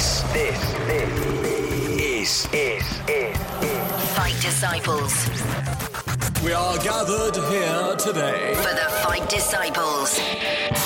This, 0.00 0.22
this, 0.32 0.72
this 0.86 1.12
is, 2.00 2.46
is, 2.46 2.48
is, 2.54 3.00
is. 3.06 3.36
Fight 4.16 4.34
Disciples. 4.40 5.28
We 6.42 6.54
are 6.54 6.78
gathered 6.78 7.36
here 7.50 7.96
today. 7.96 8.54
For 8.54 8.72
the 8.72 8.88
Fight 9.02 9.28
Disciples. 9.28 10.18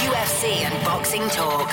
UFC 0.03 0.65
and 0.65 0.85
boxing 0.85 1.23
talk. 1.29 1.69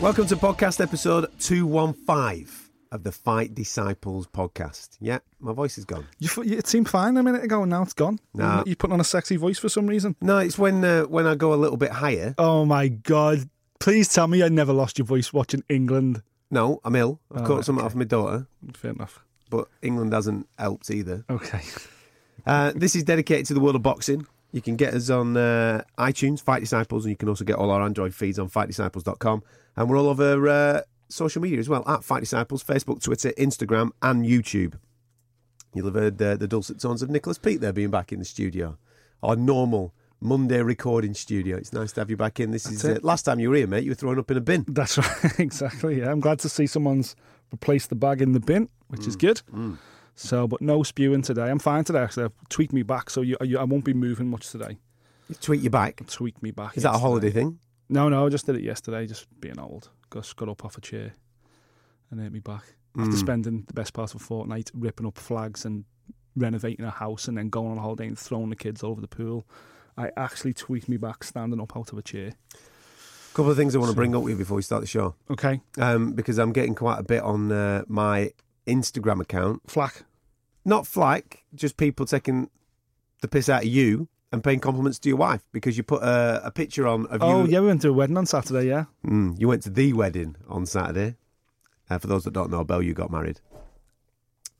Welcome 0.00 0.26
to 0.26 0.36
podcast 0.36 0.80
episode 0.80 1.30
215 1.38 2.48
of 2.90 3.04
the 3.04 3.12
Fight 3.12 3.54
Disciples 3.54 4.26
podcast. 4.26 4.96
Yeah, 5.00 5.20
my 5.38 5.52
voice 5.52 5.78
is 5.78 5.84
gone. 5.84 6.08
You, 6.18 6.28
it 6.42 6.66
seemed 6.66 6.88
fine 6.88 7.16
a 7.16 7.22
minute 7.22 7.44
ago, 7.44 7.62
and 7.62 7.70
now 7.70 7.82
it's 7.82 7.92
gone. 7.92 8.18
Nah. 8.34 8.64
You 8.66 8.74
putting 8.74 8.94
on 8.94 9.00
a 9.00 9.04
sexy 9.04 9.36
voice 9.36 9.60
for 9.60 9.68
some 9.68 9.86
reason. 9.86 10.16
No, 10.20 10.38
it's 10.38 10.58
when 10.58 10.84
uh, 10.84 11.02
when 11.02 11.28
I 11.28 11.36
go 11.36 11.54
a 11.54 11.54
little 11.54 11.76
bit 11.76 11.92
higher. 11.92 12.34
Oh 12.36 12.64
my 12.64 12.88
god! 12.88 13.48
Please 13.82 14.06
tell 14.06 14.28
me 14.28 14.44
I 14.44 14.48
never 14.48 14.72
lost 14.72 14.96
your 14.96 15.06
voice 15.06 15.32
watching 15.32 15.64
England. 15.68 16.22
No, 16.52 16.80
I'm 16.84 16.94
ill. 16.94 17.18
I've 17.34 17.42
Oh, 17.42 17.46
caught 17.46 17.64
something 17.64 17.80
okay. 17.84 17.86
off 17.86 17.96
my 17.96 18.04
daughter, 18.04 18.46
Fair 18.74 18.92
enough. 18.92 19.24
but 19.50 19.66
England 19.82 20.12
hasn't 20.12 20.48
helped 20.56 20.88
either. 20.88 21.24
Okay. 21.28 21.62
Uh, 22.46 22.72
this 22.76 22.94
is 22.94 23.02
dedicated 23.02 23.46
to 23.46 23.54
the 23.54 23.60
world 23.60 23.74
of 23.74 23.82
boxing. 23.82 24.24
You 24.52 24.60
can 24.62 24.76
get 24.76 24.94
us 24.94 25.10
on 25.10 25.36
uh, 25.36 25.82
iTunes, 25.98 26.40
Fight 26.40 26.60
Disciples, 26.60 27.04
and 27.04 27.10
you 27.10 27.16
can 27.16 27.28
also 27.28 27.44
get 27.44 27.56
all 27.56 27.70
our 27.72 27.82
Android 27.82 28.14
feeds 28.14 28.38
on 28.38 28.48
fightdisciples.com. 28.48 29.42
And 29.76 29.90
we're 29.90 29.98
all 29.98 30.08
over 30.08 30.48
uh, 30.48 30.82
social 31.08 31.42
media 31.42 31.58
as 31.58 31.68
well 31.68 31.82
at 31.88 32.04
Fight 32.04 32.20
Disciples, 32.20 32.62
Facebook, 32.62 33.02
Twitter, 33.02 33.30
Instagram, 33.32 33.90
and 34.00 34.24
YouTube. 34.24 34.74
You'll 35.74 35.86
have 35.86 35.94
heard 35.94 36.22
uh, 36.22 36.36
the 36.36 36.46
dulcet 36.46 36.78
tones 36.80 37.02
of 37.02 37.10
Nicholas 37.10 37.38
Pete 37.38 37.60
there 37.60 37.72
being 37.72 37.90
back 37.90 38.12
in 38.12 38.20
the 38.20 38.24
studio. 38.24 38.78
Our 39.24 39.34
normal 39.34 39.92
Monday 40.22 40.62
recording 40.62 41.14
studio. 41.14 41.56
It's 41.56 41.72
nice 41.72 41.90
to 41.92 42.00
have 42.00 42.08
you 42.08 42.16
back 42.16 42.38
in. 42.38 42.52
This 42.52 42.70
is 42.70 42.84
uh, 42.84 42.92
it. 42.92 43.04
last 43.04 43.22
time 43.22 43.40
you 43.40 43.50
were 43.50 43.56
here, 43.56 43.66
mate. 43.66 43.82
You 43.82 43.90
were 43.90 43.96
thrown 43.96 44.20
up 44.20 44.30
in 44.30 44.36
a 44.36 44.40
bin. 44.40 44.64
That's 44.68 44.96
right. 45.24 45.40
exactly. 45.40 45.98
Yeah, 45.98 46.12
I'm 46.12 46.20
glad 46.20 46.38
to 46.40 46.48
see 46.48 46.68
someone's 46.68 47.16
replaced 47.50 47.88
the 47.88 47.96
bag 47.96 48.22
in 48.22 48.30
the 48.30 48.38
bin, 48.38 48.68
which 48.86 49.08
is 49.08 49.16
mm. 49.16 49.20
good. 49.20 49.42
Mm. 49.52 49.78
So, 50.14 50.46
but 50.46 50.60
no 50.60 50.84
spewing 50.84 51.22
today. 51.22 51.50
I'm 51.50 51.58
fine 51.58 51.82
today. 51.82 51.98
Actually, 51.98 52.26
I've 52.26 52.48
tweaked 52.48 52.72
me 52.72 52.84
back, 52.84 53.10
so 53.10 53.22
you, 53.22 53.36
you, 53.40 53.58
I 53.58 53.64
won't 53.64 53.84
be 53.84 53.94
moving 53.94 54.28
much 54.28 54.50
today. 54.50 54.78
Tweet 55.40 55.60
you 55.60 55.70
back. 55.70 56.06
Tweaked 56.06 56.40
me 56.40 56.52
back. 56.52 56.76
Is 56.76 56.84
that 56.84 56.94
a 56.94 56.98
holiday 56.98 57.30
thing? 57.30 57.58
No, 57.88 58.08
no, 58.08 58.24
I 58.24 58.28
just 58.28 58.46
did 58.46 58.54
it 58.54 58.62
yesterday. 58.62 59.06
Just 59.08 59.26
being 59.40 59.58
old. 59.58 59.90
Just 60.14 60.36
got 60.36 60.48
up 60.48 60.64
off 60.64 60.78
a 60.78 60.80
chair 60.80 61.14
and 62.10 62.20
hurt 62.20 62.32
me 62.32 62.38
back. 62.38 62.62
After 62.96 63.10
mm. 63.10 63.18
spending 63.18 63.64
the 63.66 63.72
best 63.72 63.92
part 63.92 64.14
of 64.14 64.20
a 64.20 64.24
fortnight 64.24 64.70
ripping 64.72 65.06
up 65.06 65.18
flags 65.18 65.64
and 65.64 65.84
renovating 66.36 66.84
a 66.84 66.90
house 66.90 67.26
and 67.26 67.36
then 67.36 67.48
going 67.48 67.72
on 67.72 67.78
holiday 67.78 68.06
and 68.06 68.16
throwing 68.16 68.50
the 68.50 68.56
kids 68.56 68.84
all 68.84 68.92
over 68.92 69.00
the 69.00 69.08
pool, 69.08 69.46
I 69.96 70.10
actually 70.16 70.54
tweaked 70.54 70.88
me 70.88 70.96
back 70.96 71.22
standing 71.24 71.60
up 71.60 71.76
out 71.76 71.92
of 71.92 71.98
a 71.98 72.02
chair. 72.02 72.32
A 72.54 73.34
couple 73.34 73.50
of 73.50 73.56
things 73.56 73.74
I 73.74 73.78
want 73.78 73.90
to 73.90 73.96
bring 73.96 74.14
up 74.14 74.22
with 74.22 74.32
you 74.32 74.38
before 74.38 74.56
we 74.56 74.62
start 74.62 74.80
the 74.82 74.86
show. 74.86 75.14
Okay, 75.30 75.60
um, 75.78 76.12
because 76.12 76.38
I'm 76.38 76.52
getting 76.52 76.74
quite 76.74 76.98
a 76.98 77.02
bit 77.02 77.22
on 77.22 77.50
uh, 77.52 77.82
my 77.88 78.32
Instagram 78.66 79.20
account. 79.20 79.62
flack. 79.70 80.02
Not 80.64 80.86
flack, 80.86 81.42
just 81.54 81.76
people 81.76 82.06
taking 82.06 82.48
the 83.20 83.28
piss 83.28 83.48
out 83.48 83.62
of 83.62 83.68
you 83.68 84.08
and 84.30 84.42
paying 84.44 84.60
compliments 84.60 84.98
to 85.00 85.08
your 85.08 85.18
wife 85.18 85.42
because 85.52 85.76
you 85.76 85.82
put 85.82 86.02
a, 86.02 86.40
a 86.44 86.50
picture 86.50 86.86
on 86.86 87.06
of 87.06 87.22
Oh, 87.22 87.44
you. 87.44 87.50
yeah, 87.52 87.60
we 87.60 87.66
went 87.66 87.82
to 87.82 87.88
a 87.88 87.92
wedding 87.92 88.16
on 88.16 88.26
Saturday, 88.26 88.68
yeah. 88.68 88.84
Mm, 89.04 89.38
you 89.40 89.48
went 89.48 89.62
to 89.64 89.70
the 89.70 89.92
wedding 89.92 90.36
on 90.48 90.64
Saturday. 90.66 91.16
Uh, 91.90 91.98
for 91.98 92.06
those 92.06 92.24
that 92.24 92.32
don't 92.32 92.50
know, 92.50 92.62
Belle, 92.64 92.80
you 92.82 92.94
got 92.94 93.10
married. 93.10 93.40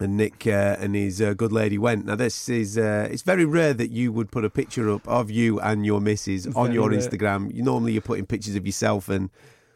And 0.01 0.17
Nick 0.17 0.47
uh, 0.47 0.77
and 0.81 0.97
his 0.97 1.23
uh, 1.23 1.35
good 1.35 1.53
lady 1.53 1.79
went. 1.79 2.07
Now, 2.07 2.17
this 2.17 2.48
is, 2.48 2.77
uh, 2.77 3.09
it's 3.11 3.23
very 3.23 3.45
rare 3.45 3.73
that 3.73 3.93
you 3.93 4.11
would 4.11 4.33
put 4.33 4.45
a 4.45 4.51
picture 4.51 4.91
up 4.91 5.07
of 5.07 5.31
you 5.31 5.61
and 5.61 5.87
your 5.87 6.01
missus 6.01 6.47
on 6.57 6.73
your 6.73 6.91
rare. 6.91 6.99
Instagram. 6.99 7.55
You 7.55 7.62
Normally, 7.62 7.93
you're 7.93 8.03
putting 8.03 8.27
pictures 8.27 8.57
of 8.57 8.67
yourself 8.67 9.09
and 9.09 9.31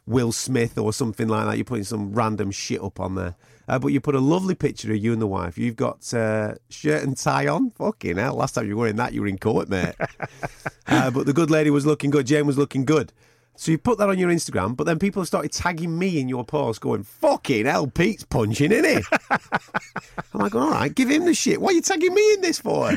Will 0.07 0.33
Smith 0.33 0.79
or 0.79 0.93
something 0.93 1.29
like 1.29 1.47
that. 1.47 1.57
You're 1.57 1.65
putting 1.65 1.85
some 1.85 2.13
random 2.13 2.51
shit 2.51 2.83
up 2.83 2.99
on 2.99 3.15
there. 3.15 3.37
Uh, 3.69 3.79
but 3.79 3.89
you 3.89 4.01
put 4.01 4.15
a 4.15 4.21
lovely 4.21 4.55
picture 4.55 4.93
of 4.93 4.99
you 4.99 5.13
and 5.13 5.21
the 5.21 5.27
wife. 5.27 5.59
You've 5.59 5.77
got 5.77 6.13
uh, 6.15 6.55
shirt 6.69 7.03
and 7.03 7.17
tie 7.17 7.49
on. 7.49 7.71
Fucking 7.71 8.17
hell. 8.17 8.35
Last 8.35 8.53
time 8.53 8.69
you 8.69 8.77
were 8.77 8.83
wearing 8.83 8.97
that, 8.97 9.13
you 9.13 9.21
were 9.21 9.27
in 9.27 9.39
court, 9.39 9.69
mate. 9.69 9.95
uh, 10.87 11.11
but 11.11 11.27
the 11.27 11.33
good 11.33 11.51
lady 11.51 11.71
was 11.71 11.85
looking 11.85 12.11
good. 12.11 12.27
Jane 12.27 12.47
was 12.47 12.59
looking 12.59 12.85
good. 12.85 13.13
So 13.57 13.73
you 13.73 13.79
put 13.79 13.99
that 13.99 14.09
on 14.09 14.19
your 14.19 14.31
Instagram, 14.31 14.77
but 14.77 14.85
then 14.85 14.99
people 14.99 15.23
have 15.23 15.29
started 15.29 15.51
tagging 15.51 15.99
me 15.99 16.21
in 16.21 16.29
your 16.29 16.45
post 16.45 16.81
going, 16.83 17.03
fucking 17.03 17.65
hell, 17.65 17.87
Pete's 17.87 18.25
punching, 18.25 18.71
isn't 18.71 18.99
he? 18.99 19.05
I'm 19.31 20.41
like, 20.41 20.55
all 20.55 20.71
right, 20.71 20.95
give 20.95 21.11
him 21.11 21.25
the 21.25 21.35
shit. 21.35 21.61
What 21.61 21.73
are 21.73 21.77
you 21.77 21.83
tagging 21.83 22.15
me 22.15 22.35
in 22.35 22.43
this 22.43 22.59
for? 22.59 22.93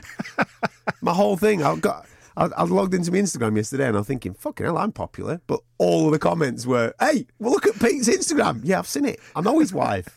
my 1.01 1.13
whole 1.13 1.37
thing, 1.37 1.63
I've 1.63 1.81
got. 1.81 2.05
I, 2.35 2.49
I 2.57 2.63
logged 2.63 2.93
into 2.93 3.11
my 3.11 3.19
Instagram 3.19 3.55
yesterday 3.55 3.87
and 3.87 3.97
I'm 3.97 4.03
thinking, 4.03 4.33
fucking 4.33 4.65
hell, 4.65 4.77
I'm 4.77 4.91
popular. 4.91 5.41
But 5.47 5.61
all 5.77 6.07
of 6.07 6.11
the 6.11 6.19
comments 6.19 6.65
were, 6.65 6.93
hey, 6.99 7.25
well, 7.39 7.51
look 7.51 7.65
at 7.65 7.79
Pete's 7.79 8.09
Instagram. 8.09 8.61
Yeah, 8.63 8.79
I've 8.79 8.87
seen 8.87 9.05
it. 9.05 9.19
I 9.35 9.41
know 9.41 9.59
his 9.59 9.73
wife. 9.73 10.07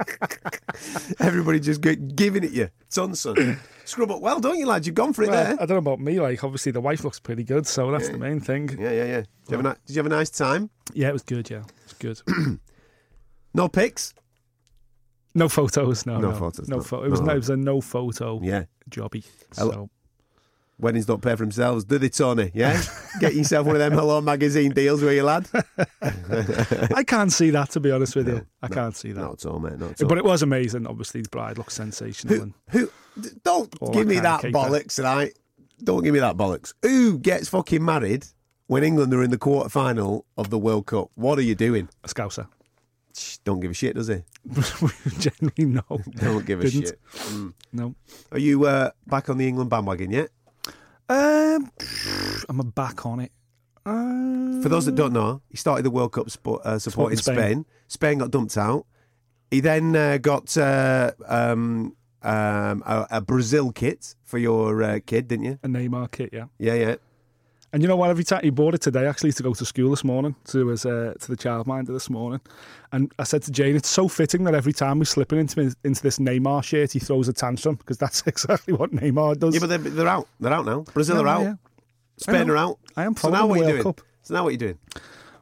Everybody 1.20 1.60
just 1.60 1.80
giving 1.80 2.44
it 2.44 2.52
you. 2.52 2.68
Son, 2.88 3.14
son. 3.14 3.58
Scrub 3.92 4.10
up 4.10 4.22
well, 4.22 4.40
don't 4.40 4.58
you, 4.58 4.64
lad? 4.64 4.86
You've 4.86 4.94
gone 4.94 5.12
for 5.12 5.22
it 5.22 5.28
Well, 5.28 5.52
I 5.52 5.66
don't 5.66 5.68
know 5.68 5.76
about 5.76 6.00
me, 6.00 6.18
like, 6.18 6.42
obviously 6.42 6.72
the 6.72 6.80
wife 6.80 7.04
looks 7.04 7.20
pretty 7.20 7.44
good, 7.44 7.66
so 7.66 7.90
that's 7.90 8.08
the 8.08 8.16
main 8.16 8.40
thing. 8.40 8.70
Yeah, 8.80 8.90
yeah, 8.90 9.04
yeah. 9.04 9.20
Did 9.20 9.26
you, 9.50 9.56
have 9.58 9.66
a, 9.66 9.76
did 9.86 9.94
you 9.94 9.98
have 9.98 10.06
a 10.06 10.14
nice 10.16 10.30
time? 10.30 10.70
Yeah, 10.94 11.10
it 11.10 11.12
was 11.12 11.22
good, 11.22 11.50
yeah. 11.50 11.58
It 11.58 11.64
was 11.84 11.92
good. 11.98 12.22
No 13.54 13.68
pics? 13.68 14.14
no 15.34 15.46
photos, 15.46 16.06
no. 16.06 16.18
No 16.18 16.30
No, 16.30 16.36
photos, 16.38 16.68
No 16.70 16.76
no. 16.76 16.82
photo. 16.82 17.04
It 17.04 17.10
was, 17.10 17.20
No. 17.20 17.26
no, 17.26 17.32
it 17.34 17.36
was 17.36 17.50
a 17.50 17.56
no 17.58 17.80
photo 17.82 18.40
Yeah. 18.42 18.64
jobby. 18.88 19.26
So. 19.52 19.90
Weddings 20.78 21.04
don't 21.04 21.20
pay 21.20 21.32
for 21.36 21.42
themselves, 21.44 21.84
do 21.84 21.98
they, 21.98 22.08
Tony? 22.08 22.50
Yeah? 22.54 22.82
Get 23.20 23.34
yourself 23.34 23.66
one 23.66 23.76
of 23.76 23.80
them 23.80 23.92
Hello 23.92 24.22
magazine 24.22 24.72
deals, 24.72 25.02
will 25.02 25.12
you, 25.12 25.22
lad? 25.22 25.46
I 26.02 27.04
can't 27.06 27.30
see 27.30 27.50
that, 27.50 27.68
to 27.72 27.80
be 27.80 27.90
honest 27.90 28.16
with 28.16 28.26
you. 28.28 28.46
I 28.62 28.68
can't 28.68 28.96
see 28.96 29.12
that. 29.12 29.20
Not 29.20 29.44
at 29.44 29.46
all, 29.50 29.58
mate. 29.58 29.78
Not 29.78 29.90
at 29.90 30.02
all. 30.02 30.08
But 30.08 30.16
it 30.16 30.24
was 30.24 30.40
amazing. 30.42 30.86
Obviously, 30.86 31.20
the 31.20 31.28
bride 31.28 31.58
looks 31.58 31.74
sensational. 31.74 32.36
Who, 32.36 32.42
and 32.42 32.54
who, 32.70 32.90
don't 33.44 33.72
All 33.80 33.92
give 33.92 34.06
me 34.06 34.18
that 34.20 34.42
bollocks, 34.44 35.02
right? 35.02 35.32
Don't 35.82 36.02
give 36.02 36.14
me 36.14 36.20
that 36.20 36.36
bollocks. 36.36 36.72
Who 36.82 37.18
gets 37.18 37.48
fucking 37.48 37.84
married 37.84 38.26
when 38.66 38.84
England 38.84 39.12
are 39.14 39.22
in 39.22 39.30
the 39.30 39.38
quarter 39.38 39.68
final 39.68 40.24
of 40.36 40.50
the 40.50 40.58
World 40.58 40.86
Cup? 40.86 41.10
What 41.14 41.38
are 41.38 41.42
you 41.42 41.54
doing? 41.54 41.88
a 42.04 42.08
scouser. 42.08 42.46
Don't 43.44 43.60
give 43.60 43.72
a 43.72 43.74
shit, 43.74 43.94
does 43.94 44.08
he? 44.08 44.22
Generally, 45.18 45.64
no. 45.66 45.82
Don't 46.16 46.46
give 46.46 46.60
a 46.60 46.64
Didn't. 46.64 46.86
shit. 46.88 47.00
Mm. 47.12 47.52
No. 47.72 47.94
Are 48.30 48.38
you 48.38 48.64
uh, 48.64 48.90
back 49.06 49.28
on 49.28 49.36
the 49.38 49.46
England 49.46 49.68
bandwagon 49.68 50.10
yet? 50.10 50.30
Um, 51.08 51.70
I'm 52.48 52.60
a 52.60 52.64
back 52.64 53.04
on 53.04 53.20
it. 53.20 53.32
Uh, 53.84 54.62
For 54.62 54.68
those 54.70 54.86
that 54.86 54.94
don't 54.94 55.12
know, 55.12 55.42
he 55.50 55.56
started 55.58 55.82
the 55.84 55.90
World 55.90 56.12
Cup 56.12 56.28
spo- 56.28 56.64
uh, 56.64 56.78
supporting 56.78 57.18
Spain. 57.18 57.36
Spain. 57.36 57.64
Spain. 57.88 58.18
got 58.18 58.30
dumped 58.30 58.56
out. 58.56 58.86
He 59.50 59.60
then 59.60 59.94
uh, 59.94 60.16
got 60.18 60.56
uh, 60.56 61.10
um, 61.26 61.94
um, 62.24 62.82
a, 62.86 63.06
a 63.10 63.20
Brazil 63.20 63.72
kit 63.72 64.14
for 64.24 64.38
your 64.38 64.82
uh, 64.82 65.00
kid, 65.04 65.28
didn't 65.28 65.44
you? 65.46 65.58
a 65.62 65.68
Neymar 65.68 66.10
kit, 66.10 66.30
yeah. 66.32 66.46
Yeah, 66.58 66.74
yeah. 66.74 66.94
And 67.74 67.80
you 67.82 67.88
know 67.88 67.96
what? 67.96 68.10
Every 68.10 68.22
time 68.24 68.42
he 68.42 68.50
bought 68.50 68.74
it 68.74 68.82
today, 68.82 69.06
actually, 69.06 69.32
to 69.32 69.42
go 69.42 69.54
to 69.54 69.64
school 69.64 69.88
this 69.90 70.04
morning, 70.04 70.34
to 70.48 70.66
his 70.68 70.84
uh, 70.84 71.14
to 71.20 71.28
the 71.28 71.36
childminder 71.38 71.86
this 71.86 72.10
morning, 72.10 72.40
and 72.92 73.10
I 73.18 73.24
said 73.24 73.42
to 73.44 73.50
Jane, 73.50 73.76
it's 73.76 73.88
so 73.88 74.08
fitting 74.08 74.44
that 74.44 74.54
every 74.54 74.74
time 74.74 74.98
we 74.98 75.06
slip 75.06 75.32
into 75.32 75.74
into 75.82 76.02
this 76.02 76.18
Neymar 76.18 76.64
shirt, 76.64 76.92
he 76.92 76.98
throws 76.98 77.28
a 77.28 77.32
tantrum 77.32 77.76
because 77.76 77.96
that's 77.96 78.22
exactly 78.26 78.74
what 78.74 78.90
Neymar 78.92 79.38
does. 79.38 79.54
Yeah, 79.54 79.60
but 79.60 79.68
they're, 79.68 79.78
they're 79.78 80.06
out. 80.06 80.28
They're 80.38 80.52
out 80.52 80.66
now. 80.66 80.80
Brazil 80.92 81.16
No, 81.16 81.22
are 81.22 81.28
out. 81.28 81.42
yeah. 81.42 81.54
Spain 82.18 82.50
are 82.50 82.58
out. 82.58 82.78
I 82.94 83.04
am 83.04 83.16
So 83.16 83.30
now 83.30 83.46
what 83.46 83.60
are 83.60 83.62
you 83.64 83.70
doing? 83.70 83.82
Cup. 83.84 84.02
So 84.22 84.34
now 84.34 84.42
what 84.42 84.48
are 84.50 84.52
you 84.52 84.58
doing? 84.58 84.78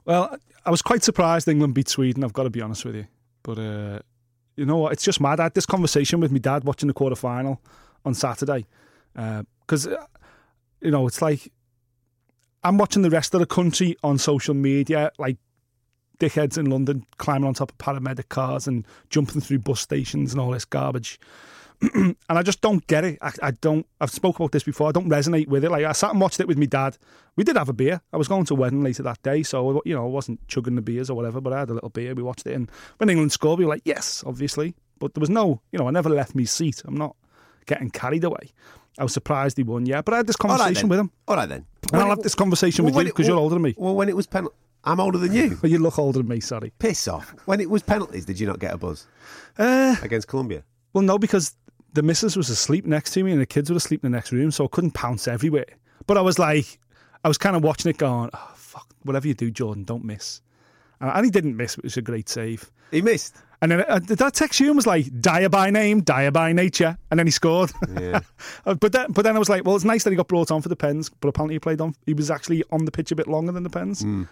Well, 0.04 0.36
I 0.64 0.70
was 0.70 0.82
quite 0.82 1.02
surprised 1.02 1.48
England 1.48 1.74
beat 1.74 1.88
Sweden. 1.88 2.22
I've 2.22 2.32
got 2.32 2.44
to 2.44 2.50
be 2.50 2.60
honest 2.60 2.84
with 2.84 2.94
you, 2.94 3.06
but 3.42 3.58
uh, 3.58 3.98
you 4.60 4.66
know 4.66 4.76
what? 4.76 4.93
It's 4.93 5.03
just 5.03 5.22
mad. 5.22 5.41
I 5.41 5.44
had 5.44 5.54
this 5.54 5.65
conversation 5.65 6.21
with 6.21 6.31
my 6.31 6.38
dad 6.38 6.65
watching 6.65 6.87
the 6.87 6.93
quarter 6.93 7.16
final 7.16 7.62
on 8.04 8.12
Saturday 8.12 8.66
because 9.15 9.87
uh, 9.87 10.04
you 10.82 10.91
know 10.91 11.06
it's 11.06 11.22
like 11.22 11.50
I'm 12.62 12.76
watching 12.76 13.00
the 13.00 13.09
rest 13.09 13.32
of 13.32 13.41
the 13.41 13.47
country 13.47 13.97
on 14.03 14.19
social 14.19 14.53
media, 14.53 15.12
like 15.18 15.39
dickheads 16.18 16.59
in 16.59 16.66
London 16.66 17.07
climbing 17.16 17.48
on 17.48 17.54
top 17.54 17.72
of 17.72 17.78
paramedic 17.78 18.28
cars 18.28 18.66
and 18.66 18.86
jumping 19.09 19.41
through 19.41 19.60
bus 19.60 19.80
stations 19.80 20.33
and 20.33 20.41
all 20.42 20.51
this 20.51 20.66
garbage. 20.66 21.18
and 21.94 22.16
I 22.28 22.42
just 22.42 22.60
don't 22.60 22.86
get 22.86 23.04
it. 23.04 23.18
I, 23.22 23.32
I 23.42 23.50
don't. 23.53 23.86
I've 24.00 24.10
spoke 24.10 24.36
about 24.36 24.53
this 24.53 24.62
before. 24.65 24.88
I 24.88 24.92
don't 24.92 25.09
resonate 25.09 25.48
with 25.48 25.65
it. 25.65 25.71
Like 25.71 25.84
I 25.84 25.92
sat 25.92 26.10
and 26.10 26.21
watched 26.21 26.41
it 26.41 26.47
with 26.48 26.59
my 26.59 26.66
dad. 26.66 26.98
We 27.36 27.44
did 27.44 27.56
have 27.56 27.68
a 27.68 27.72
beer. 27.72 28.00
I 28.12 28.16
was 28.16 28.28
going 28.28 28.44
to 28.47 28.54
a 28.54 28.56
wedding 28.56 28.82
later 28.82 29.03
that 29.04 29.22
day, 29.22 29.42
so 29.42 29.80
you 29.84 29.94
know 29.94 30.04
I 30.04 30.09
wasn't 30.09 30.47
chugging 30.48 30.74
the 30.74 30.82
beers 30.82 31.09
or 31.10 31.15
whatever. 31.15 31.41
But 31.41 31.53
I 31.54 31.60
had 31.60 31.71
a 31.71 31.74
little 31.74 31.88
beer. 31.88 32.15
We 32.15 32.22
watched 32.22 32.47
it, 32.47 32.54
and 32.54 32.71
when 32.98 33.09
England 33.09 33.32
scored, 33.32 33.59
we 33.59 33.65
were 33.65 33.71
like, 33.71 33.82
yes, 33.84 34.22
obviously. 34.27 34.74
But 34.98 35.15
there 35.15 35.21
was 35.21 35.30
no, 35.30 35.62
you 35.72 35.78
know, 35.78 35.88
I 35.88 35.91
never 35.91 36.10
left 36.10 36.34
my 36.34 36.44
seat. 36.44 36.82
I'm 36.84 36.97
not 36.97 37.16
getting 37.66 37.88
carried 37.91 38.24
away. 38.24 38.53
I 38.98 39.03
was 39.04 39.15
surprised 39.15 39.56
he 39.56 39.62
won, 39.62 39.86
yeah. 39.86 40.03
But 40.03 40.12
I 40.12 40.16
had 40.18 40.27
this 40.27 40.36
conversation 40.36 40.82
then. 40.82 40.88
with 40.91 40.98
him, 40.98 41.10
All 41.28 41.36
right 41.36 41.48
then. 41.48 41.65
and 41.92 42.03
I'll 42.03 42.10
have 42.10 42.22
this 42.22 42.34
conversation 42.34 42.84
well, 42.84 42.92
with 42.92 43.04
you 43.04 43.09
it- 43.09 43.12
because 43.15 43.27
you're 43.27 43.38
older 43.38 43.54
than 43.54 43.62
me. 43.62 43.74
Well, 43.78 43.94
when 43.94 44.10
it 44.10 44.16
was 44.16 44.27
penalty, 44.27 44.54
I'm 44.84 45.00
older 45.00 45.16
than 45.16 45.32
you. 45.32 45.59
Well, 45.62 45.71
you 45.72 45.78
look 45.78 45.98
older 45.98 46.18
than 46.18 46.28
me. 46.28 46.41
Sorry. 46.41 46.72
Piss 46.78 47.09
off. 47.09 47.34
When 47.47 47.60
it 47.60 47.71
was 47.71 47.82
penalties, 47.82 48.27
did 48.27 48.38
you 48.38 48.47
not 48.47 48.59
get 48.59 48.74
a 48.74 48.77
buzz 48.78 49.06
Uh, 49.59 49.97
against 50.03 50.28
Colombia? 50.28 50.65
Well, 50.92 51.03
no, 51.04 51.18
because 51.18 51.54
the 51.92 52.03
missus 52.03 52.37
was 52.37 52.48
asleep 52.51 52.87
next 52.87 53.13
to 53.13 53.25
me 53.25 53.33
and 53.33 53.41
the 53.41 53.47
kids 53.47 53.71
were 53.71 53.77
asleep 53.77 54.04
in 54.04 54.13
the 54.13 54.16
next 54.16 54.33
room, 54.33 54.51
so 54.51 54.65
I 54.65 54.69
couldn't 54.69 54.92
pounce 54.92 55.27
everywhere. 55.28 55.66
But 56.07 56.16
I 56.16 56.21
was 56.21 56.39
like, 56.39 56.78
I 57.25 57.28
was 57.28 57.39
kind 57.39 57.57
of 57.57 57.63
watching 57.63 57.91
it 57.91 57.98
going, 57.98 58.31
oh, 58.33 58.53
fuck, 58.54 58.87
whatever 59.03 59.28
you 59.28 59.34
do, 59.34 59.51
Jordan, 59.51 59.84
don't 59.84 60.04
miss. 60.04 60.41
and, 61.01 61.10
and 61.10 61.25
he 61.25 61.31
didn't 61.31 61.57
miss, 61.57 61.77
which 61.77 61.84
was 61.84 61.97
a 61.97 62.03
great 62.03 62.28
save. 62.28 62.71
He 62.91 63.03
missed. 63.03 63.37
And 63.63 63.72
then 63.72 63.81
uh, 63.83 64.01
I 64.21 64.31
text 64.31 64.59
you 64.59 64.72
was 64.72 64.87
like, 64.87 65.21
dire 65.21 65.51
by 65.51 65.69
name, 65.71 66.01
dire 66.01 66.31
by 66.31 66.53
nature, 66.54 66.97
and 67.10 67.19
then 67.21 67.27
he 67.27 67.31
scored. 67.31 67.71
Yeah. 67.98 68.21
Uh, 68.66 68.75
but 68.75 68.92
then, 68.92 69.10
but 69.13 69.22
then 69.22 69.37
I 69.37 69.39
was 69.39 69.48
like, 69.48 69.65
well, 69.65 69.75
it's 69.77 69.84
nice 69.84 70.04
that 70.04 70.10
he 70.10 70.16
got 70.16 70.28
brought 70.28 70.51
on 70.51 70.60
for 70.60 70.69
the 70.69 70.77
Pens, 70.77 71.10
but 71.21 71.28
apparently 71.28 71.54
he 71.54 71.59
played 71.60 71.81
on. 71.81 71.95
He 72.04 72.13
was 72.15 72.31
actually 72.31 72.63
on 72.71 72.84
the 72.84 72.91
pitch 72.91 73.10
a 73.10 73.16
bit 73.16 73.27
longer 73.27 73.53
than 73.53 73.63
the 73.63 73.71
Pens. 73.71 74.03
Hmm. 74.03 74.25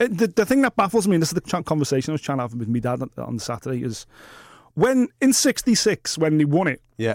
Uh, 0.00 0.06
The, 0.08 0.26
the 0.28 0.46
thing 0.46 0.62
that 0.62 0.76
baffles 0.76 1.06
me, 1.08 1.14
and 1.16 1.22
this 1.22 1.32
is 1.32 1.34
the 1.34 1.62
conversation 1.62 2.12
I 2.12 2.14
was 2.14 2.20
trying 2.22 2.38
to 2.38 2.42
have 2.42 2.54
with 2.54 2.68
my 2.68 2.78
dad 2.78 3.02
on, 3.02 3.10
on 3.18 3.38
Saturday, 3.38 3.82
is 3.84 4.06
when 4.74 5.08
in 5.20 5.32
'66 5.32 6.18
when 6.18 6.38
they 6.38 6.44
won 6.44 6.66
it, 6.68 6.80
Yeah. 6.96 7.14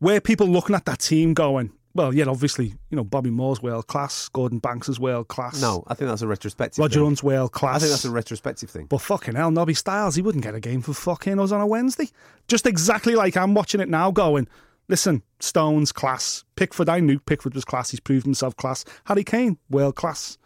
were 0.00 0.20
people 0.20 0.46
looking 0.46 0.74
at 0.76 0.84
that 0.86 1.00
team 1.00 1.34
going, 1.34 1.72
well, 1.94 2.14
yeah, 2.14 2.26
obviously, 2.26 2.74
you 2.90 2.96
know, 2.96 3.02
Bobby 3.04 3.30
Moore's 3.30 3.60
world 3.62 3.86
class, 3.88 4.28
Gordon 4.28 4.58
Banks 4.60 4.88
is 4.88 5.00
world 5.00 5.28
class, 5.28 5.60
No, 5.60 5.82
I 5.88 5.94
think 5.94 6.08
that's 6.08 6.22
a 6.22 6.28
retrospective. 6.28 6.78
Roger 6.78 7.00
thing. 7.00 7.04
Hunt's 7.06 7.22
world 7.22 7.52
class. 7.52 7.76
I 7.76 7.78
think 7.80 7.90
that's 7.90 8.04
a 8.04 8.10
retrospective 8.10 8.70
thing. 8.70 8.86
But 8.86 9.00
fucking 9.00 9.34
hell, 9.34 9.50
Nobby 9.50 9.74
Stiles, 9.74 10.14
he 10.14 10.22
wouldn't 10.22 10.44
get 10.44 10.54
a 10.54 10.60
game 10.60 10.80
for 10.82 10.92
fucking 10.92 11.40
us 11.40 11.50
on 11.50 11.60
a 11.60 11.66
Wednesday. 11.66 12.08
Just 12.46 12.66
exactly 12.66 13.14
like 13.16 13.36
I'm 13.36 13.54
watching 13.54 13.80
it 13.80 13.88
now 13.88 14.10
going, 14.12 14.46
listen, 14.88 15.22
Stones, 15.40 15.90
class. 15.90 16.44
Pickford, 16.54 16.88
I 16.88 17.00
knew 17.00 17.18
Pickford 17.18 17.54
was 17.54 17.64
class. 17.64 17.90
He's 17.90 18.00
proved 18.00 18.26
himself 18.26 18.56
class. 18.56 18.84
Harry 19.06 19.24
Kane, 19.24 19.58
world 19.68 19.96
class. 19.96 20.38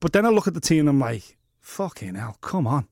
But 0.00 0.12
then 0.12 0.24
I 0.24 0.28
look 0.28 0.46
at 0.46 0.54
the 0.54 0.60
team 0.60 0.80
and 0.80 0.90
I'm 0.90 1.00
like, 1.00 1.36
fucking 1.60 2.14
hell, 2.14 2.36
come 2.40 2.66
on. 2.68 2.86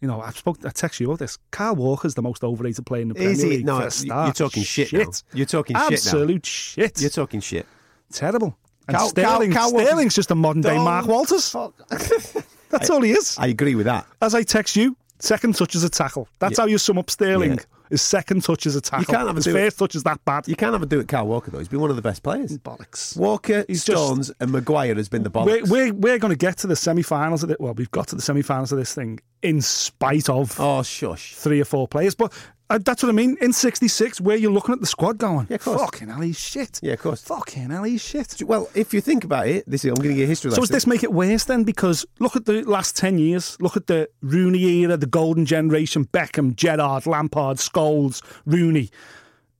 You 0.00 0.08
know, 0.08 0.20
I've 0.20 0.36
spoke, 0.36 0.58
I 0.64 0.70
text 0.70 1.00
you 1.00 1.06
about 1.06 1.20
this. 1.20 1.38
Kyle 1.50 1.74
Walker's 1.74 2.14
the 2.14 2.22
most 2.22 2.44
overrated 2.44 2.84
player 2.84 3.02
in 3.02 3.08
the 3.08 3.14
Premier 3.14 3.34
League. 3.34 3.64
No, 3.64 3.76
for 3.76 3.82
a 3.82 3.84
you- 3.86 3.90
start. 3.90 4.26
you're 4.26 4.48
talking 4.48 4.62
shit 4.62 4.92
now. 4.92 5.06
You're 5.32 5.46
talking 5.46 5.74
shit 5.76 5.80
now. 5.90 5.94
Absolute 5.94 6.46
shit. 6.46 7.00
You're 7.00 7.10
talking 7.10 7.40
shit. 7.40 7.66
Terrible. 8.12 8.56
And 8.88 8.96
Carl- 8.96 9.08
Sterling, 9.08 9.52
Kyle 9.52 9.72
Walker's- 9.72 9.88
Sterling's 9.88 10.14
just 10.14 10.30
a 10.30 10.34
modern 10.34 10.62
day 10.62 10.76
Mark 10.76 11.06
Walters. 11.06 11.54
That's 12.70 12.90
all 12.90 13.00
he 13.00 13.12
is. 13.12 13.36
I 13.38 13.46
agree 13.48 13.74
with 13.74 13.86
that. 13.86 14.06
As 14.20 14.34
I 14.34 14.42
text 14.42 14.76
you, 14.76 14.96
second 15.18 15.54
touch 15.54 15.74
is 15.74 15.82
a 15.82 15.88
tackle. 15.88 16.28
That's 16.40 16.58
how 16.58 16.66
you 16.66 16.78
sum 16.78 16.98
up 16.98 17.08
Sterling. 17.10 17.52
Yeah. 17.54 17.58
His 17.90 18.02
second 18.02 18.42
touch 18.42 18.66
is 18.66 18.74
a 18.76 18.80
tackle. 18.80 19.00
You 19.02 19.06
can't 19.06 19.26
have 19.26 19.36
His 19.36 19.44
do 19.44 19.50
it- 19.56 19.60
first 19.60 19.78
touch 19.78 19.94
is 19.94 20.02
that 20.04 20.24
bad. 20.24 20.48
You 20.48 20.56
can't 20.56 20.72
have 20.72 20.82
a 20.82 20.86
do 20.86 21.00
at 21.00 21.08
Kyle 21.08 21.26
Walker 21.26 21.50
though. 21.50 21.58
He's 21.58 21.68
been 21.68 21.80
one 21.80 21.90
of 21.90 21.96
the 21.96 22.02
best 22.02 22.22
players. 22.22 22.56
Bollocks. 22.58 23.16
Walker, 23.16 23.64
He's 23.68 23.84
just- 23.84 24.02
Stones, 24.02 24.32
and 24.40 24.50
Maguire 24.52 24.94
has 24.94 25.08
been 25.08 25.22
the 25.22 25.30
We're, 25.30 25.58
bollocks. 25.60 25.68
we're, 25.70 25.92
we're 25.92 26.18
going 26.18 26.32
to 26.32 26.36
get 26.36 26.56
to 26.58 26.66
the 26.66 26.76
semi-finals 26.76 27.42
of 27.42 27.50
it. 27.50 27.60
Well, 27.60 27.74
we've 27.74 27.90
got 27.90 28.08
to 28.08 28.16
the 28.16 28.22
semi-finals 28.22 28.72
of 28.72 28.78
this 28.78 28.94
thing 28.94 29.20
in 29.42 29.60
spite 29.60 30.28
of 30.28 30.58
oh, 30.58 30.82
shush. 30.82 31.34
three 31.34 31.60
or 31.60 31.64
four 31.64 31.86
players. 31.86 32.14
But 32.14 32.32
uh, 32.68 32.78
that's 32.84 33.02
what 33.02 33.08
I 33.10 33.12
mean. 33.12 33.36
In 33.40 33.52
'66, 33.52 34.20
where 34.20 34.36
you're 34.36 34.50
looking 34.50 34.72
at 34.72 34.80
the 34.80 34.86
squad 34.86 35.18
going, 35.18 35.46
Yeah, 35.48 35.56
of 35.56 35.62
course. 35.62 35.80
fucking 35.80 36.08
hell, 36.08 36.20
he's 36.20 36.38
shit. 36.38 36.80
Yeah, 36.82 36.94
of 36.94 37.00
course. 37.00 37.22
Fucking 37.22 37.70
hell, 37.70 37.84
he's 37.84 38.02
shit. 38.02 38.42
Well, 38.42 38.68
if 38.74 38.92
you 38.92 39.00
think 39.00 39.24
about 39.24 39.46
it, 39.48 39.68
this 39.70 39.84
is, 39.84 39.90
I'm 39.90 39.94
going 39.96 40.10
to 40.10 40.14
get 40.16 40.24
a 40.24 40.26
history 40.26 40.50
So 40.50 40.58
does 40.58 40.70
this 40.70 40.86
make 40.86 41.02
it 41.02 41.12
worse 41.12 41.44
then? 41.44 41.64
Because 41.64 42.04
look 42.18 42.34
at 42.36 42.44
the 42.46 42.62
last 42.64 42.96
10 42.96 43.18
years. 43.18 43.56
Look 43.60 43.76
at 43.76 43.86
the 43.86 44.08
Rooney 44.22 44.62
era, 44.82 44.96
the 44.96 45.06
golden 45.06 45.46
generation, 45.46 46.06
Beckham, 46.06 46.56
Gerrard, 46.56 47.06
Lampard, 47.06 47.58
Scholes, 47.58 48.22
Rooney. 48.46 48.90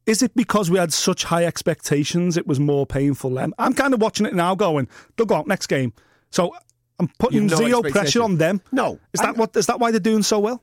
Is 0.06 0.23
it 0.23 0.35
because 0.37 0.70
we 0.70 0.79
had 0.79 0.93
such 0.93 1.25
high 1.25 1.44
expectations 1.44 2.37
it 2.37 2.47
was 2.47 2.61
more 2.61 2.87
painful 2.87 3.31
then? 3.31 3.52
I'm 3.59 3.75
kind 3.75 3.93
of 3.94 4.00
watching 4.00 4.25
it 4.26 4.35
now 4.35 4.55
going, 4.55 4.88
they'll 5.17 5.26
go 5.26 5.35
out 5.37 5.47
next 5.49 5.67
game. 5.67 5.93
So 6.31 6.55
I'm 7.00 7.09
putting 7.19 7.47
no 7.47 7.56
zero 7.56 7.82
pressure 7.82 8.23
on 8.23 8.38
them. 8.38 8.61
No. 8.73 8.99
Is 9.12 9.20
that 9.20 9.31
I- 9.37 9.38
what 9.38 9.56
is 9.56 9.67
that 9.67 9.81
why 9.81 9.91
they're 9.91 10.00
doing 10.00 10.23
so 10.23 10.38
well? 10.38 10.62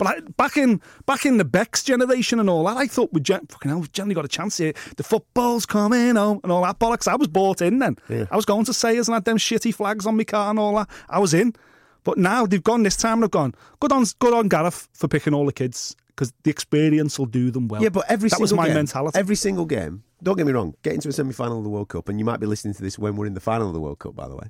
But 0.00 0.06
I, 0.06 0.20
back 0.38 0.56
in 0.56 0.80
back 1.04 1.26
in 1.26 1.36
the 1.36 1.44
Becks 1.44 1.84
generation 1.84 2.40
and 2.40 2.48
all 2.48 2.64
that, 2.64 2.78
I 2.78 2.86
thought 2.86 3.12
we 3.12 3.20
gen- 3.20 3.46
fucking 3.48 3.68
hell, 3.68 3.80
we 3.80 3.88
generally 3.88 4.14
got 4.14 4.24
a 4.24 4.28
chance 4.28 4.56
here. 4.56 4.72
The 4.96 5.02
football's 5.02 5.66
coming 5.66 6.16
home 6.16 6.40
and 6.42 6.50
all 6.50 6.62
that 6.62 6.78
bollocks. 6.78 7.06
I 7.06 7.16
was 7.16 7.28
bought 7.28 7.60
in 7.60 7.80
then. 7.80 7.98
Yeah. 8.08 8.24
I 8.30 8.36
was 8.36 8.46
going 8.46 8.64
to 8.64 8.72
Sayers 8.72 9.08
and 9.08 9.14
had 9.14 9.26
them 9.26 9.36
shitty 9.36 9.74
flags 9.74 10.06
on 10.06 10.16
my 10.16 10.24
car 10.24 10.48
and 10.48 10.58
all 10.58 10.74
that. 10.76 10.88
I 11.10 11.18
was 11.18 11.34
in. 11.34 11.54
But 12.02 12.16
now 12.16 12.46
they've 12.46 12.64
gone 12.64 12.82
this 12.82 12.96
time 12.96 13.14
and 13.14 13.24
they've 13.24 13.30
gone. 13.30 13.54
Good 13.78 13.92
on 13.92 14.06
good 14.20 14.32
on 14.32 14.48
Gareth 14.48 14.88
for 14.94 15.06
picking 15.06 15.34
all 15.34 15.44
the 15.44 15.52
kids 15.52 15.94
because 16.08 16.32
the 16.44 16.50
experience 16.50 17.18
will 17.18 17.26
do 17.26 17.50
them 17.50 17.68
well. 17.68 17.82
Yeah, 17.82 17.90
but 17.90 18.06
every 18.08 18.30
that 18.30 18.36
single 18.36 18.44
was 18.44 18.54
my 18.54 18.68
game, 18.68 18.76
mentality. 18.76 19.18
Every 19.18 19.36
single 19.36 19.66
game. 19.66 20.02
Don't 20.22 20.38
get 20.38 20.46
me 20.46 20.52
wrong. 20.52 20.74
Get 20.82 20.94
into 20.94 21.10
a 21.10 21.12
semi-final 21.12 21.58
of 21.58 21.64
the 21.64 21.70
World 21.70 21.90
Cup, 21.90 22.08
and 22.08 22.18
you 22.18 22.24
might 22.24 22.40
be 22.40 22.46
listening 22.46 22.72
to 22.72 22.82
this 22.82 22.98
when 22.98 23.16
we're 23.16 23.26
in 23.26 23.34
the 23.34 23.40
final 23.40 23.68
of 23.68 23.74
the 23.74 23.80
World 23.80 23.98
Cup. 23.98 24.16
By 24.16 24.28
the 24.28 24.36
way, 24.36 24.48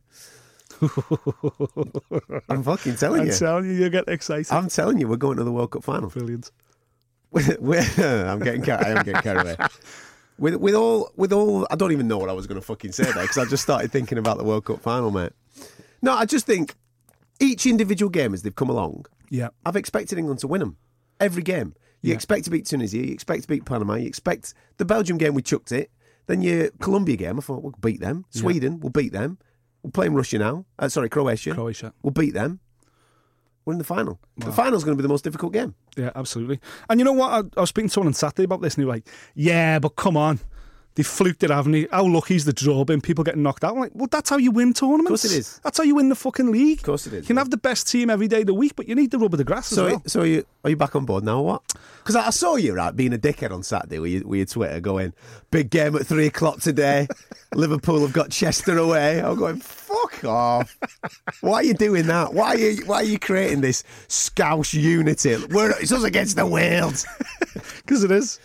I'm 2.49 2.62
fucking 2.62 2.97
telling 2.97 3.23
I'm 3.23 3.27
you. 3.29 3.32
telling 3.32 3.65
you, 3.67 3.73
you 3.73 3.91
get 3.91 4.09
excited. 4.09 4.53
I'm 4.53 4.69
telling 4.69 4.99
you, 4.99 5.09
we're 5.09 5.17
going 5.17 5.37
to 5.38 5.44
the 5.44 5.53
World 5.53 5.71
Cup 5.73 5.85
final. 5.85 6.09
Brilliant. 6.09 6.50
I'm 7.35 8.41
getting 8.41 8.62
carried. 8.62 8.87
I 8.87 8.91
am 8.91 9.05
getting 9.05 9.23
carried 9.23 9.43
away. 9.43 9.56
With 10.38 10.56
with 10.56 10.75
all 10.75 11.11
with 11.17 11.32
all, 11.32 11.67
I 11.71 11.77
don't 11.77 11.93
even 11.93 12.09
know 12.09 12.19
what 12.19 12.31
I 12.31 12.32
was 12.32 12.47
going 12.47 12.61
to 12.61 12.67
fucking 12.67 12.93
say 12.93 13.05
there 13.05 13.23
because 13.23 13.38
I 13.38 13.44
just 13.44 13.62
started 13.62 13.93
thinking 13.93 14.19
about 14.19 14.38
the 14.38 14.44
World 14.44 14.65
Cup 14.65 14.81
final, 14.81 15.11
mate. 15.11 15.32
No, 16.03 16.12
I 16.15 16.25
just 16.25 16.47
think 16.47 16.75
each 17.38 17.67
individual 17.67 18.09
game 18.11 18.33
as 18.35 18.43
they've 18.43 18.55
come 18.55 18.71
along, 18.71 19.05
Yeah. 19.29 19.49
I've 19.67 19.76
expected 19.76 20.19
England 20.19 20.41
to 20.41 20.49
win 20.49 20.61
them 20.61 20.76
every 21.21 21.43
game. 21.43 21.75
You 22.03 22.11
Yeah. 22.11 22.15
expect 22.15 22.44
to 22.47 22.50
beat 22.50 22.65
Tunisia, 22.67 22.97
you 22.99 23.12
expect 23.12 23.43
to 23.43 23.49
beat 23.49 23.65
Panama, 23.67 23.94
you 23.94 24.06
expect 24.06 24.55
the 24.79 24.85
Belgium 24.87 25.19
game 25.19 25.35
we 25.35 25.43
chucked 25.43 25.73
it. 25.73 25.91
Then 26.26 26.41
your 26.43 26.71
Colombia 26.81 27.17
game, 27.17 27.38
I 27.38 27.41
thought 27.43 27.62
we'll 27.62 27.75
beat 27.81 28.00
them. 28.00 28.25
Sweden, 28.31 28.81
we'll 28.81 28.91
beat 28.91 29.12
them. 29.12 29.38
We're 29.82 29.91
playing 29.91 30.15
Russia 30.15 30.38
now. 30.38 30.65
Uh, 30.79 30.88
sorry, 30.88 31.09
Croatia. 31.09 31.55
Croatia. 31.55 31.93
We'll 32.03 32.12
beat 32.12 32.35
them. 32.35 32.61
We're 33.65 33.75
in 33.75 33.79
the 33.79 33.85
final. 33.85 34.19
The 34.38 34.53
final's 34.53 34.85
going 34.85 34.97
to 34.97 35.00
be 35.00 35.03
the 35.03 35.09
most 35.09 35.23
difficult 35.23 35.53
game. 35.53 35.75
Yeah, 35.97 36.11
absolutely. 36.15 36.61
And 36.88 36.99
you 36.99 37.05
know 37.05 37.12
what? 37.12 37.31
I, 37.31 37.38
I 37.59 37.61
was 37.61 37.69
speaking 37.69 37.88
to 37.88 37.93
someone 37.93 38.09
on 38.09 38.15
Saturday 38.15 38.44
about 38.44 38.62
this, 38.62 38.75
and 38.75 38.82
they 38.82 38.87
were 38.87 38.93
like, 38.94 39.09
"Yeah, 39.35 39.79
but 39.79 39.91
come 39.97 40.17
on, 40.17 40.41
they 40.97 41.03
fluked 41.03 41.43
it, 41.43 41.51
haven't 41.51 41.73
they? 41.73 41.87
How 41.91 42.05
lucky's 42.05 42.45
the 42.45 42.53
draw 42.53 42.85
been? 42.85 43.01
People 43.01 43.23
getting 43.25 43.43
knocked 43.43 43.65
out." 43.65 43.75
I'm 43.75 43.81
like, 43.81 43.93
"Well, 43.95 44.09
that's 44.11 44.29
how 44.31 44.37
you 44.39 44.51
win 44.51 44.73
tournaments. 44.75 45.25
Of 45.25 45.31
course 45.31 45.33
it 45.33 45.39
is. 45.39 45.61
That's 45.63 45.79
how 45.79 45.85
you 45.85 45.95
win 45.95 46.09
the 46.09 46.15
fucking 46.15 46.51
league. 46.51 46.79
Of 46.79 46.85
course 46.85 47.07
it 47.07 47.13
is, 47.13 47.21
You 47.23 47.27
can 47.29 47.37
have 47.37 47.51
the 47.51 47.57
best 47.57 47.89
team 47.89 48.11
every 48.11 48.29
day 48.29 48.41
of 48.41 48.47
the 48.47 48.55
week, 48.55 48.75
but 48.77 48.89
you 48.89 48.95
need 48.95 49.11
the 49.11 49.19
rub 49.19 49.33
of 49.33 49.39
the 49.39 49.45
grass 49.45 49.69
So, 49.69 49.87
as 49.87 49.93
well. 49.93 50.03
so 50.07 50.21
are 50.23 50.27
you 50.27 50.45
are 50.65 50.71
you 50.71 50.77
back 50.77 50.97
on 50.97 51.05
board 51.05 51.25
now 51.25 51.39
or 51.41 51.45
what? 51.45 51.63
Because 51.99 52.17
I, 52.17 52.27
I 52.27 52.31
saw 52.31 52.57
you 52.57 52.75
right 52.75 52.95
being 52.95 53.13
a 53.15 53.19
dickhead 53.19 53.51
on 53.53 53.63
Saturday 53.63 53.99
with 53.99 54.11
your, 54.13 54.27
with 54.27 54.39
your 54.39 54.47
Twitter 54.47 54.81
going 54.81 55.13
big 55.51 55.71
game 55.71 55.95
at 55.97 56.07
three 56.07 56.27
o'clock 56.27 56.61
today. 56.61 57.07
Liverpool 57.55 58.01
have 58.03 58.13
got 58.13 58.31
Chester 58.31 58.77
away. 58.79 59.21
I'm 59.23 59.37
going 59.37 59.61
fuck 59.61 60.25
off. 60.25 60.77
Why 61.41 61.55
are 61.55 61.65
you 61.65 61.75
doing 61.75 62.07
that? 62.09 62.33
Why 62.35 62.49
are 62.55 62.59
you 62.59 62.85
why 62.87 62.97
are 62.97 63.05
you 63.05 63.19
creating 63.19 63.61
this 63.61 63.85
Scouse 64.09 64.75
unity? 64.75 65.37
We're, 65.51 65.71
it's 65.81 65.93
us 65.93 66.05
against 66.05 66.37
the 66.37 66.47
world. 66.47 67.05
Because 67.85 68.05
it 68.05 68.11
is. 68.11 68.39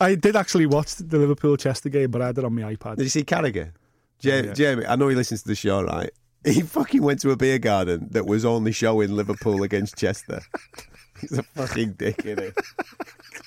I 0.00 0.14
did 0.16 0.36
actually 0.36 0.66
watch 0.66 0.96
the 0.96 1.18
Liverpool 1.18 1.56
Chester 1.56 1.88
game, 1.88 2.10
but 2.10 2.20
I 2.22 2.26
had 2.26 2.38
it 2.38 2.44
on 2.44 2.54
my 2.54 2.74
iPad. 2.74 2.96
Did 2.96 3.04
you 3.04 3.08
see 3.10 3.24
Carragher? 3.24 3.72
Ja- 4.20 4.34
yeah. 4.36 4.52
Jamie, 4.52 4.86
I 4.86 4.96
know 4.96 5.08
he 5.08 5.14
listens 5.14 5.42
to 5.42 5.48
the 5.48 5.54
show, 5.54 5.82
right? 5.82 6.10
He 6.46 6.60
fucking 6.60 7.02
went 7.02 7.20
to 7.22 7.30
a 7.30 7.36
beer 7.38 7.58
garden 7.58 8.08
that 8.10 8.26
was 8.26 8.44
only 8.44 8.70
showing 8.72 9.12
Liverpool 9.16 9.62
against 9.62 9.96
Chester. 9.96 10.42
He's 11.22 11.38
a 11.38 11.42
fucking 11.42 11.92
dick, 11.92 12.20
isn't 12.26 12.54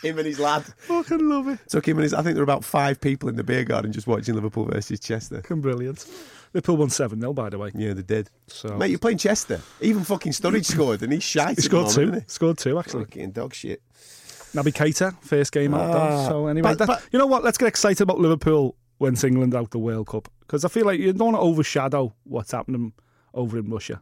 he? 0.02 0.08
him 0.08 0.18
and 0.18 0.26
his 0.26 0.40
lad. 0.40 0.64
Fucking 0.78 1.30
love 1.30 1.48
it. 1.48 1.60
Took 1.70 1.88
him 1.88 1.98
and 1.98 2.04
his. 2.04 2.14
I 2.16 2.24
think 2.24 2.34
there 2.34 2.44
were 2.44 2.52
about 2.52 2.64
five 2.66 3.00
people 3.00 3.30
in 3.30 3.36
the 3.36 3.44
beer 3.44 3.64
garden 3.66 3.92
just 3.92 4.08
watching 4.08 4.34
Liverpool 4.34 4.66
versus 4.66 5.00
Chester. 5.00 5.42
Fucking 5.44 5.62
brilliant. 5.62 6.08
Liverpool 6.56 6.78
won 6.78 6.90
7 6.90 7.20
0, 7.22 7.34
by 7.34 7.52
the 7.52 7.60
way. 7.60 7.70
Yeah, 7.76 7.94
they 7.94 8.02
did. 8.02 8.32
So- 8.48 8.76
Mate, 8.78 8.90
you're 8.90 8.98
playing 8.98 9.20
Chester. 9.20 9.62
Even 9.80 10.04
fucking 10.04 10.32
Sturridge 10.32 10.66
scored, 10.66 11.04
and 11.04 11.14
he's 11.14 11.22
shite. 11.22 11.58
He 11.58 11.62
scored 11.62 11.82
moment, 11.86 11.96
two. 11.96 12.02
isn't 12.02 12.14
he? 12.16 12.26
Scored 12.30 12.58
two, 12.58 12.80
actually. 12.80 13.04
Fucking 13.04 13.30
dog 13.32 13.54
shit. 13.54 13.84
Naby 14.54 14.74
Keita, 14.74 15.16
first 15.22 15.52
game 15.52 15.74
out 15.74 15.92
though. 15.92 15.98
Ah. 16.00 16.28
So 16.30 16.48
anyway, 16.48 16.70
but- 16.72 16.78
that- 16.80 16.88
but- 16.88 17.04
you 17.12 17.20
know 17.20 17.28
what? 17.28 17.44
Let's 17.44 17.58
get 17.58 17.68
excited 17.68 18.02
about 18.02 18.20
Liverpool 18.20 18.76
once 19.00 19.24
England 19.24 19.54
out 19.54 19.72
the 19.72 19.80
World 19.80 20.08
Cup 20.08 20.30
because 20.42 20.66
I 20.66 20.70
feel 20.70 20.86
like 20.86 21.00
you 21.00 21.14
don't 21.14 21.34
want 21.34 21.36
to 21.38 21.42
overshadow 21.42 22.14
what's 22.24 22.52
happening 22.52 22.94
over 23.34 23.58
in 23.60 23.70
Russia. 23.70 24.02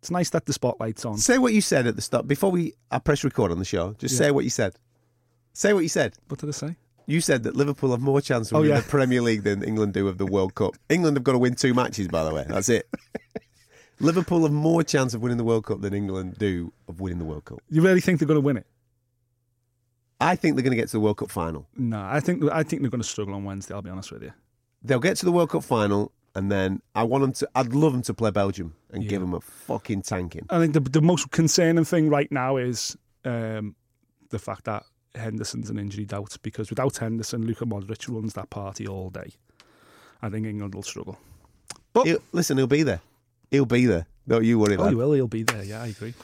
It's 0.00 0.10
nice 0.10 0.30
that 0.30 0.46
the 0.46 0.52
spotlight's 0.52 1.04
on. 1.04 1.16
Say 1.18 1.38
what 1.38 1.52
you 1.54 1.60
said 1.60 1.86
at 1.86 1.96
the 1.96 2.02
start 2.02 2.28
before 2.28 2.50
we. 2.50 2.74
I 2.90 2.98
press 2.98 3.24
record 3.24 3.50
on 3.50 3.58
the 3.58 3.64
show. 3.64 3.94
Just 3.98 4.16
say 4.18 4.30
what 4.30 4.44
you 4.44 4.50
said. 4.50 4.74
Say 5.54 5.72
what 5.72 5.80
you 5.80 5.88
said. 5.88 6.14
What 6.28 6.40
did 6.40 6.48
I 6.50 6.52
say? 6.52 6.76
You 7.06 7.20
said 7.20 7.42
that 7.44 7.54
Liverpool 7.56 7.90
have 7.90 8.00
more 8.00 8.20
chance 8.20 8.50
of 8.50 8.56
Oh, 8.56 8.60
winning 8.60 8.74
yeah. 8.76 8.80
the 8.80 8.88
Premier 8.88 9.20
League 9.22 9.42
than 9.44 9.62
England 9.62 9.92
do 9.94 10.08
of 10.08 10.16
the 10.18 10.26
World 10.26 10.54
Cup. 10.54 10.74
England 10.88 11.16
have 11.18 11.24
got 11.24 11.32
to 11.32 11.38
win 11.38 11.54
two 11.54 11.74
matches, 11.74 12.08
by 12.08 12.24
the 12.24 12.32
way. 12.34 12.44
That's 12.48 12.68
it. 12.70 12.88
Liverpool 14.00 14.42
have 14.42 14.52
more 14.52 14.82
chance 14.82 15.14
of 15.14 15.22
winning 15.22 15.38
the 15.38 15.44
World 15.44 15.64
Cup 15.66 15.80
than 15.80 15.94
England 15.94 16.36
do 16.38 16.72
of 16.88 17.00
winning 17.00 17.18
the 17.18 17.24
World 17.24 17.44
Cup. 17.44 17.60
You 17.70 17.80
really 17.82 18.00
think 18.00 18.18
they're 18.18 18.26
going 18.28 18.36
to 18.40 18.44
win 18.44 18.56
it? 18.56 18.66
I 20.20 20.36
think 20.36 20.56
they're 20.56 20.62
going 20.62 20.76
to 20.76 20.76
get 20.76 20.86
to 20.88 20.92
the 20.92 21.00
World 21.00 21.18
Cup 21.18 21.30
final. 21.30 21.66
No, 21.76 22.00
I 22.00 22.20
think 22.20 22.44
I 22.50 22.62
think 22.62 22.82
they're 22.82 22.90
going 22.90 23.02
to 23.02 23.08
struggle 23.08 23.34
on 23.34 23.44
Wednesday. 23.44 23.74
I'll 23.74 23.82
be 23.82 23.90
honest 23.90 24.12
with 24.12 24.22
you. 24.22 24.32
They'll 24.82 25.00
get 25.00 25.16
to 25.18 25.24
the 25.24 25.32
World 25.32 25.50
Cup 25.50 25.64
final, 25.64 26.12
and 26.34 26.50
then 26.50 26.82
I 26.94 27.02
want 27.04 27.22
them 27.22 27.32
to. 27.32 27.48
I'd 27.54 27.74
love 27.74 27.92
them 27.92 28.02
to 28.02 28.14
play 28.14 28.30
Belgium 28.30 28.74
and 28.90 29.08
give 29.08 29.20
them 29.20 29.34
a 29.34 29.40
fucking 29.40 30.02
tanking. 30.02 30.46
I 30.50 30.58
think 30.58 30.74
the 30.74 30.80
the 30.80 31.02
most 31.02 31.30
concerning 31.30 31.84
thing 31.84 32.08
right 32.08 32.30
now 32.30 32.56
is 32.56 32.96
um, 33.24 33.74
the 34.30 34.38
fact 34.38 34.64
that 34.64 34.84
Henderson's 35.14 35.70
an 35.70 35.78
injury 35.78 36.04
doubt 36.04 36.36
because 36.42 36.70
without 36.70 36.96
Henderson, 36.96 37.46
Luka 37.46 37.64
Modric 37.64 38.08
runs 38.08 38.34
that 38.34 38.50
party 38.50 38.86
all 38.86 39.10
day. 39.10 39.32
I 40.22 40.30
think 40.30 40.46
England 40.46 40.74
will 40.74 40.82
struggle. 40.82 41.18
But 41.92 42.06
He'll, 42.06 42.18
listen, 42.32 42.56
he'll 42.56 42.66
be 42.66 42.82
there. 42.82 43.00
He'll 43.50 43.66
be 43.66 43.86
there. 43.86 44.06
Don't 44.26 44.44
you 44.44 44.58
worry, 44.58 44.76
oh, 44.76 44.82
lad. 44.82 44.88
he 44.90 44.94
will. 44.94 45.12
He'll 45.12 45.28
be 45.28 45.42
there. 45.42 45.62
Yeah, 45.62 45.82
I 45.82 45.88
agree. 45.88 46.14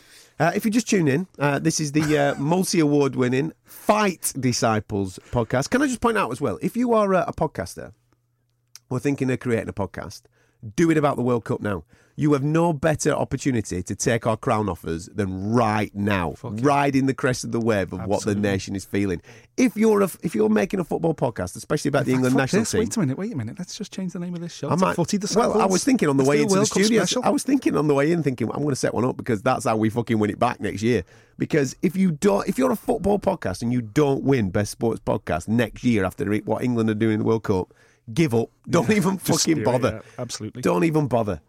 Uh, 0.40 0.50
if 0.54 0.64
you 0.64 0.70
just 0.70 0.88
tune 0.88 1.06
in, 1.06 1.26
uh, 1.38 1.58
this 1.58 1.78
is 1.78 1.92
the 1.92 2.16
uh, 2.16 2.34
multi 2.38 2.80
award 2.80 3.14
winning 3.14 3.52
Fight 3.62 4.32
Disciples 4.40 5.18
podcast. 5.30 5.68
Can 5.68 5.82
I 5.82 5.86
just 5.86 6.00
point 6.00 6.16
out 6.16 6.32
as 6.32 6.40
well, 6.40 6.58
if 6.62 6.78
you 6.78 6.94
are 6.94 7.12
a, 7.12 7.26
a 7.28 7.34
podcaster 7.34 7.92
or 8.88 8.98
thinking 8.98 9.30
of 9.30 9.38
creating 9.38 9.68
a 9.68 9.74
podcast, 9.74 10.22
Do 10.76 10.90
it 10.90 10.96
about 10.96 11.16
the 11.16 11.22
World 11.22 11.44
Cup 11.44 11.60
now. 11.60 11.84
You 12.16 12.34
have 12.34 12.42
no 12.42 12.74
better 12.74 13.12
opportunity 13.12 13.82
to 13.82 13.96
take 13.96 14.26
our 14.26 14.36
crown 14.36 14.68
off 14.68 14.84
us 14.84 15.08
than 15.14 15.52
right 15.52 15.94
now, 15.94 16.34
riding 16.42 17.06
the 17.06 17.14
crest 17.14 17.44
of 17.44 17.52
the 17.52 17.60
wave 17.60 17.94
of 17.94 18.04
what 18.04 18.24
the 18.24 18.34
nation 18.34 18.76
is 18.76 18.84
feeling. 18.84 19.22
If 19.56 19.74
you're 19.74 20.02
a, 20.02 20.10
if 20.22 20.34
you're 20.34 20.50
making 20.50 20.80
a 20.80 20.84
football 20.84 21.14
podcast, 21.14 21.56
especially 21.56 21.88
about 21.88 22.04
the 22.04 22.12
England 22.12 22.34
fuck 22.34 22.40
national 22.40 22.62
this. 22.62 22.72
team, 22.72 22.80
Wait 22.80 22.96
a 22.96 23.00
minute, 23.00 23.16
wait 23.18 23.32
a 23.32 23.36
minute. 23.36 23.58
Let's 23.58 23.74
just 23.74 23.90
change 23.90 24.12
the 24.12 24.18
name 24.18 24.34
of 24.34 24.42
this 24.42 24.54
show. 24.54 24.68
I 24.68 24.74
might. 24.74 24.96
Footy 24.96 25.18
well, 25.34 25.62
I 25.62 25.64
was 25.64 25.82
thinking 25.82 26.10
on 26.10 26.18
the 26.18 26.22
Let's 26.24 26.28
way 26.28 26.42
into 26.42 26.56
the 26.56 26.66
studio. 26.66 27.04
I 27.22 27.30
was 27.30 27.42
thinking 27.42 27.74
on 27.74 27.88
the 27.88 27.94
way 27.94 28.12
in, 28.12 28.22
thinking 28.22 28.50
I'm 28.50 28.58
going 28.58 28.68
to 28.68 28.76
set 28.76 28.92
one 28.92 29.06
up 29.06 29.16
because 29.16 29.40
that's 29.40 29.64
how 29.64 29.78
we 29.78 29.88
fucking 29.88 30.18
win 30.18 30.28
it 30.28 30.38
back 30.38 30.60
next 30.60 30.82
year. 30.82 31.04
Because 31.38 31.74
if 31.80 31.96
you 31.96 32.10
don't, 32.10 32.46
if 32.46 32.58
you're 32.58 32.70
a 32.70 32.76
football 32.76 33.18
podcast 33.18 33.62
and 33.62 33.72
you 33.72 33.80
don't 33.80 34.24
win 34.24 34.50
best 34.50 34.72
sports 34.72 35.00
podcast 35.00 35.48
next 35.48 35.84
year 35.84 36.04
after 36.04 36.30
what 36.40 36.62
England 36.62 36.90
are 36.90 36.94
doing 36.94 37.14
in 37.14 37.20
the 37.20 37.24
World 37.24 37.44
Cup, 37.44 37.72
give 38.12 38.34
up. 38.34 38.50
Don't 38.68 38.90
even 38.90 39.18
fucking 39.18 39.56
do 39.56 39.60
it, 39.62 39.64
bother. 39.64 40.02
yeah, 40.04 40.22
absolutely. 40.22 40.62
Don't 40.62 40.84
even 40.84 41.08
bother. 41.08 41.40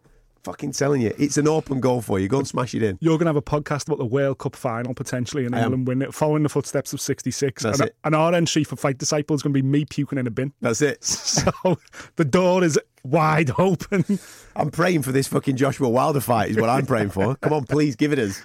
Fucking 0.44 0.72
telling 0.72 1.02
you, 1.02 1.14
it's 1.20 1.38
an 1.38 1.48
open 1.48 1.80
goal 1.80 2.02
for 2.02 2.20
you. 2.20 2.28
Go 2.28 2.40
and 2.40 2.48
smash 2.48 2.74
it 2.74 2.82
in. 2.82 2.98
You're 3.00 3.20
going 3.20 3.28
to 3.28 3.30
have 3.30 3.36
a 3.36 3.44
podcast 3.44 3.86
about 3.86 4.00
the 4.00 4.06
World 4.06 4.40
Cup 4.40 4.56
final 4.56 4.96
potentially 4.96 5.46
and 5.46 5.54
England 5.54 5.88
win 5.88 6.02
it, 6.02 6.16
following 6.16 6.42
the 6.42 6.50
footsteps 6.50 6.94
of 6.94 7.00
66. 7.02 7.62
That's 7.62 7.80
and, 7.80 7.90
it. 7.90 7.96
and 8.04 8.16
our 8.16 8.34
entry 8.34 8.64
for 8.64 8.76
Fight 8.76 8.98
Disciple 8.98 9.36
is 9.36 9.44
going 9.44 9.54
to 9.54 9.62
be 9.62 9.68
me 9.68 9.86
puking 9.86 10.18
in 10.18 10.26
a 10.26 10.32
bin. 10.32 10.52
That's 10.62 10.82
it. 10.82 11.04
So 11.32 11.78
the 12.16 12.26
door 12.26 12.64
is 12.64 12.80
wide 13.04 13.52
open. 13.60 14.20
I'm 14.56 14.72
praying 14.72 15.04
for 15.04 15.12
this 15.12 15.28
fucking 15.28 15.58
Joshua 15.58 15.90
Wilder 15.90 16.20
fight, 16.20 16.50
is 16.52 16.58
what 16.58 16.70
I'm 16.70 16.86
praying 16.86 17.12
for. 17.12 17.36
Come 17.36 17.54
on, 17.54 17.66
please 17.66 17.96
give 17.96 18.12
it 18.12 18.20
us. 18.20 18.44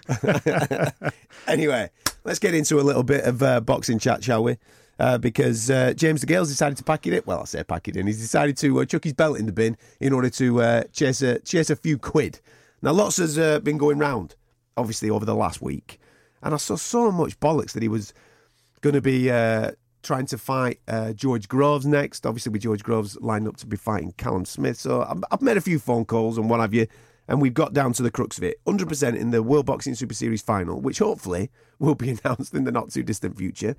anyway, 1.46 1.90
let's 2.24 2.38
get 2.38 2.54
into 2.54 2.78
a 2.78 2.82
little 2.82 3.02
bit 3.02 3.24
of 3.24 3.42
uh, 3.42 3.60
boxing 3.60 3.98
chat, 3.98 4.22
shall 4.22 4.44
we? 4.44 4.58
Uh, 4.98 5.18
because 5.18 5.70
uh, 5.70 5.92
James 5.94 6.24
DeGale's 6.24 6.48
decided 6.48 6.78
to 6.78 6.84
pack 6.84 7.06
it 7.06 7.12
in. 7.12 7.22
Well, 7.26 7.40
I 7.40 7.44
say 7.44 7.62
pack 7.64 7.86
it 7.86 7.96
in. 7.96 8.06
He's 8.06 8.20
decided 8.20 8.56
to 8.58 8.80
uh, 8.80 8.84
chuck 8.86 9.04
his 9.04 9.12
belt 9.12 9.38
in 9.38 9.44
the 9.44 9.52
bin 9.52 9.76
in 10.00 10.14
order 10.14 10.30
to 10.30 10.62
uh, 10.62 10.82
chase, 10.84 11.20
a, 11.20 11.38
chase 11.40 11.68
a 11.68 11.76
few 11.76 11.98
quid. 11.98 12.40
Now, 12.80 12.92
lots 12.92 13.18
has 13.18 13.38
uh, 13.38 13.60
been 13.60 13.76
going 13.76 13.98
round, 13.98 14.36
obviously, 14.76 15.10
over 15.10 15.26
the 15.26 15.34
last 15.34 15.60
week. 15.60 16.00
And 16.42 16.54
I 16.54 16.56
saw 16.56 16.76
so 16.76 17.12
much 17.12 17.38
bollocks 17.40 17.72
that 17.72 17.82
he 17.82 17.88
was 17.88 18.14
going 18.80 18.94
to 18.94 19.02
be 19.02 19.28
trying 20.06 20.26
to 20.26 20.38
fight 20.38 20.78
uh, 20.86 21.12
George 21.12 21.48
Groves 21.48 21.84
next. 21.84 22.24
Obviously, 22.24 22.52
with 22.52 22.62
George 22.62 22.82
Groves 22.82 23.18
lined 23.20 23.48
up 23.48 23.56
to 23.58 23.66
be 23.66 23.76
fighting 23.76 24.12
Callum 24.16 24.44
Smith. 24.44 24.78
So 24.78 25.02
I've, 25.02 25.22
I've 25.30 25.42
made 25.42 25.56
a 25.56 25.60
few 25.60 25.78
phone 25.78 26.04
calls 26.04 26.38
and 26.38 26.48
what 26.48 26.60
have 26.60 26.72
you, 26.72 26.86
and 27.28 27.42
we've 27.42 27.52
got 27.52 27.72
down 27.72 27.92
to 27.94 28.02
the 28.02 28.10
crux 28.10 28.38
of 28.38 28.44
it. 28.44 28.64
100% 28.64 29.16
in 29.16 29.30
the 29.32 29.42
World 29.42 29.66
Boxing 29.66 29.94
Super 29.94 30.14
Series 30.14 30.42
final, 30.42 30.80
which 30.80 31.00
hopefully 31.00 31.50
will 31.78 31.96
be 31.96 32.10
announced 32.24 32.54
in 32.54 32.64
the 32.64 32.72
not 32.72 32.90
too 32.90 33.02
distant 33.02 33.36
future, 33.36 33.76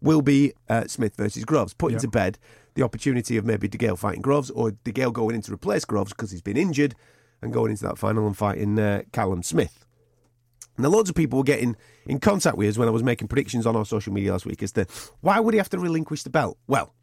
will 0.00 0.22
be 0.22 0.52
uh, 0.68 0.84
Smith 0.86 1.16
versus 1.16 1.44
Groves, 1.44 1.74
putting 1.74 1.96
Yeah. 1.96 2.00
to 2.02 2.08
bed 2.08 2.38
the 2.74 2.82
opportunity 2.82 3.36
of 3.36 3.44
maybe 3.44 3.66
De 3.68 3.76
DeGale 3.78 3.98
fighting 3.98 4.22
Groves 4.22 4.50
or 4.50 4.70
De 4.70 4.92
DeGale 4.92 5.12
going 5.12 5.34
in 5.34 5.42
to 5.42 5.52
replace 5.52 5.84
Groves 5.84 6.12
because 6.12 6.30
he's 6.30 6.42
been 6.42 6.56
injured 6.56 6.94
and 7.42 7.52
going 7.52 7.70
into 7.70 7.84
that 7.84 7.98
final 7.98 8.26
and 8.26 8.36
fighting 8.36 8.78
uh, 8.78 9.02
Callum 9.12 9.42
Smith. 9.42 9.84
Now, 10.76 10.88
loads 10.90 11.10
of 11.10 11.16
people 11.16 11.38
were 11.38 11.44
getting 11.44 11.76
in 12.06 12.20
contact 12.20 12.56
with 12.56 12.68
us 12.68 12.78
when 12.78 12.86
I 12.86 12.92
was 12.92 13.02
making 13.02 13.26
predictions 13.28 13.66
on 13.66 13.74
our 13.74 13.84
social 13.84 14.12
media 14.12 14.30
last 14.32 14.46
week 14.46 14.62
as 14.62 14.70
to 14.72 14.86
why 15.20 15.40
would 15.40 15.54
he 15.54 15.58
have 15.58 15.68
to 15.70 15.78
relinquish 15.78 16.22
the 16.22 16.30
belt? 16.30 16.56
Well, 16.68 16.94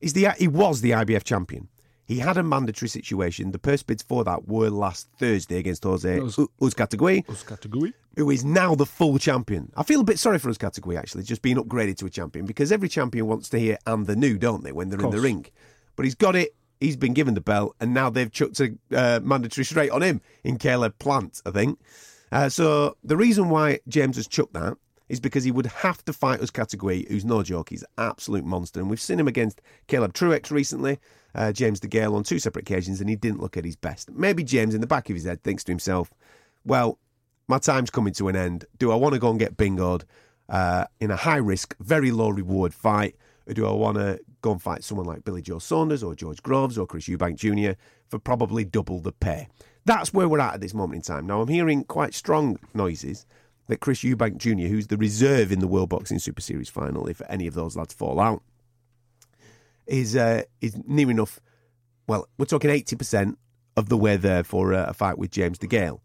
he's 0.00 0.14
the, 0.14 0.30
he 0.36 0.48
was 0.48 0.80
the 0.80 0.90
IBF 0.90 1.22
champion. 1.22 1.68
He 2.06 2.18
had 2.18 2.36
a 2.38 2.42
mandatory 2.42 2.88
situation. 2.88 3.52
The 3.52 3.58
purse 3.58 3.82
bids 3.84 4.02
for 4.02 4.24
that 4.24 4.48
were 4.48 4.70
last 4.70 5.08
Thursday 5.18 5.58
against 5.58 5.84
Jose 5.84 6.18
Uzcategui, 6.18 7.46
Category. 7.46 7.92
Who 8.18 8.30
is 8.30 8.44
now 8.44 8.74
the 8.74 8.84
full 8.84 9.16
champion. 9.18 9.70
I 9.76 9.84
feel 9.84 10.00
a 10.00 10.04
bit 10.04 10.18
sorry 10.18 10.40
for 10.40 10.50
Uzcategui, 10.50 10.98
actually, 10.98 11.22
just 11.22 11.40
being 11.40 11.56
upgraded 11.56 11.98
to 11.98 12.06
a 12.06 12.10
champion 12.10 12.46
because 12.46 12.72
every 12.72 12.88
champion 12.88 13.28
wants 13.28 13.48
to 13.50 13.60
hear 13.60 13.78
and 13.86 14.08
the 14.08 14.16
new, 14.16 14.36
don't 14.36 14.64
they, 14.64 14.72
when 14.72 14.88
they're 14.88 15.00
in 15.00 15.10
the 15.10 15.20
ring? 15.20 15.46
But 15.94 16.04
he's 16.04 16.16
got 16.16 16.34
it. 16.34 16.52
He's 16.80 16.96
been 16.96 17.14
given 17.14 17.34
the 17.34 17.40
belt, 17.40 17.76
and 17.80 17.94
now 17.94 18.10
they've 18.10 18.30
chucked 18.30 18.58
a 18.58 18.74
uh, 18.92 19.20
mandatory 19.22 19.64
straight 19.64 19.92
on 19.92 20.02
him 20.02 20.20
in 20.42 20.58
Caleb 20.58 20.98
Plant, 20.98 21.40
I 21.46 21.52
think. 21.52 21.78
Uh, 22.32 22.48
so 22.48 22.96
the 23.04 23.16
reason 23.16 23.50
why 23.50 23.78
James 23.86 24.16
has 24.16 24.26
chucked 24.26 24.52
that 24.54 24.76
is 25.08 25.20
because 25.20 25.44
he 25.44 25.52
would 25.52 25.66
have 25.66 26.04
to 26.04 26.12
fight 26.12 26.40
Uzcategui, 26.40 27.08
who's 27.08 27.24
no 27.24 27.44
joke. 27.44 27.70
He's 27.70 27.82
an 27.82 27.88
absolute 27.98 28.44
monster. 28.44 28.80
And 28.80 28.90
we've 28.90 29.00
seen 29.00 29.20
him 29.20 29.28
against 29.28 29.62
Caleb 29.86 30.12
Truax 30.12 30.50
recently, 30.50 30.98
uh, 31.36 31.52
James 31.52 31.78
DeGale 31.78 32.14
on 32.14 32.24
two 32.24 32.40
separate 32.40 32.68
occasions, 32.68 33.00
and 33.00 33.08
he 33.08 33.14
didn't 33.14 33.40
look 33.40 33.56
at 33.56 33.64
his 33.64 33.76
best. 33.76 34.10
Maybe 34.10 34.42
James, 34.42 34.74
in 34.74 34.80
the 34.80 34.88
back 34.88 35.08
of 35.08 35.14
his 35.14 35.24
head, 35.24 35.42
thinks 35.44 35.62
to 35.64 35.72
himself, 35.72 36.12
well, 36.64 36.98
my 37.48 37.58
time's 37.58 37.90
coming 37.90 38.12
to 38.14 38.28
an 38.28 38.36
end. 38.36 38.66
Do 38.78 38.92
I 38.92 38.94
want 38.94 39.14
to 39.14 39.18
go 39.18 39.30
and 39.30 39.38
get 39.38 39.56
bingoed 39.56 40.04
uh, 40.48 40.84
in 41.00 41.10
a 41.10 41.16
high 41.16 41.36
risk, 41.36 41.74
very 41.80 42.10
low 42.10 42.28
reward 42.28 42.74
fight? 42.74 43.16
Or 43.46 43.54
do 43.54 43.66
I 43.66 43.72
want 43.72 43.96
to 43.96 44.20
go 44.42 44.52
and 44.52 44.62
fight 44.62 44.84
someone 44.84 45.06
like 45.06 45.24
Billy 45.24 45.40
Joe 45.40 45.58
Saunders 45.58 46.02
or 46.02 46.14
George 46.14 46.42
Groves 46.42 46.76
or 46.76 46.86
Chris 46.86 47.08
Eubank 47.08 47.36
Jr. 47.36 47.80
for 48.08 48.18
probably 48.18 48.64
double 48.64 49.00
the 49.00 49.12
pay? 49.12 49.48
That's 49.86 50.12
where 50.12 50.28
we're 50.28 50.40
at 50.40 50.54
at 50.54 50.60
this 50.60 50.74
moment 50.74 50.96
in 50.96 51.14
time. 51.14 51.26
Now, 51.26 51.40
I'm 51.40 51.48
hearing 51.48 51.84
quite 51.84 52.12
strong 52.12 52.58
noises 52.74 53.24
that 53.68 53.80
Chris 53.80 54.00
Eubank 54.00 54.36
Jr., 54.36 54.66
who's 54.66 54.88
the 54.88 54.98
reserve 54.98 55.50
in 55.50 55.60
the 55.60 55.66
World 55.66 55.88
Boxing 55.88 56.18
Super 56.18 56.42
Series 56.42 56.68
final, 56.68 57.06
if 57.06 57.22
any 57.28 57.46
of 57.46 57.54
those 57.54 57.74
lads 57.74 57.94
fall 57.94 58.20
out, 58.20 58.42
is 59.86 60.14
uh, 60.14 60.42
is 60.60 60.76
near 60.86 61.10
enough. 61.10 61.40
Well, 62.06 62.28
we're 62.36 62.44
talking 62.44 62.70
eighty 62.70 62.96
percent 62.96 63.38
of 63.76 63.88
the 63.88 63.96
way 63.96 64.18
there 64.18 64.44
for 64.44 64.74
uh, 64.74 64.86
a 64.86 64.92
fight 64.92 65.16
with 65.16 65.30
James 65.30 65.58
DeGale, 65.58 66.00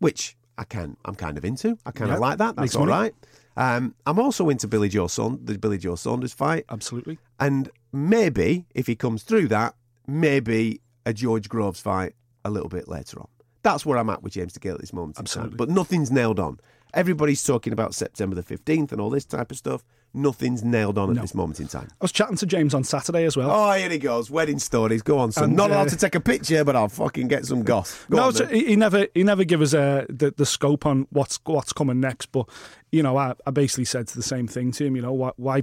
which 0.00 0.36
I 0.58 0.64
can 0.64 0.96
I'm 1.04 1.14
kind 1.14 1.38
of 1.38 1.44
into. 1.44 1.78
I 1.86 1.90
kind 1.90 2.10
of 2.10 2.20
like 2.20 2.38
that. 2.38 2.56
That's 2.56 2.74
makes 2.74 2.76
all 2.76 2.86
right. 2.86 3.14
Um, 3.56 3.94
I'm 4.06 4.18
also 4.18 4.48
into 4.48 4.66
Billy 4.66 4.88
Joe 4.88 5.08
Saunders, 5.08 5.44
the 5.44 5.58
Billy 5.58 5.76
Joe 5.78 5.94
Saunders 5.94 6.32
fight, 6.32 6.64
Absolutely. 6.70 7.18
and 7.38 7.70
maybe 7.92 8.64
if 8.74 8.86
he 8.86 8.96
comes 8.96 9.24
through 9.24 9.48
that, 9.48 9.74
maybe 10.06 10.80
a 11.04 11.12
George 11.12 11.50
Groves 11.50 11.78
fight 11.80 12.14
a 12.44 12.50
little 12.50 12.70
bit 12.70 12.88
later 12.88 13.20
on. 13.20 13.28
That's 13.62 13.84
where 13.84 13.98
I'm 13.98 14.08
at 14.10 14.22
with 14.22 14.32
James 14.32 14.54
DeGale 14.54 14.74
at 14.74 14.80
this 14.80 14.92
moment 14.92 15.18
in 15.18 15.24
time. 15.26 15.44
Absolutely. 15.44 15.56
But 15.56 15.68
nothing's 15.68 16.10
nailed 16.10 16.40
on. 16.40 16.60
Everybody's 16.94 17.42
talking 17.42 17.72
about 17.72 17.94
September 17.94 18.34
the 18.34 18.42
15th 18.42 18.90
and 18.90 19.00
all 19.00 19.10
this 19.10 19.24
type 19.24 19.50
of 19.50 19.56
stuff. 19.56 19.84
Nothing's 20.14 20.62
nailed 20.62 20.98
on 20.98 21.10
at 21.10 21.16
No. 21.16 21.22
this 21.22 21.34
moment 21.34 21.58
in 21.60 21.68
time. 21.68 21.88
I 21.90 22.04
was 22.04 22.12
chatting 22.12 22.36
to 22.36 22.46
James 22.46 22.74
on 22.74 22.84
Saturday 22.84 23.24
as 23.24 23.36
well. 23.36 23.50
Oh, 23.50 23.72
here 23.72 23.88
he 23.88 23.98
goes. 23.98 24.30
Wedding 24.30 24.58
stories. 24.58 25.00
Go 25.02 25.18
on, 25.18 25.32
son. 25.32 25.44
And, 25.44 25.56
Not 25.56 25.70
allowed 25.70 25.86
uh, 25.86 25.90
to 25.90 25.96
take 25.96 26.14
a 26.14 26.20
picture, 26.20 26.64
but 26.64 26.76
I'll 26.76 26.88
fucking 26.88 27.28
get 27.28 27.46
some 27.46 27.62
goss. 27.62 28.04
Go 28.10 28.16
no, 28.18 28.22
on, 28.24 28.34
so 28.34 28.46
he, 28.46 28.76
never 28.76 29.06
he 29.14 29.22
never 29.22 29.44
give 29.44 29.62
us 29.62 29.72
uh, 29.72 30.04
the 30.10 30.32
the 30.36 30.44
scope 30.46 30.84
on 30.84 31.06
what's 31.10 31.40
what's 31.44 31.72
coming 31.72 32.00
next. 32.00 32.26
But 32.32 32.48
you 32.90 33.02
know, 33.02 33.16
I, 33.16 33.34
I 33.46 33.50
basically 33.50 33.86
said 33.86 34.06
the 34.08 34.22
same 34.22 34.46
thing 34.46 34.70
to 34.72 34.84
him. 34.86 34.96
You 34.96 35.02
know, 35.02 35.12
why 35.14 35.30
why, 35.36 35.62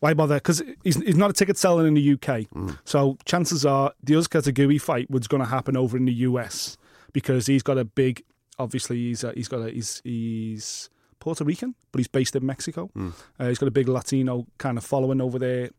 why 0.00 0.12
bother? 0.14 0.36
Because 0.36 0.60
he's 0.82 0.96
he's 0.96 1.16
not 1.16 1.30
a 1.30 1.34
ticket 1.34 1.56
seller 1.56 1.86
in 1.86 1.94
the 1.94 2.12
UK, 2.14 2.48
Mm. 2.54 2.78
so 2.84 3.16
chances 3.24 3.64
are 3.64 3.92
the 4.02 4.14
Uzcategui 4.14 4.80
fight 4.80 5.08
was 5.10 5.28
going 5.28 5.42
to 5.42 5.48
happen 5.48 5.76
over 5.76 5.96
in 5.96 6.04
the 6.06 6.12
US 6.12 6.76
because 7.12 7.46
he's 7.46 7.62
got 7.62 7.78
a 7.78 7.84
big. 7.84 8.24
Obviously, 8.58 8.96
he's 8.96 9.22
uh, 9.24 9.32
he's 9.36 9.48
got 9.48 9.60
a 9.60 9.70
he's 9.70 10.00
he's 10.04 10.90
Puerto 11.24 11.42
Rican, 11.42 11.74
but 11.90 12.00
he's 12.00 12.06
based 12.06 12.36
in 12.36 12.44
Mexico. 12.44 12.90
Mm. 12.94 13.12
Uh, 13.40 13.48
he's 13.48 13.56
got 13.56 13.66
a 13.66 13.70
big 13.70 13.88
Latino 13.88 14.46
kind 14.58 14.76
of 14.76 14.84
following 14.84 15.22
over 15.22 15.38
there. 15.38 15.70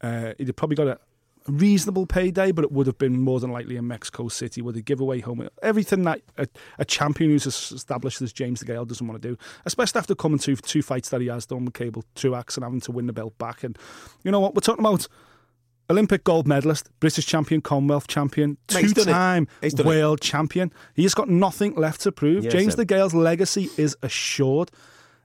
Uh, 0.00 0.32
he'd 0.38 0.56
probably 0.56 0.76
got 0.76 0.88
a 0.88 0.98
reasonable 1.46 2.06
payday, 2.06 2.52
but 2.52 2.64
it 2.64 2.72
would 2.72 2.86
have 2.86 2.96
been 2.96 3.20
more 3.20 3.38
than 3.38 3.52
likely 3.52 3.76
in 3.76 3.86
Mexico 3.86 4.28
City, 4.28 4.62
where 4.62 4.72
they 4.72 4.80
give 4.80 4.98
away 4.98 5.20
home 5.20 5.46
everything 5.62 6.04
that 6.04 6.22
a, 6.38 6.48
a 6.78 6.86
champion 6.86 7.30
who's 7.30 7.46
established 7.46 8.22
as 8.22 8.32
James 8.32 8.62
DeGale 8.62 8.88
doesn't 8.88 9.06
want 9.06 9.20
to 9.20 9.28
do, 9.28 9.36
especially 9.66 9.98
after 9.98 10.14
coming 10.14 10.38
to 10.38 10.56
two 10.56 10.80
fights 10.80 11.10
that 11.10 11.20
he 11.20 11.26
has 11.26 11.44
done 11.44 11.66
with 11.66 11.74
Caleb 11.74 12.02
Truax 12.14 12.56
and 12.56 12.64
having 12.64 12.80
to 12.80 12.90
win 12.90 13.08
the 13.08 13.12
belt 13.12 13.36
back. 13.36 13.64
And 13.64 13.76
you 14.24 14.30
know 14.30 14.40
what? 14.40 14.54
We're 14.54 14.60
talking 14.60 14.86
about 14.86 15.06
Olympic 15.90 16.22
gold 16.24 16.46
medalist, 16.46 16.88
British 17.00 17.24
champion, 17.26 17.60
Commonwealth 17.62 18.06
champion, 18.08 18.58
Mate, 18.74 18.82
he's 18.82 18.92
done 18.92 19.02
it. 19.02 19.06
two-time 19.06 19.48
He's 19.62 19.74
done 19.74 19.86
it. 19.86 19.88
world 19.88 20.20
champion. 20.20 20.72
He 20.94 21.02
has 21.04 21.14
got 21.14 21.28
nothing 21.28 21.74
left 21.76 22.02
to 22.02 22.12
prove. 22.12 22.44
Yes, 22.44 22.52
James 22.52 22.74
sir. 22.74 22.84
DeGale's 22.84 23.14
legacy 23.14 23.70
is 23.78 23.96
assured. 24.02 24.70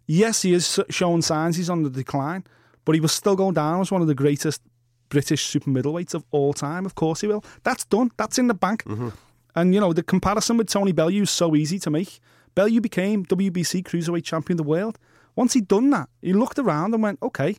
Yes, 0.08 0.42
he 0.42 0.54
is 0.54 0.80
showing 0.90 1.22
signs 1.22 1.58
he's 1.58 1.70
on 1.70 1.84
the 1.84 1.90
decline, 1.90 2.46
but 2.86 2.96
he 2.96 3.02
will 3.02 3.10
still 3.10 3.36
go 3.36 3.52
down 3.52 3.82
as 3.82 3.92
one 3.92 4.02
of 4.02 4.08
the 4.08 4.16
greatest 4.16 4.62
British 5.10 5.46
super 5.46 5.70
middleweights 5.70 6.14
of 6.14 6.24
all 6.32 6.54
time. 6.54 6.86
Of 6.86 6.96
course 6.96 7.22
he 7.22 7.28
will. 7.28 7.44
That's 7.64 7.84
done. 7.86 8.12
That's 8.18 8.38
in 8.38 8.48
the 8.48 8.54
bank. 8.54 8.84
Mm-hmm. 8.86 9.10
And 9.56 9.74
you 9.74 9.80
know 9.80 9.94
the 9.94 10.02
comparison 10.04 10.58
with 10.58 10.68
Tony 10.70 10.92
Bellew 10.94 11.22
is 11.22 11.30
so 11.30 11.56
easy 11.56 11.78
to 11.80 11.90
make. 11.92 12.20
Bellew 12.56 12.82
became 12.82 13.26
WBC 13.26 13.84
cruiserweight 13.84 14.24
champion 14.24 14.56
of 14.60 14.66
the 14.66 14.70
world. 14.70 14.98
Once 15.36 15.54
he'd 15.54 15.68
done 15.68 15.90
that, 15.92 16.10
he 16.22 16.32
looked 16.34 16.58
around 16.60 16.94
and 16.94 17.02
went, 17.04 17.20
"Okay, 17.22 17.58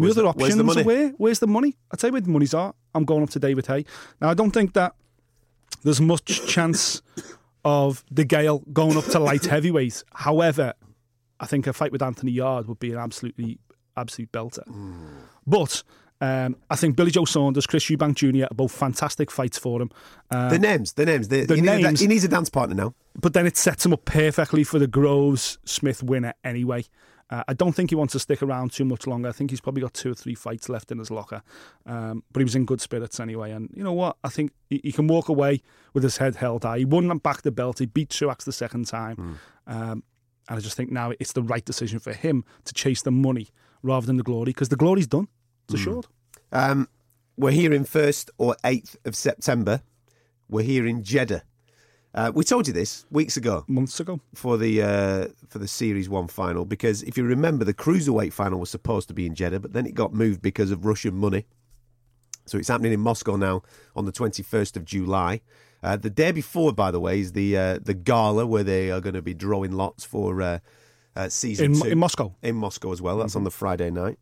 my 0.00 0.04
Where's 0.06 0.18
other 0.18 0.22
the- 0.22 0.38
where's 0.38 0.52
options 0.52 0.56
the 0.56 0.64
money? 0.64 0.82
where? 0.82 1.08
Where's 1.18 1.38
the 1.38 1.46
money? 1.46 1.76
I 1.92 1.96
tell 1.96 2.08
you 2.08 2.12
where 2.12 2.20
the 2.20 2.30
money's 2.30 2.54
are. 2.54 2.74
I'm 2.94 3.04
going 3.04 3.22
up 3.22 3.30
to 3.30 3.38
David 3.38 3.66
Haye. 3.66 3.84
Now 4.20 4.30
I 4.30 4.34
don't 4.34 4.50
think 4.50 4.72
that 4.74 4.94
there's 5.82 6.00
much 6.00 6.46
chance 6.46 7.02
of 7.64 8.04
DeGale 8.12 8.62
going 8.72 8.96
up 8.96 9.04
to 9.06 9.18
light 9.18 9.44
heavyweight. 9.54 10.02
However, 10.14 10.74
I 11.38 11.46
think 11.46 11.66
a 11.66 11.72
fight 11.72 11.92
with 11.92 12.02
Anthony 12.02 12.32
Yarde 12.32 12.66
would 12.68 12.80
be 12.80 12.92
an 12.92 12.98
absolutely 12.98 13.58
absolute 13.96 14.30
belter. 14.32 14.62
But 15.46 15.82
um, 16.22 16.56
I 16.70 16.76
think 16.76 16.96
Billy 16.96 17.10
Joe 17.10 17.24
Saunders, 17.24 17.66
Chris 17.66 17.84
Eubank 17.86 18.14
Jr. 18.16 18.44
are 18.44 18.54
both 18.54 18.72
fantastic 18.72 19.30
fights 19.30 19.58
for 19.58 19.80
him. 19.80 19.90
Uh, 20.30 20.50
the 20.50 20.58
names, 20.58 20.92
the 20.94 21.06
names. 21.06 21.28
The, 21.28 21.44
the 21.46 21.54
he, 21.56 21.60
needs 21.62 21.72
a, 21.74 21.80
names- 21.82 22.00
he 22.00 22.06
needs 22.06 22.24
a 22.24 22.28
dance 22.28 22.50
partner 22.50 22.74
now. 22.74 22.94
but 23.18 23.32
then 23.32 23.46
it 23.46 23.56
sets 23.56 23.84
him 23.86 23.92
up 23.92 24.04
perfectly 24.04 24.64
for 24.64 24.78
the 24.78 24.86
Groves 24.86 25.58
Smith 25.64 26.02
winner 26.02 26.34
anyway. 26.44 26.84
Uh, 27.30 27.44
I 27.46 27.54
don't 27.54 27.72
think 27.72 27.90
he 27.90 27.96
wants 27.96 28.12
to 28.12 28.18
stick 28.18 28.42
around 28.42 28.72
too 28.72 28.84
much 28.84 29.06
longer. 29.06 29.28
I 29.28 29.32
think 29.32 29.50
he's 29.50 29.60
probably 29.60 29.82
got 29.82 29.94
two 29.94 30.10
or 30.10 30.14
three 30.14 30.34
fights 30.34 30.68
left 30.68 30.90
in 30.90 30.98
his 30.98 31.10
locker. 31.10 31.42
Um, 31.86 32.24
but 32.32 32.40
he 32.40 32.44
was 32.44 32.56
in 32.56 32.64
good 32.64 32.80
spirits 32.80 33.20
anyway. 33.20 33.52
And 33.52 33.70
you 33.74 33.84
know 33.84 33.92
what? 33.92 34.16
I 34.24 34.28
think 34.28 34.52
he, 34.68 34.80
he 34.82 34.92
can 34.92 35.06
walk 35.06 35.28
away 35.28 35.62
with 35.94 36.02
his 36.02 36.16
head 36.16 36.36
held 36.36 36.64
high. 36.64 36.78
He 36.78 36.84
won 36.84 37.16
back 37.18 37.42
the 37.42 37.52
belt. 37.52 37.78
He 37.78 37.86
beat 37.86 38.10
Truax 38.10 38.44
the 38.44 38.52
second 38.52 38.86
time. 38.88 39.38
Um, 39.66 40.02
and 40.48 40.58
I 40.58 40.60
just 40.60 40.76
think 40.76 40.90
now 40.90 41.12
it's 41.20 41.32
the 41.32 41.42
right 41.42 41.64
decision 41.64 42.00
for 42.00 42.12
him 42.12 42.44
to 42.64 42.74
chase 42.74 43.02
the 43.02 43.12
money 43.12 43.48
rather 43.82 44.06
than 44.06 44.16
the 44.16 44.24
glory 44.24 44.46
because 44.46 44.68
the 44.68 44.76
glory's 44.76 45.06
done. 45.06 45.28
It's 45.64 45.74
assured. 45.80 46.06
Um, 46.50 46.88
we're 47.36 47.52
here 47.52 47.72
in 47.72 47.84
1st 47.84 48.30
or 48.38 48.56
8th 48.64 48.96
of 49.04 49.14
September. 49.14 49.82
We're 50.48 50.64
here 50.64 50.84
in 50.84 51.04
Jeddah. 51.04 51.44
Uh, 52.12 52.32
we 52.34 52.42
told 52.42 52.66
you 52.66 52.72
this 52.72 53.06
weeks 53.12 53.36
ago 53.36 53.64
Months 53.68 54.00
ago. 54.00 54.18
for 54.34 54.56
the 54.58 54.82
uh, 54.82 55.28
for 55.48 55.58
the 55.60 55.68
Series 55.68 56.08
One 56.08 56.26
final 56.26 56.64
because 56.64 57.02
if 57.04 57.16
you 57.16 57.22
remember, 57.24 57.64
the 57.64 57.74
cruiserweight 57.74 58.32
final 58.32 58.58
was 58.58 58.68
supposed 58.70 59.06
to 59.08 59.14
be 59.14 59.26
in 59.26 59.34
Jeddah, 59.34 59.60
but 59.60 59.72
then 59.72 59.86
it 59.86 59.94
got 59.94 60.12
moved 60.12 60.42
because 60.42 60.70
of 60.72 60.84
Russian 60.84 61.14
money. 61.14 61.46
So 62.46 62.58
it's 62.58 62.66
happening 62.68 62.92
in 62.92 63.00
Moscow 63.00 63.36
now 63.36 63.62
on 63.94 64.06
the 64.06 64.12
twenty 64.12 64.42
first 64.42 64.76
of 64.76 64.84
July. 64.84 65.40
Uh, 65.82 65.96
the 65.96 66.10
day 66.10 66.32
before, 66.32 66.72
by 66.72 66.90
the 66.90 66.98
way, 67.00 67.20
is 67.20 67.32
the 67.32 67.56
uh, 67.56 67.78
the 67.80 67.94
gala 67.94 68.44
where 68.44 68.64
they 68.64 68.90
are 68.90 69.00
going 69.00 69.14
to 69.14 69.22
be 69.22 69.32
drawing 69.34 69.70
lots 69.72 70.04
for 70.04 70.42
uh, 70.42 70.58
uh, 71.14 71.28
season 71.28 71.66
In, 71.66 71.80
two 71.80 71.88
in 71.90 71.98
Moscow. 71.98 72.34
in 72.42 72.56
Moscow 72.56 72.90
as 72.92 73.00
well. 73.00 73.18
That's 73.18 73.36
on 73.36 73.44
the 73.44 73.50
Friday 73.52 73.90
night. 73.90 74.18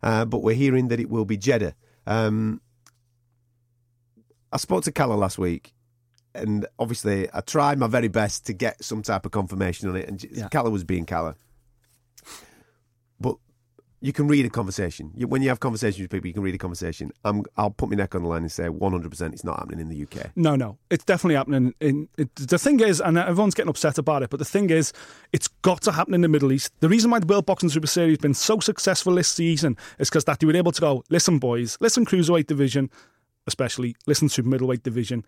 Uh, 0.00 0.24
but 0.24 0.44
we're 0.44 0.54
hearing 0.54 0.88
that 0.88 1.00
it 1.00 1.10
will 1.10 1.24
be 1.24 1.36
Jeddah. 1.36 1.74
Um, 2.06 2.60
I 4.52 4.58
spoke 4.58 4.84
to 4.84 4.92
Kalle 4.92 5.16
last 5.16 5.38
week, 5.38 5.72
and 6.34 6.66
obviously 6.78 7.28
I 7.32 7.40
tried 7.40 7.78
my 7.78 7.86
very 7.86 8.08
best 8.08 8.46
to 8.46 8.52
get 8.52 8.82
some 8.82 9.02
type 9.02 9.26
of 9.26 9.32
confirmation 9.32 9.88
on 9.88 9.96
it. 9.96 10.08
And 10.08 10.24
Yeah. 10.30 10.48
Kalle 10.48 10.70
was 10.70 10.84
being 10.84 11.04
Kalle. 11.06 11.34
But 13.20 13.36
you 14.00 14.12
can 14.12 14.26
read 14.26 14.44
a 14.44 14.50
conversation. 14.50 15.12
You, 15.14 15.28
when 15.28 15.42
you 15.42 15.48
have 15.48 15.60
conversations 15.60 16.00
with 16.02 16.10
people, 16.10 16.26
you 16.26 16.34
can 16.34 16.42
read 16.42 16.56
a 16.56 16.58
conversation. 16.58 17.12
I'm, 17.24 17.44
I'll 17.56 17.70
put 17.70 17.88
my 17.88 17.94
neck 17.94 18.16
on 18.16 18.22
the 18.22 18.28
line 18.28 18.42
and 18.42 18.50
say 18.50 18.64
100% 18.64 19.32
it's 19.32 19.44
not 19.44 19.60
happening 19.60 19.78
in 19.78 19.88
the 19.88 20.02
UK. 20.02 20.32
No, 20.34 20.56
no, 20.56 20.76
it's 20.90 21.04
definitely 21.04 21.36
happening. 21.36 21.72
In, 21.80 22.08
it, 22.18 22.34
the 22.34 22.58
thing 22.58 22.80
is, 22.80 23.00
and 23.00 23.16
everyone's 23.16 23.54
getting 23.54 23.70
upset 23.70 23.98
about 23.98 24.24
it, 24.24 24.30
but 24.30 24.38
the 24.38 24.44
thing 24.44 24.70
is, 24.70 24.92
it's 25.32 25.46
got 25.46 25.82
to 25.82 25.92
happen 25.92 26.14
in 26.14 26.20
the 26.22 26.28
Middle 26.28 26.50
East. 26.50 26.72
The 26.80 26.88
reason 26.88 27.12
why 27.12 27.20
the 27.20 27.26
World 27.26 27.46
Boxing 27.46 27.68
Super 27.68 27.86
Series 27.86 28.14
has 28.14 28.18
been 28.18 28.34
so 28.34 28.58
successful 28.58 29.14
this 29.14 29.28
season 29.28 29.76
is 30.00 30.10
because 30.10 30.24
that 30.24 30.40
they 30.40 30.46
were 30.46 30.56
able 30.56 30.72
to 30.72 30.80
go, 30.80 31.04
listen, 31.08 31.38
boys, 31.38 31.78
listen, 31.80 32.04
cruiserweight 32.04 32.48
division, 32.48 32.90
especially 33.46 33.94
listen 34.06 34.26
to 34.28 34.42
middleweight 34.42 34.82
division. 34.82 35.24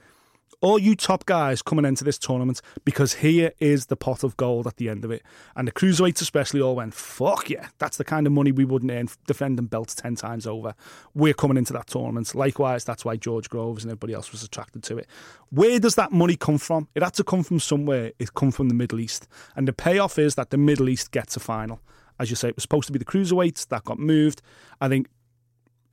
All 0.61 0.79
you 0.79 0.97
top 0.97 1.27
guys 1.27 1.61
coming 1.61 1.85
into 1.85 2.05
this 2.05 2.19
tournament 2.19 2.63
because 2.87 3.15
here 3.15 3.53
is 3.59 3.87
the 3.87 3.97
pot 3.97 4.25
of 4.25 4.35
gold 4.39 4.67
at 4.67 4.79
the 4.79 4.89
end 4.89 5.05
of 5.05 5.11
it. 5.11 5.23
And 5.55 5.69
the 5.69 5.73
cruiserweights 5.73 6.23
especially 6.23 6.63
all 6.63 6.77
went, 6.77 6.95
fuck 6.95 7.51
yeah, 7.51 7.69
that's 7.79 7.99
the 7.99 8.05
kind 8.05 8.27
of 8.27 8.33
money 8.33 8.51
we 8.51 8.65
wouldn't 8.65 8.91
earn 8.91 9.09
defending 9.27 9.67
belts 9.67 9.95
10 9.95 10.15
times 10.17 10.47
over. 10.47 10.75
We're 11.15 11.35
coming 11.35 11.59
into 11.59 11.75
that 11.75 11.89
tournament. 11.89 12.35
Likewise, 12.35 12.85
that's 12.85 13.05
why 13.05 13.17
George 13.17 13.51
Groves 13.51 13.85
and 13.85 13.91
everybody 13.91 14.15
else 14.15 14.33
was 14.33 14.43
attracted 14.43 14.83
to 14.85 14.97
it. 14.97 15.07
Where 15.51 15.79
does 15.79 15.97
that 15.97 16.13
money 16.13 16.37
come 16.37 16.57
from? 16.57 16.89
It 16.95 17.03
had 17.03 17.13
to 17.15 17.25
come 17.25 17.43
from 17.43 17.61
somewhere. 17.61 18.13
It 18.19 18.33
come 18.33 18.51
from 18.51 18.69
the 18.69 18.75
Middle 18.75 19.01
East. 19.01 19.29
And 19.57 19.69
the 19.69 19.75
payoff 19.75 20.19
is 20.19 20.35
that 20.37 20.49
the 20.49 20.57
Middle 20.57 20.89
East 20.89 21.11
gets 21.11 21.37
a 21.37 21.41
final. 21.41 21.81
As 22.19 22.31
you 22.31 22.37
say, 22.37 22.49
it 22.49 22.57
was 22.57 22.63
supposed 22.63 22.87
to 22.87 22.93
be 22.93 22.99
the 22.99 23.05
cruiserweights 23.05 23.69
that 23.69 23.85
got 23.85 23.99
moved. 23.99 24.41
I 24.81 24.89
think 24.89 25.09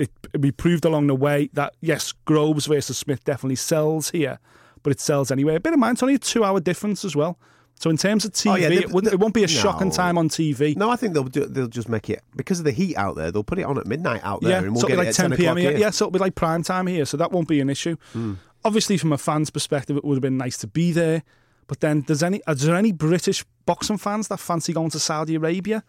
it, 0.01 0.11
we 0.39 0.51
proved 0.51 0.85
along 0.85 1.07
the 1.07 1.15
way 1.15 1.49
that 1.53 1.75
yes, 1.81 2.13
Groves 2.25 2.65
versus 2.65 2.97
Smith 2.97 3.23
definitely 3.23 3.55
sells 3.55 4.11
here, 4.11 4.39
but 4.83 4.91
it 4.91 4.99
sells 4.99 5.31
anyway. 5.31 5.55
A 5.55 5.59
bit 5.59 5.73
of 5.73 5.79
mind, 5.79 5.95
it's 5.95 6.03
only 6.03 6.15
a 6.15 6.19
two-hour 6.19 6.59
difference 6.59 7.05
as 7.05 7.15
well. 7.15 7.37
So 7.79 7.89
in 7.89 7.97
terms 7.97 8.25
of 8.25 8.31
TV, 8.31 8.51
Oh, 8.51 8.55
yeah, 8.55 8.67
it, 8.67 9.13
it 9.13 9.19
won't 9.19 9.33
be 9.33 9.43
a 9.43 9.47
shocking 9.47 9.87
no. 9.87 9.93
time 9.93 10.17
on 10.17 10.29
TV. 10.29 10.75
No, 10.77 10.91
I 10.91 10.95
think 10.95 11.13
they'll 11.15 11.23
do, 11.23 11.45
they'll 11.45 11.67
just 11.67 11.89
make 11.89 12.11
it 12.11 12.21
because 12.35 12.59
of 12.59 12.65
the 12.65 12.71
heat 12.71 12.95
out 12.95 13.15
there. 13.15 13.31
They'll 13.31 13.43
put 13.43 13.57
it 13.57 13.63
on 13.63 13.79
at 13.79 13.87
midnight 13.87 14.21
out 14.23 14.41
there, 14.41 14.51
yeah, 14.51 14.57
and 14.59 14.73
we'll 14.73 14.81
so 14.81 14.87
get 14.87 14.99
it'll 14.99 15.01
it 15.01 15.05
be 15.05 15.09
at 15.09 15.29
like 15.29 15.29
10 15.29 15.29
10 15.31 15.37
p.m. 15.37 15.57
here. 15.57 15.71
here. 15.71 15.79
Yeah, 15.79 15.89
so 15.89 16.05
it'll 16.05 16.11
be 16.11 16.19
like 16.19 16.35
prime 16.35 16.61
time 16.61 16.85
here, 16.85 17.05
so 17.05 17.17
that 17.17 17.31
won't 17.31 17.47
be 17.47 17.59
an 17.59 17.69
issue. 17.69 17.95
Hmm. 18.13 18.33
Obviously, 18.63 18.97
from 18.97 19.11
a 19.11 19.17
fan's 19.17 19.49
perspective, 19.49 19.97
it 19.97 20.05
would 20.05 20.13
have 20.15 20.21
been 20.21 20.37
nice 20.37 20.57
to 20.59 20.67
be 20.67 20.91
there. 20.91 21.23
But 21.65 21.79
then, 21.79 22.01
does 22.01 22.21
any 22.21 22.41
is 22.47 22.61
there 22.61 22.75
any 22.75 22.91
British 22.91 23.43
boxing 23.65 23.97
fans 23.97 24.27
that 24.27 24.39
fancy 24.39 24.73
going 24.73 24.91
to 24.91 24.99
Saudi 24.99 25.33
Arabia 25.35 25.83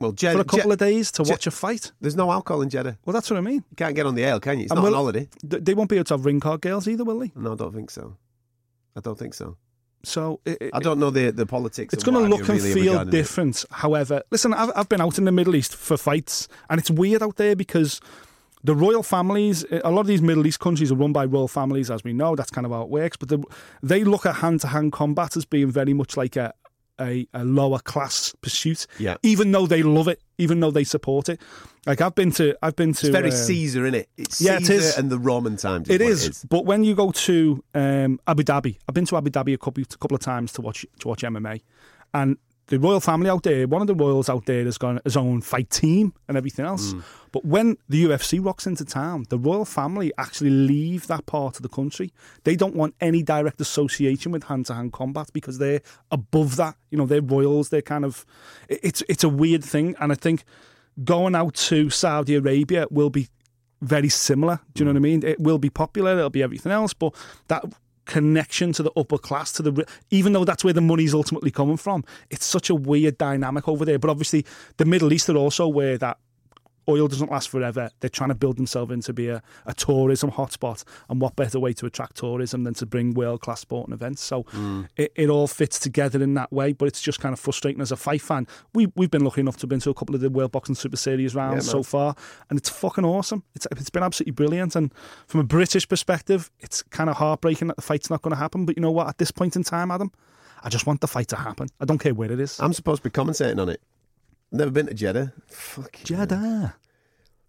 Well, 0.00 0.12
Jed, 0.12 0.34
for 0.36 0.40
a 0.42 0.44
couple 0.44 0.70
of 0.72 0.78
days 0.78 1.10
to 1.12 1.22
watch 1.24 1.46
a 1.46 1.50
fight? 1.50 1.92
there's 2.00 2.14
no 2.16 2.30
alcohol 2.30 2.62
in 2.62 2.68
Jeddah. 2.68 2.98
Well, 3.04 3.12
that's 3.14 3.30
what 3.30 3.36
I 3.36 3.40
mean. 3.40 3.64
You 3.70 3.76
can't 3.76 3.94
get 3.96 4.06
on 4.06 4.14
the 4.14 4.22
ale, 4.22 4.38
can 4.40 4.58
you? 4.58 4.64
It's 4.64 4.72
And 4.72 4.76
not 4.78 4.82
will- 4.84 4.88
an 4.94 4.94
holiday. 4.94 5.28
Th- 5.48 5.62
They 5.64 5.74
won't 5.74 5.90
be 5.90 5.96
able 5.96 6.04
to 6.04 6.14
have 6.14 6.24
ring 6.24 6.38
card 6.40 6.60
girls 6.60 6.86
either, 6.86 7.04
will 7.04 7.18
they? 7.18 7.32
No, 7.34 7.52
I 7.52 7.56
don't 7.56 7.74
think 7.74 7.90
so. 7.90 8.16
I 8.96 9.00
don't 9.00 9.18
think 9.18 9.34
so. 9.34 9.56
So 10.04 10.40
it, 10.44 10.58
it- 10.60 10.70
I 10.72 10.78
don't 10.78 11.00
know 11.00 11.10
the 11.10 11.32
the 11.32 11.46
politics. 11.46 11.92
It's 11.92 12.04
going 12.04 12.14
to 12.22 12.28
look 12.30 12.40
and 12.48 12.48
really 12.50 12.72
feel 12.72 12.92
regarding 12.92 13.08
it. 13.08 13.16
different. 13.16 13.64
However, 13.72 14.22
listen, 14.30 14.54
I've, 14.54 14.70
I've 14.76 14.88
been 14.88 15.00
out 15.00 15.18
in 15.18 15.24
the 15.24 15.32
Middle 15.32 15.56
East 15.56 15.74
for 15.74 15.96
fights, 15.96 16.46
and 16.70 16.78
it's 16.80 16.90
weird 16.90 17.22
out 17.22 17.34
there 17.36 17.56
because 17.56 18.00
the 18.62 18.74
royal 18.76 19.02
families, 19.02 19.64
eh, 19.70 19.80
a 19.84 19.90
lot 19.90 20.02
of 20.02 20.06
these 20.06 20.22
Middle 20.22 20.46
East 20.46 20.60
countries 20.60 20.92
are 20.92 20.96
run 20.96 21.12
by 21.12 21.24
royal 21.24 21.48
families, 21.48 21.90
as 21.90 22.04
we 22.04 22.12
know. 22.12 22.36
That's 22.36 22.50
kind 22.50 22.64
of 22.64 22.70
how 22.72 22.82
it 22.82 22.88
works. 22.88 23.16
But 23.16 23.28
the, 23.30 23.42
they 23.82 24.04
look 24.04 24.24
at 24.26 24.36
hand 24.36 24.60
to 24.60 24.68
hand 24.68 24.92
combat 24.92 25.36
as 25.36 25.44
being 25.44 25.70
very 25.72 25.92
much 25.94 26.16
like 26.16 26.36
a, 26.36 26.54
a, 27.00 27.26
a 27.34 27.44
lower 27.44 27.78
class 27.78 28.34
pursuit, 28.40 28.86
Yeah. 28.98 29.16
even 29.22 29.52
though 29.52 29.66
they 29.66 29.82
love 29.82 30.08
it, 30.08 30.20
even 30.38 30.60
though 30.60 30.70
they 30.70 30.84
support 30.84 31.28
it. 31.28 31.40
Like 31.86 32.00
I've 32.00 32.14
been 32.14 32.30
to, 32.32 32.56
I've 32.62 32.76
been 32.76 32.92
to. 32.94 33.06
It's 33.06 33.12
very 33.16 33.30
um, 33.30 33.36
Caesar, 33.36 33.84
isn't 33.86 33.94
it? 33.94 34.08
It's 34.16 34.40
yeah, 34.40 34.56
it 34.56 34.66
Caesar 34.66 34.72
is. 34.74 34.98
and 34.98 35.10
the 35.10 35.18
Roman 35.18 35.56
times. 35.56 35.88
It 35.88 36.00
what 36.02 36.10
is, 36.10 36.44
but 36.48 36.64
when 36.66 36.84
you 36.84 36.94
go 36.94 37.10
to 37.12 37.64
um, 37.74 38.20
Abu 38.26 38.42
Dhabi, 38.42 38.76
I've 38.88 38.94
been 38.94 39.06
to 39.06 39.16
Abu 39.16 39.30
Dhabi 39.30 39.54
a 39.54 39.58
couple, 39.58 39.82
a 39.82 39.96
couple 39.96 40.14
of 40.14 40.20
times 40.20 40.52
to 40.52 40.60
watch 40.60 40.84
to 41.00 41.08
watch 41.08 41.22
MMA, 41.22 41.62
and 42.12 42.36
the 42.68 42.78
royal 42.78 43.00
family 43.00 43.28
out 43.30 43.42
there, 43.42 43.66
one 43.66 43.80
of 43.80 43.86
the 43.86 43.94
royals 43.94 44.28
out 44.28 44.46
there 44.46 44.64
has 44.64 44.78
got 44.78 45.02
his 45.04 45.16
own 45.16 45.40
fight 45.40 45.70
team 45.70 46.12
and 46.28 46.36
everything 46.36 46.64
else. 46.64 46.92
Mm. 46.92 47.02
But 47.32 47.44
when 47.44 47.76
the 47.88 48.04
UFC 48.04 48.44
rocks 48.44 48.66
into 48.66 48.84
town, 48.84 49.26
the 49.28 49.38
royal 49.38 49.64
family 49.64 50.12
actually 50.18 50.50
leave 50.50 51.06
that 51.06 51.26
part 51.26 51.56
of 51.56 51.62
the 51.62 51.68
country. 51.68 52.12
They 52.44 52.56
don't 52.56 52.74
want 52.74 52.94
any 53.00 53.22
direct 53.22 53.60
association 53.60 54.32
with 54.32 54.44
hand 54.44 54.66
to 54.66 54.74
hand 54.74 54.92
combat 54.92 55.30
because 55.32 55.58
they're 55.58 55.80
above 56.10 56.56
that. 56.56 56.76
You 56.90 56.98
know, 56.98 57.06
they're 57.06 57.22
royals. 57.22 57.70
They're 57.70 57.82
kind 57.82 58.04
of 58.04 58.24
it's 58.68 59.02
it's 59.08 59.24
a 59.24 59.28
weird 59.28 59.64
thing, 59.64 59.96
and 60.00 60.12
I 60.12 60.14
think 60.14 60.44
going 61.04 61.34
out 61.34 61.54
to 61.54 61.90
Saudi 61.90 62.34
Arabia 62.34 62.86
will 62.90 63.10
be 63.10 63.28
very 63.80 64.08
similar. 64.08 64.60
Do 64.74 64.80
you 64.80 64.84
know 64.86 64.92
what 64.92 64.98
I 64.98 65.00
mean? 65.00 65.22
It 65.24 65.40
will 65.40 65.58
be 65.58 65.70
popular. 65.70 66.16
It'll 66.18 66.30
be 66.30 66.42
everything 66.42 66.72
else, 66.72 66.92
but 66.92 67.14
that 67.48 67.64
connection 68.08 68.72
to 68.72 68.82
the 68.82 68.90
upper 68.96 69.18
class, 69.18 69.52
to 69.52 69.62
the 69.62 69.86
even 70.10 70.32
though 70.32 70.44
that's 70.44 70.64
where 70.64 70.72
the 70.72 70.80
money's 70.80 71.14
ultimately 71.14 71.52
coming 71.52 71.76
from, 71.76 72.04
it's 72.30 72.44
such 72.44 72.68
a 72.70 72.74
weird 72.74 73.18
dynamic 73.18 73.68
over 73.68 73.84
there. 73.84 74.00
But 74.00 74.10
obviously, 74.10 74.44
the 74.78 74.84
Middle 74.84 75.12
East 75.12 75.28
are 75.28 75.36
also 75.36 75.68
where 75.68 75.96
that 75.98 76.18
oil 76.88 77.08
doesn't 77.08 77.30
last 77.30 77.48
forever. 77.48 77.90
They're 78.00 78.10
trying 78.10 78.30
to 78.30 78.34
build 78.34 78.56
themselves 78.56 78.92
into 78.92 79.12
be 79.12 79.28
a, 79.28 79.42
a 79.66 79.74
tourism 79.74 80.30
hotspot, 80.30 80.84
and 81.08 81.20
what 81.20 81.36
better 81.36 81.60
way 81.60 81.72
to 81.74 81.86
attract 81.86 82.16
tourism 82.16 82.64
than 82.64 82.74
to 82.74 82.86
bring 82.86 83.14
world 83.14 83.40
class 83.40 83.60
sporting 83.60 83.92
events? 83.92 84.22
So 84.22 84.42
hmm. 84.42 84.82
it, 84.96 85.12
it 85.14 85.28
all 85.28 85.46
fits 85.46 85.78
together 85.78 86.22
in 86.22 86.34
that 86.34 86.52
way. 86.52 86.72
But 86.72 86.86
it's 86.86 87.00
just 87.00 87.20
kind 87.20 87.32
of 87.32 87.40
frustrating 87.40 87.80
as 87.80 87.92
a 87.92 87.96
fight 87.96 88.22
fan. 88.22 88.46
We 88.74 88.88
we've 88.96 89.10
been 89.10 89.24
lucky 89.24 89.40
enough 89.40 89.56
to 89.58 89.62
have 89.62 89.70
been 89.70 89.80
to 89.80 89.90
a 89.90 89.94
couple 89.94 90.14
of 90.14 90.20
the 90.20 90.30
World 90.30 90.52
Boxing 90.52 90.74
Super 90.74 90.96
Series 90.96 91.34
rounds 91.34 91.66
Yeah, 91.66 91.72
so 91.72 91.82
far, 91.82 92.14
and 92.50 92.58
it's 92.58 92.68
fucking 92.68 93.04
awesome. 93.04 93.42
It's 93.54 93.66
it's 93.72 93.90
been 93.90 94.02
absolutely 94.02 94.32
brilliant. 94.32 94.76
And 94.76 94.92
from 95.26 95.40
a 95.40 95.44
British 95.44 95.88
perspective, 95.88 96.50
it's 96.60 96.82
kind 96.82 97.10
of 97.10 97.16
heartbreaking 97.16 97.68
that 97.68 97.76
the 97.76 97.82
fight's 97.82 98.10
not 98.10 98.22
going 98.22 98.32
to 98.32 98.38
happen. 98.38 98.64
But 98.64 98.76
you 98.76 98.82
know 98.82 98.90
what? 98.90 99.08
At 99.08 99.18
this 99.18 99.30
point 99.30 99.56
in 99.56 99.62
time, 99.62 99.90
Adam, 99.90 100.10
I 100.62 100.68
just 100.68 100.86
want 100.86 101.00
the 101.00 101.08
fight 101.08 101.28
to 101.28 101.36
happen. 101.36 101.68
I 101.80 101.84
don't 101.84 101.98
care 101.98 102.14
where 102.14 102.30
it 102.30 102.40
is. 102.40 102.58
I'm 102.60 102.72
supposed 102.72 103.02
to 103.02 103.10
be 103.10 103.12
commentating 103.12 103.60
on 103.60 103.68
it. 103.68 103.80
Never 104.50 104.70
been 104.70 104.86
to 104.86 104.94
Jeddah. 104.94 105.32
Fuck. 105.48 105.98
Jeddah. 106.04 106.74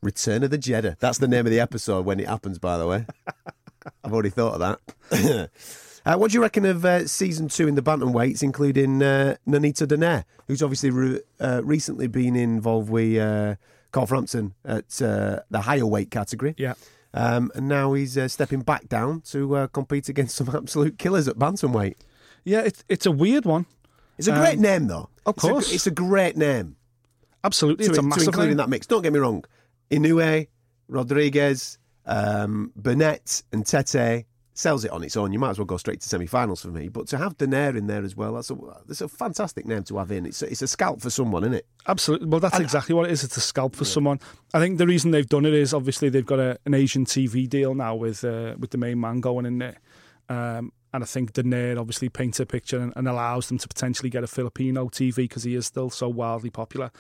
Return 0.02 0.44
of 0.44 0.50
the 0.52 0.58
Jeddah. 0.58 0.98
That's 1.00 1.18
the 1.18 1.28
name 1.28 1.46
of 1.46 1.52
the 1.52 1.60
episode 1.60 2.06
when 2.06 2.20
it 2.20 2.28
happens, 2.28 2.60
by 2.60 2.78
the 2.78 2.88
way. 2.88 3.06
I've 4.04 4.14
already 4.14 4.30
thought 4.30 4.60
of 4.62 4.80
that. 5.12 5.50
uh, 6.06 6.18
what 6.18 6.32
do 6.32 6.36
you 6.36 6.42
reckon 6.42 6.66
of 6.66 6.84
uh, 6.86 7.08
season 7.08 7.48
two 7.48 7.68
in 7.68 7.76
the 7.76 7.82
bantamweights, 7.82 8.44
including 8.44 9.02
uh, 9.02 9.36
Nonito 9.48 9.88
Donaire, 9.88 10.26
who's 10.48 10.62
obviously 10.62 10.90
re- 10.90 11.22
uh, 11.40 11.62
recently 11.64 12.08
been 12.08 12.36
involved 12.36 12.90
with 12.90 13.18
uh, 13.18 13.56
Carl 13.92 14.06
Frampton 14.08 14.54
at 14.66 15.02
uh, 15.02 15.40
the 15.50 15.62
higher 15.62 15.86
weight 15.86 16.12
category? 16.12 16.54
Yeah. 16.58 16.74
Um, 17.14 17.52
and 17.56 17.68
now 17.68 17.94
he's 17.94 18.18
uh, 18.18 18.28
stepping 18.28 18.62
back 18.62 18.88
down 18.90 19.22
to 19.32 19.56
uh, 19.56 19.68
compete 19.68 20.10
against 20.10 20.36
some 20.38 20.50
absolute 20.54 20.98
killers 21.00 21.28
at 21.28 21.38
bantamweight. 21.38 21.96
Yeah, 22.44 22.62
it's 22.62 22.84
it's 22.88 23.06
a 23.06 23.12
weird 23.12 23.46
one. 23.46 23.66
It's 24.18 24.28
a 24.28 24.34
great 24.34 24.56
Um, 24.58 24.62
name, 24.62 24.88
though. 24.88 25.10
of 25.26 25.36
It's 25.36 25.44
a- 25.44 25.48
course. 25.50 25.74
it's 25.74 25.88
a 25.88 25.92
great 25.92 26.36
name. 26.38 26.76
Absolutely, 27.44 27.86
to, 27.86 27.92
it's 27.92 27.98
a 27.98 28.02
to 28.02 28.08
massive 28.08 28.28
include 28.28 28.52
in 28.52 28.58
that 28.58 28.70
mix. 28.70 28.88
Don't 28.88 29.02
get 29.02 29.14
me 29.14 29.20
wrong. 29.20 29.44
Inoue, 29.92 30.48
Rodriguez, 30.88 31.78
um, 32.06 32.72
Burnett, 32.76 33.44
and 33.52 33.66
Tete 33.66 34.26
sells 34.60 34.84
it 34.84 34.92
on 34.92 35.04
its 35.04 35.16
own. 35.16 35.32
You 35.32 35.40
might 35.40 35.52
as 35.52 35.58
well 35.58 35.66
go 35.66 35.78
straight 35.78 36.02
to 36.02 36.10
semi-finals 36.10 36.62
for 36.62 36.68
me. 36.68 36.90
But 36.90 37.08
to 37.08 37.18
have 37.18 37.38
Donaire 37.38 37.78
in 37.78 37.88
there 37.88 38.04
as 38.04 38.16
well, 38.16 38.34
that's 38.34 38.52
a 38.52 38.58
that's 38.86 39.02
a 39.02 39.08
fantastic 39.08 39.66
name 39.66 39.84
to 39.86 39.98
have 39.98 40.12
in. 40.12 40.26
It's 40.26 40.42
a, 40.42 40.52
it's 40.52 40.62
a 40.62 40.68
scalp 40.68 41.02
for 41.02 41.10
someone, 41.10 41.44
isn't 41.44 41.56
it? 41.56 41.66
Absolutely. 41.88 42.28
Well, 42.28 42.42
that's 42.42 42.60
exactly 42.60 42.94
what 42.94 43.06
it 43.06 43.12
is. 43.12 43.24
It's 43.24 43.38
a 43.38 43.42
scalp 43.42 43.76
for 43.76 43.86
someone. 43.86 44.20
I 44.54 44.60
think 44.60 44.78
the 44.78 44.86
reason 44.86 45.12
they've 45.12 45.28
done 45.28 45.46
it 45.46 45.54
is 45.54 45.74
obviously 45.74 46.10
they've 46.10 46.26
got 46.26 46.40
a, 46.40 46.60
an 46.66 46.74
Asian 46.74 47.06
TV 47.06 47.48
deal 47.48 47.74
now 47.74 47.96
with 47.96 48.24
uh, 48.24 48.56
with 48.60 48.72
the 48.72 48.78
main 48.78 49.00
man 49.00 49.22
going 49.22 49.46
in 49.46 49.58
there. 49.60 49.78
Um, 50.28 50.74
and 50.94 51.04
I 51.04 51.06
think 51.08 51.34
Donaire 51.34 51.80
obviously 51.80 52.10
paints 52.10 52.40
a 52.40 52.46
picture 52.46 52.80
and, 52.80 52.94
and 52.96 53.08
allows 53.08 53.48
them 53.48 53.58
to 53.60 53.68
potentially 53.68 54.10
get 54.10 54.24
a 54.24 54.28
Filipino 54.28 54.88
TV 54.88 55.16
because 55.18 55.44
he 55.44 55.56
is 55.56 55.66
still 55.68 55.90
so 55.90 56.10
wildly 56.10 56.50
popular. 56.50 56.92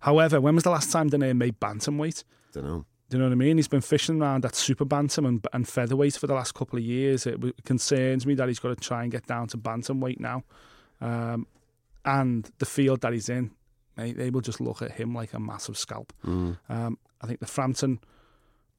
However, 0.00 0.40
when 0.40 0.54
was 0.54 0.64
the 0.64 0.70
last 0.70 0.92
time 0.92 1.10
Donaire 1.10 1.36
made 1.36 1.58
bantamweight? 1.60 2.24
I 2.24 2.60
don't 2.60 2.64
know. 2.64 2.84
Do 3.10 3.18
you 3.18 3.22
know 3.22 3.28
what 3.28 3.32
I 3.32 3.36
mean? 3.36 3.58
He's 3.58 3.68
been 3.68 3.82
fishing 3.82 4.22
around 4.22 4.46
at 4.46 4.54
super 4.54 4.86
bantam 4.86 5.26
and, 5.26 5.46
and 5.52 5.68
featherweight 5.68 6.14
for 6.14 6.26
the 6.26 6.34
last 6.34 6.54
couple 6.54 6.78
of 6.78 6.84
years. 6.84 7.26
It, 7.26 7.32
w- 7.32 7.52
concerns 7.64 8.24
me 8.26 8.34
that 8.36 8.48
he's 8.48 8.58
got 8.58 8.70
to 8.70 8.76
try 8.76 9.02
and 9.02 9.12
get 9.12 9.26
down 9.26 9.48
to 9.48 9.58
bantamweight 9.58 10.18
now. 10.18 10.44
Um, 11.00 11.46
and 12.06 12.50
the 12.58 12.64
field 12.64 13.02
that 13.02 13.12
he's 13.12 13.28
in, 13.28 13.50
they, 13.96 14.12
they 14.12 14.30
will 14.30 14.40
just 14.40 14.60
look 14.62 14.80
at 14.80 14.92
him 14.92 15.14
like 15.14 15.34
a 15.34 15.38
massive 15.40 15.76
scalp. 15.76 16.12
Um, 16.24 16.98
I 17.20 17.26
think 17.26 17.40
the 17.40 17.46
Frampton, 17.46 18.00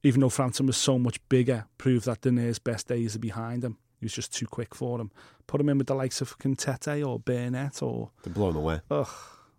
even 0.02 0.22
though 0.22 0.30
Frampton 0.30 0.66
was 0.66 0.78
so 0.78 0.98
much 0.98 1.20
bigger, 1.30 1.66
proved 1.78 2.06
that 2.06 2.22
Donaire's 2.22 2.58
best 2.60 2.88
days 2.88 3.16
are 3.16 3.20
behind 3.20 3.64
him. 3.64 3.78
He 4.04 4.06
was 4.06 4.14
just 4.14 4.34
too 4.34 4.46
quick 4.48 4.76
for 4.76 5.00
him. 5.00 5.12
Put 5.48 5.62
him 5.62 5.70
in 5.70 5.78
with 5.78 5.88
the 5.88 5.96
likes 5.96 6.20
of 6.20 6.38
Quintete 6.40 7.08
or 7.08 7.20
Burnett 7.20 7.82
or 7.82 8.12
They're 8.22 8.34
blown 8.34 8.58
away. 8.58 8.82
ugh, 8.92 9.08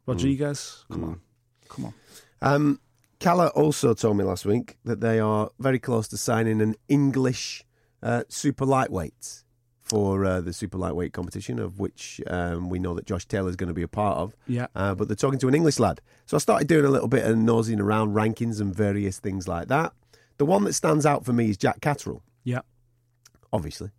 Rodriguez. 0.04 0.84
Come 0.92 1.04
on, 1.04 1.20
come 1.70 1.84
on. 1.86 1.94
Um, 2.42 2.80
Kalle 3.20 3.48
also 3.48 3.94
told 3.94 4.18
me 4.18 4.24
last 4.24 4.44
week 4.44 4.76
that 4.84 5.00
they 5.00 5.18
are 5.18 5.48
very 5.58 5.78
close 5.78 6.08
to 6.08 6.18
signing 6.18 6.60
an 6.60 6.74
English 6.88 7.64
uh, 8.02 8.24
super 8.28 8.66
lightweight 8.66 9.44
for 9.80 10.26
uh, 10.26 10.42
the 10.42 10.52
super 10.52 10.76
lightweight 10.76 11.14
competition, 11.14 11.58
of 11.58 11.78
which 11.78 12.20
um, 12.26 12.68
we 12.68 12.78
know 12.78 12.92
that 12.94 13.06
Josh 13.06 13.24
Taylor 13.24 13.48
is 13.48 13.56
going 13.56 13.68
to 13.68 13.74
be 13.74 13.82
a 13.82 13.88
part 13.88 14.18
of. 14.18 14.36
Yeah. 14.46 14.66
Uh, 14.74 14.94
but 14.94 15.08
they're 15.08 15.14
talking 15.16 15.38
to 15.38 15.48
an 15.48 15.54
English 15.54 15.78
lad. 15.78 16.02
So 16.26 16.36
I 16.36 16.40
started 16.40 16.68
doing 16.68 16.84
a 16.84 16.90
little 16.90 17.08
bit 17.08 17.24
of 17.24 17.38
nosing 17.38 17.80
around 17.80 18.12
rankings 18.12 18.60
and 18.60 18.74
various 18.74 19.18
things 19.20 19.48
like 19.48 19.68
that. 19.68 19.94
The 20.36 20.44
one 20.44 20.64
that 20.64 20.74
stands 20.74 21.06
out 21.06 21.24
for 21.24 21.32
me 21.32 21.48
is 21.48 21.56
Jack 21.56 21.80
Catterall, 21.80 22.22
Yeah. 22.44 22.60
obviously. 23.52 23.90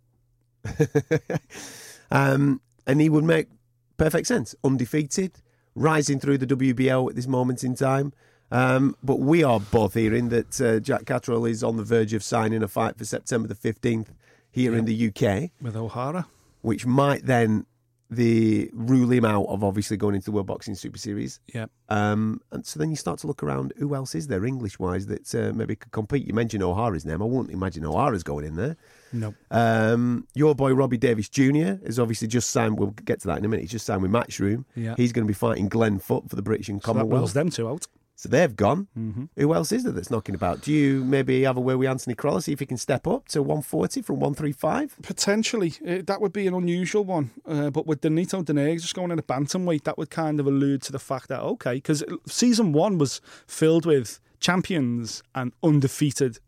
um, 2.10 2.60
and 2.86 3.00
he 3.00 3.08
would 3.08 3.24
make 3.24 3.48
perfect 3.96 4.26
sense. 4.26 4.54
Undefeated, 4.64 5.42
rising 5.74 6.20
through 6.20 6.38
the 6.38 6.46
WBL 6.46 7.10
at 7.10 7.16
this 7.16 7.26
moment 7.26 7.64
in 7.64 7.74
time. 7.74 8.12
Um, 8.50 8.96
but 9.02 9.18
we 9.18 9.42
are 9.42 9.58
both 9.58 9.94
hearing 9.94 10.28
that 10.28 10.60
uh, 10.60 10.78
Jack 10.78 11.04
Catterall 11.04 11.46
is 11.46 11.64
on 11.64 11.76
the 11.76 11.82
verge 11.82 12.12
of 12.14 12.22
signing 12.22 12.62
a 12.62 12.68
fight 12.68 12.96
for 12.96 13.04
September 13.04 13.48
the 13.48 13.54
15th 13.56 14.08
here 14.52 14.74
in 14.76 14.84
the 14.84 15.08
UK, 15.08 15.50
With 15.60 15.76
O'Hara. 15.76 16.26
which 16.62 16.86
might 16.86 17.26
then 17.26 17.66
the 18.10 18.70
rule 18.72 19.10
him 19.10 19.24
out 19.24 19.46
of 19.46 19.64
obviously 19.64 19.96
going 19.96 20.14
into 20.14 20.26
the 20.26 20.32
World 20.32 20.46
Boxing 20.46 20.74
Super 20.74 20.98
Series. 20.98 21.40
Yeah. 21.52 21.66
Um, 21.88 22.40
and 22.52 22.64
so 22.64 22.78
then 22.78 22.90
you 22.90 22.96
start 22.96 23.18
to 23.20 23.26
look 23.26 23.42
around 23.42 23.72
who 23.78 23.94
else 23.94 24.14
is 24.14 24.28
there 24.28 24.44
English 24.44 24.78
wise 24.78 25.06
that 25.06 25.34
uh, 25.34 25.52
maybe 25.52 25.76
could 25.76 25.92
compete. 25.92 26.26
You 26.26 26.32
mentioned 26.34 26.62
O'Hara's 26.62 27.04
name. 27.04 27.20
I 27.20 27.24
wouldn't 27.24 27.50
imagine 27.52 27.84
O'Hara's 27.84 28.22
going 28.22 28.44
in 28.44 28.56
there. 28.56 28.76
No. 29.12 29.34
Um, 29.50 30.26
your 30.34 30.54
boy 30.54 30.72
Robbie 30.72 30.98
Davies 30.98 31.28
Jr. 31.28 31.78
is 31.84 31.98
obviously 31.98 32.28
just 32.28 32.50
signed. 32.50 32.78
We'll 32.78 32.90
get 32.90 33.20
to 33.22 33.28
that 33.28 33.38
in 33.38 33.44
a 33.44 33.48
minute. 33.48 33.62
He's 33.62 33.70
just 33.72 33.86
signed 33.86 34.02
with 34.02 34.10
Matchroom. 34.10 34.64
Yeah. 34.74 34.94
He's 34.96 35.12
going 35.12 35.26
to 35.26 35.30
be 35.30 35.34
fighting 35.34 35.68
Glenn 35.68 35.98
Foot 35.98 36.28
for 36.30 36.36
the 36.36 36.42
British 36.42 36.68
and 36.68 36.82
So 36.82 36.92
that 36.92 36.98
Commonwealth. 37.00 37.32
them 37.32 37.50
two 37.50 37.68
out. 37.68 37.86
So 38.18 38.30
they've 38.30 38.56
gone. 38.56 38.88
Mm-hmm. 38.98 39.24
Who 39.36 39.54
else 39.54 39.70
is 39.72 39.84
there 39.84 39.92
that's 39.92 40.10
knocking 40.10 40.34
about? 40.34 40.62
Do 40.62 40.72
you 40.72 41.04
maybe 41.04 41.42
have 41.42 41.58
a 41.58 41.60
word 41.60 41.76
with 41.76 41.88
Anthony 41.88 42.14
Crolla, 42.14 42.40
see 42.40 42.52
if 42.52 42.60
he 42.60 42.66
can 42.66 42.78
step 42.78 43.06
up 43.06 43.28
to 43.28 43.42
140 43.42 44.00
from 44.00 44.16
135? 44.16 44.96
Potentially, 45.02 45.74
uh, 45.86 45.98
that 46.06 46.22
would 46.22 46.32
be 46.32 46.46
an 46.46 46.54
unusual 46.54 47.04
one. 47.04 47.30
Uh, 47.46 47.68
but 47.68 47.86
with 47.86 48.00
Nonito 48.00 48.42
Donaire 48.42 48.80
just 48.80 48.94
going 48.94 49.10
in 49.10 49.18
a 49.18 49.22
bantamweight, 49.22 49.84
that 49.84 49.98
would 49.98 50.08
kind 50.08 50.40
of 50.40 50.46
allude 50.46 50.80
to 50.82 50.92
the 50.92 50.98
fact 50.98 51.28
that 51.28 51.40
okay, 51.40 51.74
because 51.74 52.02
season 52.26 52.72
one 52.72 52.96
was 52.96 53.20
filled 53.46 53.84
with 53.84 54.18
champions 54.40 55.22
and 55.34 55.52
undefeated 55.62 56.38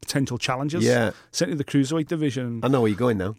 potential 0.00 0.38
challengers. 0.38 0.84
Yeah. 0.84 1.10
certainly 1.32 1.58
the 1.58 1.64
cruiserweight 1.64 2.06
division. 2.06 2.60
I 2.62 2.68
know 2.68 2.80
where 2.80 2.88
you're 2.88 2.98
going 2.98 3.18
now. 3.18 3.34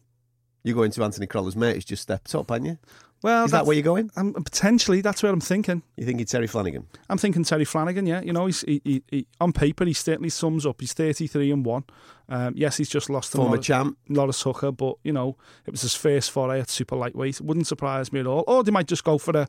You're 0.64 0.76
going 0.76 0.92
to 0.92 1.04
Anthony 1.04 1.28
Crolla's 1.28 1.56
mate 1.56 1.76
who's 1.76 1.86
just 1.86 2.04
stepped 2.04 2.34
up, 2.36 2.52
aren't 2.52 2.66
you? 2.66 2.78
Well, 3.24 3.46
Is 3.46 3.52
that 3.52 3.66
where 3.66 3.74
you're 3.74 3.84
going? 3.84 4.12
Um, 4.18 4.34
potentially, 4.34 5.00
that's 5.00 5.24
where 5.24 5.32
I'm 5.32 5.40
thinking. 5.40 5.82
You 5.96 6.06
think 6.06 6.20
it's 6.20 6.34
Terry 6.34 6.46
Flanagan? 6.46 6.86
I'm 7.10 7.18
thinking 7.18 7.46
Terry 7.46 7.64
Flanagan. 7.64 8.06
Yeah, 8.06 8.22
you 8.22 8.34
know, 8.34 8.48
he's 8.48 8.62
he, 8.62 8.82
he, 8.84 9.04
he, 9.10 9.28
on 9.40 9.54
paper 9.54 9.86
he 9.86 9.94
certainly 9.94 10.30
sums 10.30 10.66
up. 10.66 10.82
He's 10.82 10.92
33 10.92 11.50
and 11.52 11.66
one. 11.66 11.86
Um, 12.28 12.54
yes, 12.58 12.76
he's 12.76 12.90
just 12.90 13.10
lost 13.10 13.32
to 13.32 13.38
Former 13.38 13.52
Norris, 13.52 13.66
champ. 13.66 13.98
Maurice 14.10 14.42
Hooker, 14.42 14.74
but 14.74 14.98
you 15.04 15.14
know, 15.14 15.38
it 15.66 15.72
was 15.72 15.84
his 15.84 15.96
first 15.96 16.32
foray 16.32 16.60
at 16.60 16.70
super 16.70 16.98
lightweight. 16.98 17.40
It 17.40 17.46
wouldn't 17.46 17.68
surprise 17.68 18.12
me 18.12 18.20
at 18.20 18.28
all. 18.28 18.44
Or 18.46 18.62
they 18.62 18.72
might 18.72 18.88
just 18.88 19.06
go 19.06 19.18
for 19.18 19.38
a, 19.38 19.48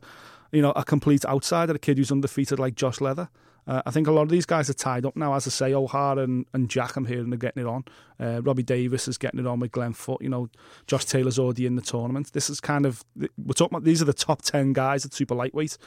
you 0.53 0.61
know, 0.61 0.71
a 0.71 0.85
complete 0.85 1.25
outsider, 1.25 1.73
a 1.73 1.79
kid 1.79 1.97
who's 1.97 2.13
undefeated 2.13 2.59
like 2.59 2.75
Josh 2.75 3.01
Leather. 3.01 3.29
Uh, 3.67 3.81
I 3.85 3.91
think 3.91 4.07
a 4.07 4.11
lot 4.11 4.23
of 4.23 4.29
these 4.29 4.45
guys 4.45 4.69
are 4.69 4.73
tied 4.73 5.05
up 5.05 5.15
now. 5.15 5.33
As 5.33 5.47
I 5.47 5.49
say, 5.49 5.73
O'Hara 5.73 6.23
and, 6.23 6.45
and 6.53 6.69
Jack, 6.69 6.95
I'm 6.95 7.05
hearing 7.05 7.33
are 7.33 7.37
getting 7.37 7.63
it 7.63 7.67
on. 7.67 7.83
Uh, 8.19 8.41
Robbie 8.41 8.63
Davies 8.63 9.07
is 9.07 9.17
getting 9.17 9.39
it 9.39 9.47
on 9.47 9.59
with 9.59 9.71
Glenn 9.71 9.93
Foot. 9.93 10.21
You 10.21 10.29
know, 10.29 10.49
Josh 10.87 11.05
Taylor's 11.05 11.39
already 11.39 11.65
in 11.65 11.75
the 11.75 11.81
tournament. 11.81 12.33
This 12.33 12.49
is 12.49 12.59
kind 12.59 12.85
of 12.85 13.03
we're 13.15 13.53
talking 13.53 13.75
about. 13.75 13.83
These 13.83 14.01
are 14.01 14.05
the 14.05 14.13
top 14.13 14.41
ten 14.41 14.73
guys 14.73 15.05
at 15.05 15.13
super 15.13 15.35
lightweight. 15.35 15.77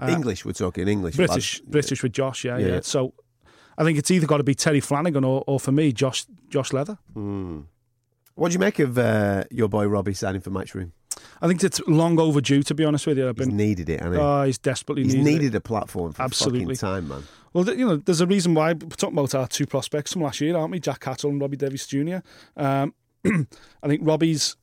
Uh, 0.00 0.08
English, 0.08 0.44
we're 0.44 0.52
talking 0.52 0.88
English. 0.88 1.16
British, 1.16 1.60
lads. 1.60 1.70
British 1.70 2.02
with 2.02 2.12
Josh, 2.12 2.44
yeah, 2.44 2.58
yeah, 2.58 2.66
Yeah. 2.66 2.80
So 2.82 3.14
I 3.76 3.84
think 3.84 3.98
it's 3.98 4.10
either 4.10 4.26
got 4.26 4.38
to 4.38 4.44
be 4.44 4.54
Terry 4.54 4.80
Flanagan 4.80 5.24
or, 5.24 5.44
or 5.46 5.60
for 5.60 5.72
me, 5.72 5.92
Josh 5.92 6.26
Josh 6.48 6.72
Leather. 6.72 6.98
What 8.34 8.48
do 8.50 8.52
you 8.52 8.60
make 8.60 8.78
of 8.78 8.98
uh, 8.98 9.44
your 9.50 9.68
boy 9.68 9.86
Robbie 9.86 10.14
signing 10.14 10.40
for 10.40 10.50
Matchroom? 10.50 10.92
I 11.42 11.48
think 11.48 11.62
it's 11.64 11.80
long 11.86 12.18
overdue, 12.20 12.62
to 12.64 12.74
be 12.74 12.84
honest 12.84 13.06
with 13.06 13.18
you. 13.18 13.28
I've 13.28 13.36
He's 13.36 13.46
been, 13.48 13.56
needed 13.56 13.88
it, 13.88 14.00
hasn't 14.00 14.16
he? 14.16 14.20
oh, 14.20 14.42
he's 14.44 14.58
desperately 14.58 15.04
He's 15.04 15.14
needed. 15.14 15.28
it. 15.28 15.32
needed 15.32 15.54
a 15.54 15.60
platform 15.60 16.12
for 16.12 16.22
Absolutely. 16.22 16.74
fucking 16.74 16.76
time, 16.76 17.08
man. 17.08 17.22
Well, 17.52 17.68
you 17.76 17.86
know, 17.86 17.96
there's 17.96 18.20
a 18.20 18.26
reason 18.26 18.54
why 18.54 18.72
we're 18.74 18.88
talking 18.90 19.16
about 19.18 19.34
our 19.34 19.46
two 19.48 19.66
prospects 19.66 20.12
from 20.12 20.22
last 20.22 20.40
year, 20.40 20.56
aren't 20.56 20.70
we? 20.72 20.80
Jack 20.80 21.00
Catterall 21.00 21.32
and 21.32 21.40
Robbie 21.40 21.56
Davies 21.56 21.86
Jr. 21.86 22.16
Um, 22.56 22.94
I 23.24 23.86
think 23.88 24.02
Robbie's 24.04 24.56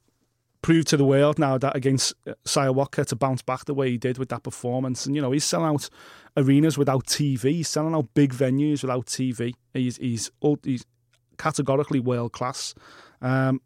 proved 0.61 0.87
to 0.87 0.97
the 0.97 1.05
world 1.05 1.37
now 1.37 1.57
that 1.59 1.75
against 1.75 2.13
uh, 2.27 2.33
Sire 2.43 2.71
Walker 2.71 3.03
to 3.03 3.15
bounce 3.15 3.41
back 3.41 3.65
the 3.65 3.73
way 3.73 3.89
he 3.91 3.97
did 3.97 4.17
with 4.17 4.29
that 4.29 4.43
performance. 4.43 5.05
And, 5.05 5.15
you 5.15 5.21
know, 5.21 5.31
he's 5.31 5.43
selling 5.45 5.67
out 5.67 5.89
arenas 6.37 6.77
without 6.77 7.05
TV. 7.05 7.43
He's 7.51 7.67
selling 7.69 7.93
out 7.95 8.07
big 8.13 8.33
venues 8.33 8.81
without 8.81 9.05
TV. 9.07 9.53
He's, 9.73 9.97
he's, 9.97 10.31
he's 10.63 10.85
categorically 11.37 11.99
world 11.99 12.31
class. 12.33 12.73
Um, 13.21 13.61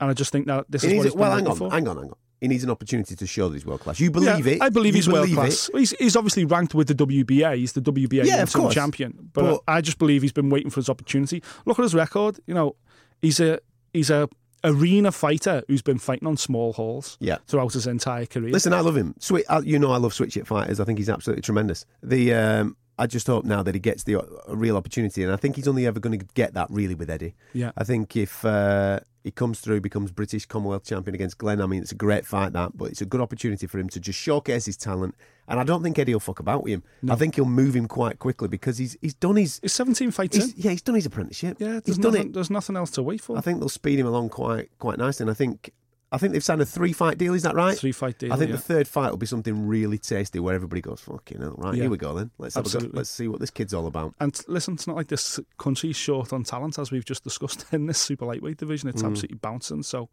and 0.00 0.10
I 0.10 0.12
just 0.12 0.32
think 0.32 0.46
that 0.48 0.66
this 0.70 0.84
is 0.84 0.88
what 0.88 0.92
needs 0.92 1.04
he's 1.04 1.12
it- 1.12 1.16
been 1.16 1.20
well, 1.20 1.36
hang 1.36 1.46
on, 1.46 1.56
for. 1.56 1.70
hang 1.70 1.88
on, 1.88 1.96
hang 1.96 2.06
on. 2.10 2.14
He 2.44 2.48
needs 2.48 2.62
an 2.62 2.68
opportunity 2.68 3.16
to 3.16 3.26
show 3.26 3.48
that 3.48 3.54
he's 3.54 3.64
world 3.64 3.80
class. 3.80 3.98
You 3.98 4.10
believe 4.10 4.46
Yeah, 4.46 4.52
it? 4.52 4.62
I 4.62 4.68
believe 4.68 4.92
You 4.94 4.98
he's 4.98 5.08
world 5.08 5.30
class. 5.30 5.70
it? 5.72 5.78
He's, 5.78 5.90
he's 5.92 6.14
obviously 6.14 6.44
ranked 6.44 6.74
with 6.74 6.88
the 6.88 6.94
WBA. 6.94 7.56
He's 7.56 7.72
the 7.72 7.80
WBA 7.80 8.26
Yeah, 8.26 8.44
champion. 8.70 9.30
But, 9.32 9.42
But- 9.44 9.60
I 9.66 9.80
just 9.80 9.98
believe 9.98 10.20
he's 10.20 10.30
been 10.32 10.50
waiting 10.50 10.68
for 10.68 10.76
his 10.76 10.90
opportunity. 10.90 11.42
Look 11.64 11.78
at 11.78 11.84
his 11.84 11.94
record. 11.94 12.40
You 12.46 12.52
know, 12.52 12.76
he's 13.22 13.40
a 13.40 13.60
he's 13.94 14.10
a 14.10 14.28
arena 14.62 15.10
fighter 15.10 15.62
who's 15.68 15.80
been 15.80 15.96
fighting 15.98 16.28
on 16.28 16.36
small 16.36 16.74
halls 16.74 17.16
Yeah. 17.18 17.38
throughout 17.46 17.72
his 17.72 17.86
entire 17.86 18.26
career. 18.26 18.52
Listen, 18.52 18.74
I 18.74 18.80
love 18.80 18.96
him. 18.96 19.14
Sweet, 19.20 19.46
you 19.62 19.78
know, 19.78 19.90
I 19.92 19.96
love 19.96 20.12
switch 20.12 20.36
it 20.36 20.46
fighters. 20.46 20.80
I 20.80 20.84
think 20.84 20.98
he's 20.98 21.08
absolutely 21.08 21.40
tremendous. 21.42 21.86
The 22.02 22.34
um, 22.34 22.76
I 22.98 23.06
just 23.06 23.26
hope 23.26 23.44
now 23.44 23.62
that 23.62 23.74
he 23.74 23.80
gets 23.80 24.04
the 24.04 24.20
a 24.46 24.54
real 24.54 24.76
opportunity, 24.76 25.22
and 25.22 25.32
I 25.32 25.36
think 25.36 25.56
he's 25.56 25.66
only 25.66 25.86
ever 25.86 25.98
going 26.00 26.18
to 26.18 26.24
get 26.34 26.54
that 26.54 26.68
really 26.70 26.94
with 26.94 27.10
Eddie. 27.10 27.34
Yeah. 27.52 27.72
I 27.76 27.82
think 27.84 28.16
if 28.16 28.44
uh, 28.44 29.00
he 29.24 29.30
comes 29.30 29.60
through, 29.60 29.80
becomes 29.80 30.12
British 30.12 30.46
Commonwealth 30.46 30.84
champion 30.84 31.14
against 31.14 31.38
Glenn, 31.38 31.60
I 31.60 31.66
mean, 31.66 31.82
it's 31.82 31.92
a 31.92 31.96
great 31.96 32.24
fight 32.24 32.52
that, 32.52 32.76
but 32.76 32.90
it's 32.90 33.00
a 33.00 33.06
good 33.06 33.20
opportunity 33.20 33.66
for 33.66 33.78
him 33.78 33.88
to 33.88 34.00
just 34.00 34.18
showcase 34.18 34.66
his 34.66 34.76
talent. 34.76 35.14
And 35.48 35.58
I 35.60 35.64
don't 35.64 35.82
think 35.82 35.98
Eddie 35.98 36.14
will 36.14 36.20
fuck 36.20 36.38
about 36.38 36.62
with 36.62 36.72
him. 36.72 36.82
I 37.10 37.16
think 37.16 37.34
he'll 37.34 37.44
move 37.44 37.74
him 37.74 37.86
quite 37.88 38.18
quickly 38.18 38.48
because 38.48 38.78
he's 38.78 38.96
he's 39.02 39.12
done 39.14 39.36
his 39.36 39.58
He's 39.60 39.72
17 39.74 40.10
fights 40.10 40.36
he's, 40.36 40.52
in. 40.52 40.54
yeah 40.56 40.70
he's 40.70 40.80
done 40.82 40.94
his 40.94 41.04
apprenticeship. 41.04 41.56
Yeah, 41.60 41.74
he's 41.74 41.82
there's 41.82 41.98
done 41.98 42.12
nothing, 42.12 42.28
it. 42.28 42.32
there's 42.32 42.50
nothing 42.50 42.76
else 42.76 42.90
to 42.92 43.02
wait 43.02 43.20
for. 43.20 43.36
I 43.36 43.40
think 43.42 43.58
they'll 43.60 43.68
speed 43.68 43.98
him 43.98 44.06
along 44.06 44.30
quite 44.30 44.70
quite 44.78 44.98
nicely. 44.98 45.24
And 45.24 45.30
I 45.30 45.34
think 45.34 45.72
I 46.14 46.18
think 46.18 46.32
they've 46.32 46.44
signed 46.44 46.62
a 46.62 46.66
three 46.66 46.92
fight 46.92 47.18
deal. 47.18 47.34
Is 47.34 47.42
that 47.42 47.54
right? 47.54 47.76
Three 47.76 47.92
fight 47.92 48.18
deal. 48.18 48.32
I 48.32 48.36
think 48.36 48.50
yeah. 48.50 48.56
the 48.56 48.62
third 48.62 48.86
fight 48.88 49.10
will 49.10 49.18
be 49.18 49.26
something 49.26 49.66
really 49.66 49.98
tasty 49.98 50.38
where 50.38 50.54
everybody 50.54 50.80
goes, 50.80 51.00
fucking 51.00 51.40
hell, 51.40 51.54
right, 51.58 51.74
Yeah. 51.74 51.82
here 51.82 51.90
we 51.90 51.96
go 51.96 52.14
then. 52.14 52.30
Let's 52.38 52.54
have 52.54 52.66
a 52.66 52.80
go. 52.80 52.90
Let's 52.92 53.10
see 53.10 53.28
what 53.28 53.40
this 53.40 53.50
kid's 53.50 53.74
all 53.74 53.86
about. 53.86 54.14
And 54.20 54.38
listen, 54.46 54.74
it's 54.74 54.86
not 54.86 54.96
like 54.96 55.08
this 55.08 55.40
country's 55.58 55.96
short 55.96 56.32
on 56.32 56.44
talent, 56.44 56.78
as 56.78 56.90
we've 56.90 57.04
just 57.04 57.24
discussed 57.24 57.66
in 57.72 57.86
this 57.86 57.98
super 57.98 58.24
lightweight 58.24 58.58
division. 58.58 58.88
It's 58.88 59.02
absolutely 59.02 59.38
bouncing. 59.38 59.82
So, 59.82 60.08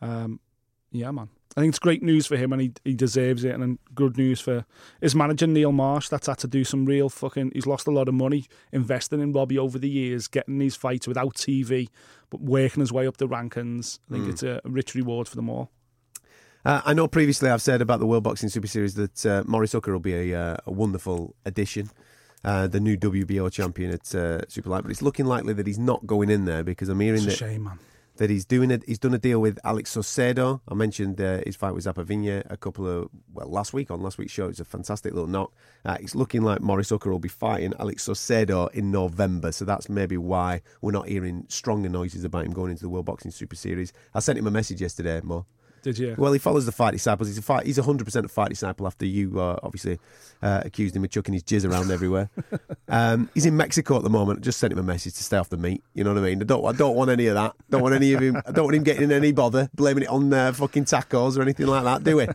um, 0.00 0.40
yeah, 0.92 1.10
man. 1.10 1.28
I 1.56 1.60
think 1.60 1.70
it's 1.70 1.78
great 1.78 2.02
news 2.02 2.26
for 2.26 2.36
him, 2.36 2.52
and 2.52 2.62
he 2.62 2.72
he 2.84 2.94
deserves 2.94 3.44
it. 3.44 3.52
And 3.52 3.62
then 3.62 3.78
good 3.94 4.16
news 4.16 4.40
for 4.40 4.64
his 5.00 5.14
manager 5.14 5.46
Neil 5.46 5.72
Marsh. 5.72 6.08
That's 6.08 6.26
had 6.26 6.38
to 6.38 6.46
do 6.46 6.64
some 6.64 6.86
real 6.86 7.08
fucking. 7.08 7.52
He's 7.54 7.66
lost 7.66 7.86
a 7.86 7.90
lot 7.90 8.08
of 8.08 8.14
money 8.14 8.46
investing 8.72 9.20
in 9.20 9.32
Robbie 9.32 9.58
over 9.58 9.78
the 9.78 9.88
years, 9.88 10.28
getting 10.28 10.58
these 10.58 10.76
fights 10.76 11.06
without 11.06 11.34
TV, 11.34 11.88
but 12.30 12.40
working 12.40 12.80
his 12.80 12.92
way 12.92 13.06
up 13.06 13.18
the 13.18 13.28
rankings. 13.28 13.98
I 14.10 14.14
think 14.14 14.28
it's 14.28 14.42
a 14.42 14.60
rich 14.64 14.94
reward 14.94 15.28
for 15.28 15.36
them 15.36 15.50
all. 15.50 15.70
Uh, 16.64 16.80
I 16.84 16.94
know 16.94 17.08
previously 17.08 17.50
I've 17.50 17.62
said 17.62 17.82
about 17.82 17.98
the 17.98 18.06
World 18.06 18.22
Boxing 18.22 18.48
Super 18.48 18.68
Series 18.68 18.94
that 18.94 19.26
uh, 19.26 19.42
Maurice 19.46 19.72
Hooker 19.72 19.92
will 19.92 20.00
be 20.00 20.32
a, 20.32 20.40
uh, 20.40 20.56
a 20.64 20.70
wonderful 20.70 21.34
addition. 21.44 21.90
Uh, 22.44 22.66
the 22.66 22.80
new 22.80 22.96
WBO 22.96 23.52
champion 23.52 23.92
at 23.92 24.14
uh, 24.14 24.40
Super 24.48 24.68
Light, 24.68 24.82
but 24.82 24.90
it's 24.90 25.02
looking 25.02 25.26
likely 25.26 25.52
that 25.52 25.66
he's 25.66 25.78
not 25.78 26.06
going 26.06 26.28
in 26.28 26.44
there 26.44 26.64
because 26.64 26.88
I'm 26.88 26.98
hearing 26.98 27.22
It's 27.22 27.26
a 27.26 27.30
that 27.30 27.36
shame, 27.36 27.64
man. 27.64 27.78
That 28.16 28.28
he's 28.28 28.44
doing 28.44 28.70
it. 28.70 28.82
He's 28.86 28.98
done 28.98 29.14
a 29.14 29.18
deal 29.18 29.40
with 29.40 29.58
Alex 29.64 29.96
Saucedo. 29.96 30.60
I 30.68 30.74
mentioned 30.74 31.20
uh, 31.20 31.40
his 31.46 31.56
fight 31.56 31.74
with 31.74 31.84
Zappavigna 31.84 32.44
a 32.50 32.56
couple 32.58 32.86
of 32.86 33.08
well 33.32 33.48
last 33.48 33.72
week 33.72 33.90
on 33.90 34.02
last 34.02 34.18
week's 34.18 34.32
show. 34.32 34.48
It's 34.48 34.60
a 34.60 34.66
fantastic 34.66 35.14
little 35.14 35.28
knock. 35.28 35.52
Uh, 35.84 35.96
it's 35.98 36.14
looking 36.14 36.42
like 36.42 36.60
Maurice 36.60 36.90
Hooker 36.90 37.10
will 37.10 37.18
be 37.18 37.28
fighting 37.28 37.72
Alex 37.80 38.06
Saucedo 38.06 38.70
in 38.72 38.90
November, 38.90 39.50
so 39.50 39.64
that's 39.64 39.88
maybe 39.88 40.18
why 40.18 40.60
we're 40.82 40.92
not 40.92 41.08
hearing 41.08 41.46
stronger 41.48 41.88
noises 41.88 42.22
about 42.22 42.44
him 42.44 42.52
going 42.52 42.70
into 42.70 42.82
the 42.82 42.90
World 42.90 43.06
Boxing 43.06 43.30
Super 43.30 43.56
Series. 43.56 43.92
I 44.14 44.20
sent 44.20 44.38
him 44.38 44.46
a 44.46 44.50
message 44.50 44.82
yesterday, 44.82 45.20
Mo. 45.24 45.46
Did 45.82 45.98
you? 45.98 46.14
Well, 46.16 46.32
he 46.32 46.38
follows 46.38 46.64
the 46.66 46.72
fight 46.72 46.92
disciples. 46.92 47.28
He's 47.28 47.38
a 47.38 47.42
fight. 47.42 47.66
He's 47.66 47.76
hundred 47.78 48.04
percent 48.04 48.24
a 48.24 48.28
fight 48.28 48.50
disciple. 48.50 48.86
After 48.86 49.04
you 49.04 49.40
uh, 49.40 49.58
obviously 49.62 49.98
uh, 50.42 50.62
accused 50.64 50.94
him 50.94 51.04
of 51.04 51.10
chucking 51.10 51.34
his 51.34 51.42
jizz 51.42 51.68
around 51.68 51.90
everywhere. 51.90 52.30
Um, 52.88 53.30
he's 53.32 53.46
in 53.46 53.56
Mexico 53.56 53.96
at 53.96 54.02
the 54.02 54.10
moment. 54.10 54.42
Just 54.42 54.60
sent 54.60 54.70
him 54.70 54.78
a 54.78 54.82
message 54.82 55.14
to 55.14 55.24
stay 55.24 55.38
off 55.38 55.48
the 55.48 55.56
meat. 55.56 55.82
You 55.94 56.04
know 56.04 56.12
what 56.12 56.22
I 56.22 56.26
mean? 56.26 56.42
I 56.42 56.44
don't. 56.44 56.62
I 56.66 56.72
don't 56.72 56.94
want 56.94 57.10
any 57.10 57.26
of 57.26 57.36
that. 57.36 57.54
Don't 57.70 57.80
want 57.80 57.94
any 57.94 58.12
of 58.12 58.20
him. 58.20 58.36
I 58.44 58.52
don't 58.52 58.64
want 58.66 58.76
him 58.76 58.82
getting 58.82 59.04
in 59.04 59.12
any 59.12 59.32
bother, 59.32 59.70
blaming 59.74 60.02
it 60.02 60.10
on 60.10 60.30
uh, 60.30 60.52
fucking 60.52 60.84
tacos 60.84 61.38
or 61.38 61.42
anything 61.42 61.68
like 61.68 61.84
that. 61.84 62.04
Do 62.04 62.18
we? 62.18 62.28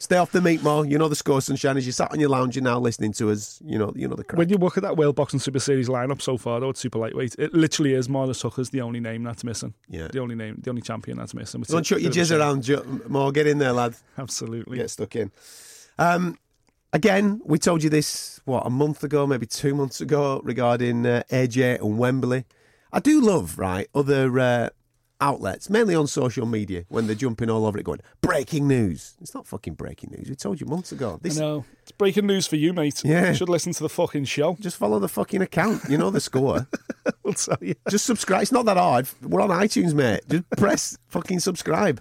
stay 0.00 0.16
off 0.16 0.32
the 0.32 0.40
meat, 0.40 0.64
more. 0.64 0.84
You 0.84 0.98
know 0.98 1.06
the 1.06 1.14
score, 1.14 1.40
sunshine. 1.40 1.76
As 1.76 1.86
you 1.86 1.92
sat 1.92 2.10
on 2.10 2.18
your 2.18 2.28
lounge, 2.28 2.56
you're 2.56 2.64
now 2.64 2.80
listening 2.80 3.12
to 3.14 3.30
us. 3.30 3.62
You 3.64 3.78
know. 3.78 3.92
You 3.94 4.08
know 4.08 4.16
the 4.16 4.24
crack. 4.24 4.36
When 4.36 4.48
you 4.48 4.56
look 4.56 4.76
at 4.76 4.82
that 4.82 4.96
World 4.96 5.14
Boxing 5.14 5.38
Super 5.38 5.60
Series 5.60 5.88
lineup 5.88 6.20
so 6.20 6.36
far, 6.36 6.58
though, 6.58 6.70
it's 6.70 6.80
super 6.80 6.98
lightweight. 6.98 7.36
It 7.38 7.54
literally 7.54 7.94
is 7.94 8.08
Maurice 8.08 8.42
Hooker's 8.42 8.70
the 8.70 8.80
only 8.80 8.98
name 8.98 9.22
that's 9.22 9.44
missing. 9.44 9.74
Yeah. 9.88 10.08
The 10.08 10.18
only 10.18 10.34
name, 10.34 10.56
the 10.60 10.70
only 10.70 10.82
champion 10.82 11.18
that's 11.18 11.34
missing. 11.34 11.62
Don't 11.62 11.84
chuck 11.84 12.00
your 12.00 12.10
bit 12.10 12.18
of 12.18 12.30
a 12.30 12.34
jizz 12.34 12.38
around, 12.38 12.62
Ju- 12.64 12.89
more. 13.08 13.32
Get 13.32 13.46
in 13.46 13.58
there, 13.58 13.72
lad. 13.72 13.94
Absolutely. 14.18 14.78
get 14.78 14.90
stuck 14.90 15.16
in. 15.16 15.30
Um, 15.98 16.38
again, 16.92 17.40
we 17.44 17.58
told 17.58 17.82
you 17.82 17.90
this 17.90 18.40
what 18.44 18.66
a 18.66 18.70
month 18.70 19.04
ago, 19.04 19.26
maybe 19.26 19.46
two 19.46 19.74
months 19.74 20.00
ago, 20.00 20.40
regarding 20.44 21.06
uh, 21.06 21.22
AJ 21.30 21.80
and 21.80 21.98
Wembley. 21.98 22.44
I 22.92 23.00
do 23.00 23.20
love 23.20 23.58
right 23.58 23.88
other 23.94 24.38
uh, 24.38 24.68
outlets, 25.20 25.70
mainly 25.70 25.94
on 25.94 26.06
social 26.06 26.46
media, 26.46 26.84
when 26.88 27.06
they're 27.06 27.14
jumping 27.14 27.50
all 27.50 27.66
over 27.66 27.78
it, 27.78 27.84
going 27.84 28.00
breaking 28.20 28.66
news. 28.66 29.16
It's 29.20 29.34
not 29.34 29.46
fucking 29.46 29.74
breaking 29.74 30.10
news. 30.10 30.28
We 30.28 30.34
told 30.34 30.60
you 30.60 30.66
months 30.66 30.92
ago. 30.92 31.14
I 31.14 31.18
This 31.22 31.38
know. 31.38 31.64
It's 31.82 31.92
breaking 31.92 32.26
news 32.26 32.46
for 32.46 32.56
you, 32.56 32.72
mate. 32.72 33.02
Yeah. 33.04 33.28
You 33.28 33.34
should 33.36 33.48
listen 33.48 33.72
to 33.74 33.82
the 33.82 33.88
fucking 33.88 34.24
show. 34.24 34.56
just 34.60 34.76
follow 34.76 34.98
the 34.98 35.08
fucking 35.08 35.42
account. 35.42 35.82
You 35.88 35.98
know 35.98 36.10
the 36.10 36.20
score. 36.20 36.66
We'll 37.22 37.34
tell 37.34 37.56
you. 37.60 37.74
just 37.88 38.04
subscribe. 38.06 38.42
It's 38.42 38.52
not 38.52 38.64
that 38.66 38.76
hard. 38.76 39.08
We're 39.22 39.40
on 39.40 39.50
iTunes, 39.50 39.94
mate. 39.94 40.20
Just 40.28 40.50
press 40.50 40.98
fucking 41.08 41.40
subscribe. 41.40 42.00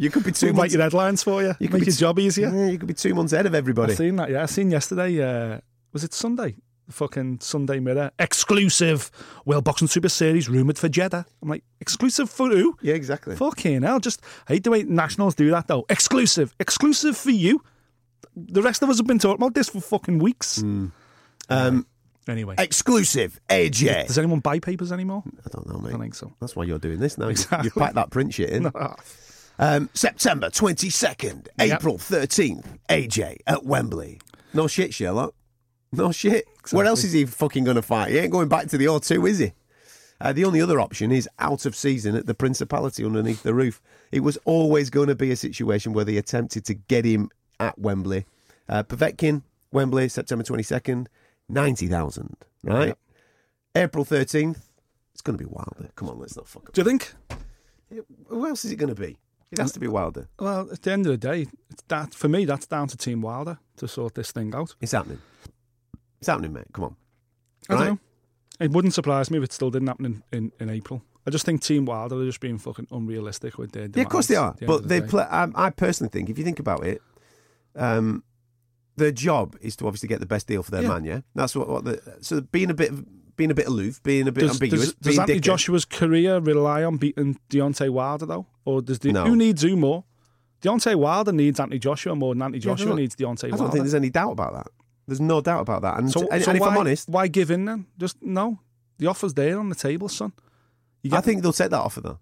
You 0.00 0.10
could 0.10 0.24
be 0.24 0.32
2 0.32 0.46
We'll 0.46 0.54
months. 0.54 0.72
your 0.74 0.82
headlines 0.82 1.22
for 1.22 1.42
you. 1.42 1.54
you 1.60 1.68
could 1.68 1.74
make 1.80 1.86
your 1.86 1.92
t- 1.94 2.00
job 2.00 2.18
easier. 2.18 2.48
Yeah, 2.48 2.68
you 2.70 2.78
could 2.78 2.88
be 2.88 2.94
two 2.94 3.14
months 3.14 3.32
ahead 3.34 3.44
of 3.46 3.54
everybody. 3.54 3.92
I 3.92 3.96
seen 3.96 4.16
that. 4.16 4.30
Yeah, 4.30 4.42
I 4.42 4.46
seen 4.46 4.70
yesterday. 4.70 5.20
Uh, 5.22 5.60
was 5.92 6.04
it 6.04 6.14
Sunday? 6.14 6.56
The 6.86 6.92
fucking 6.94 7.38
Sunday 7.40 7.78
Mirror 7.80 8.10
exclusive 8.18 9.10
World 9.44 9.62
Boxing 9.64 9.86
Super 9.88 10.08
Series 10.08 10.48
rumored 10.48 10.78
for 10.78 10.88
Jeddah. 10.88 11.24
I'm 11.42 11.48
like, 11.48 11.62
exclusive 11.80 12.28
for 12.30 12.48
who? 12.48 12.76
Yeah, 12.82 12.94
exactly. 12.94 13.36
Fucking 13.36 13.82
hell! 13.82 14.00
Just 14.00 14.22
I 14.48 14.54
hate 14.54 14.64
the 14.64 14.70
way 14.72 14.82
nationals 14.82 15.34
do 15.36 15.50
that 15.50 15.68
though. 15.68 15.84
Exclusive, 15.88 16.52
exclusive 16.58 17.16
for 17.16 17.30
you. 17.30 17.62
The 18.34 18.62
rest 18.62 18.82
of 18.82 18.88
us 18.88 18.96
have 18.96 19.06
been 19.06 19.18
talking 19.20 19.36
about 19.42 19.54
this 19.54 19.68
for 19.68 19.80
fucking 19.80 20.18
weeks. 20.18 20.62
Um, 20.62 21.86
Anyway, 22.28 22.54
exclusive 22.58 23.40
AJ. 23.48 24.06
does 24.06 24.18
anyone 24.18 24.38
buy 24.40 24.58
papers 24.60 24.92
anymore? 24.92 25.22
I 25.44 25.48
don't 25.50 25.66
know, 25.66 25.78
I 25.78 25.82
mate. 25.82 25.90
don't 25.92 26.00
think 26.00 26.14
so. 26.14 26.32
That's 26.40 26.54
why 26.54 26.64
you're 26.64 26.78
doing 26.78 27.00
this 27.00 27.18
now. 27.18 27.28
Exactly. 27.28 27.64
You've 27.64 27.74
packed 27.74 27.94
that 27.96 28.10
print 28.10 28.32
shit 28.34 28.50
in. 28.50 28.70
Um, 29.62 29.90
September 29.92 30.48
22nd, 30.48 31.48
Yep. 31.58 31.78
April 31.78 31.98
13th, 31.98 32.64
AJ 32.88 33.36
at 33.46 33.64
Wembley. 33.64 34.18
No 34.54 34.66
shit, 34.66 34.94
Sherlock. 34.94 35.34
No 35.92 36.12
shit. 36.12 36.46
Where 36.70 36.86
else 36.86 37.04
is 37.04 37.12
he 37.12 37.26
fucking 37.26 37.64
going 37.64 37.74
to 37.76 37.82
fight? 37.82 38.10
He 38.10 38.18
ain't 38.18 38.32
going 38.32 38.48
back 38.48 38.68
to 38.68 38.78
the 38.78 38.86
O2, 38.86 39.28
is 39.28 39.38
he? 39.38 39.52
Uh, 40.18 40.32
the 40.32 40.44
only 40.46 40.60
other 40.62 40.80
option 40.80 41.12
is 41.12 41.28
out 41.38 41.66
of 41.66 41.76
season 41.76 42.14
at 42.16 42.26
the 42.26 42.34
Principality 42.34 43.04
underneath 43.04 43.42
the 43.42 43.52
roof. 43.54 43.82
It 44.12 44.20
was 44.20 44.38
always 44.44 44.88
going 44.88 45.08
to 45.08 45.14
be 45.14 45.30
a 45.30 45.36
situation 45.36 45.92
where 45.92 46.04
they 46.06 46.16
attempted 46.16 46.64
to 46.66 46.74
get 46.74 47.04
him 47.04 47.28
at 47.58 47.78
Wembley. 47.78 48.24
Uh, 48.68 48.82
Povetkin, 48.82 49.42
Wembley, 49.72 50.08
September 50.08 50.42
22nd, 50.44 51.06
90,000, 51.48 52.36
right? 52.64 52.88
Yep. 52.88 52.98
April 53.76 54.04
13th, 54.04 54.58
it's 55.12 55.20
going 55.22 55.36
to 55.36 55.44
be 55.44 55.48
Wilder. 55.50 55.90
Come 55.96 56.08
on, 56.08 56.18
let's 56.18 56.36
not 56.36 56.48
fuck 56.48 56.68
up. 56.68 56.72
Do 56.72 56.80
you 56.80 56.84
think? 56.86 57.12
Who 58.28 58.46
else 58.46 58.64
is 58.64 58.72
it 58.72 58.76
going 58.76 58.94
to 58.94 59.00
be? 59.00 59.18
It 59.52 59.58
has 59.58 59.72
to 59.72 59.80
be 59.80 59.88
Wilder. 59.88 60.28
Well, 60.38 60.68
at 60.70 60.82
the 60.82 60.92
end 60.92 61.06
of 61.06 61.12
the 61.12 61.16
day, 61.18 61.46
that 61.88 62.14
for 62.14 62.28
me, 62.28 62.44
that's 62.44 62.66
down 62.66 62.86
to 62.88 62.96
Team 62.96 63.20
Wilder 63.20 63.58
to 63.78 63.88
sort 63.88 64.14
this 64.14 64.30
thing 64.30 64.54
out. 64.54 64.74
It's 64.80 64.92
happening. 64.92 65.18
It's 66.20 66.28
happening, 66.28 66.52
mate. 66.52 66.66
Come 66.72 66.84
on. 66.84 66.96
I 67.68 67.74
Right. 67.74 67.78
don't 67.80 67.88
know. 67.94 67.98
It 68.60 68.70
wouldn't 68.72 68.94
surprise 68.94 69.30
me 69.30 69.38
if 69.38 69.44
it 69.44 69.52
still 69.52 69.70
didn't 69.70 69.88
happen 69.88 70.04
in, 70.06 70.22
in, 70.32 70.52
in 70.60 70.70
April. 70.70 71.02
I 71.26 71.30
just 71.30 71.44
think 71.46 71.62
Team 71.62 71.84
Wilder 71.84 72.16
are 72.20 72.24
just 72.24 72.40
being 72.40 72.58
fucking 72.58 72.88
unrealistic 72.90 73.58
with 73.58 73.72
their 73.72 73.88
Yeah, 73.94 74.02
of 74.02 74.08
course 74.08 74.26
they 74.26 74.36
are. 74.36 74.54
the 74.58 74.66
But 74.66 74.74
of 74.74 74.82
the 74.82 74.88
they 74.88 75.00
play. 75.00 75.24
Um, 75.24 75.52
I 75.56 75.70
personally 75.70 76.10
think, 76.10 76.30
if 76.30 76.38
you 76.38 76.44
think 76.44 76.60
about 76.60 76.84
it, 76.86 77.02
um, 77.74 78.22
their 78.96 79.12
job 79.12 79.56
is 79.60 79.76
to 79.76 79.86
obviously 79.86 80.08
get 80.08 80.20
the 80.20 80.26
best 80.26 80.46
deal 80.46 80.62
for 80.62 80.70
their 80.70 80.82
Yeah. 80.82 80.88
man. 80.88 81.04
Yeah, 81.04 81.20
that's 81.34 81.56
what. 81.56 81.68
what 81.68 81.84
the, 81.84 82.00
so 82.20 82.40
being 82.40 82.70
a 82.70 82.74
bit, 82.74 82.92
being 83.40 83.50
a 83.50 83.54
bit 83.54 83.66
aloof, 83.66 84.02
being 84.02 84.28
a 84.28 84.32
bit 84.32 84.42
Does, 84.42 84.50
ambiguous, 84.52 84.92
does, 84.92 84.94
does 84.94 85.18
Anthony 85.18 85.38
dickhead. 85.38 85.42
Joshua's 85.42 85.84
career 85.84 86.38
rely 86.40 86.84
on 86.84 86.96
beating 86.98 87.38
Deontay 87.48 87.88
Wilder 87.90 88.26
though, 88.26 88.46
or 88.64 88.82
does 88.82 88.98
the, 88.98 89.12
No. 89.12 89.24
who 89.24 89.34
needs 89.34 89.62
who 89.62 89.76
more? 89.76 90.04
Deontay 90.62 90.94
Wilder 90.96 91.32
needs 91.32 91.58
Anthony 91.58 91.78
Joshua 91.78 92.14
more 92.14 92.34
than 92.34 92.42
Anthony 92.42 92.60
Joshua 92.60 92.88
don't- 92.88 92.96
needs 92.96 93.16
Deontay 93.16 93.44
I 93.44 93.48
don't 93.50 93.58
Wilder. 93.60 93.72
think 93.72 93.84
there's 93.84 93.94
any 93.94 94.10
doubt 94.10 94.32
about 94.32 94.52
that. 94.52 94.66
There's 95.06 95.20
no 95.20 95.40
doubt 95.40 95.62
about 95.62 95.82
that. 95.82 95.98
And, 95.98 96.10
so, 96.10 96.28
and, 96.28 96.42
so 96.44 96.50
and 96.50 96.56
if 96.58 96.60
why, 96.60 96.68
I'm 96.68 96.78
honest, 96.78 97.08
why 97.08 97.26
give 97.28 97.50
in 97.50 97.64
then? 97.64 97.86
Just 97.98 98.22
no. 98.22 98.60
The 98.98 99.06
offer's 99.06 99.32
there 99.34 99.58
on 99.58 99.68
the 99.70 99.74
table, 99.74 100.08
son. 100.08 100.32
You 101.02 101.16
I 101.16 101.20
think 101.22 101.42
they'll 101.42 101.52
take 101.54 101.70
that 101.70 101.80
offer 101.80 102.00
though. 102.02 102.18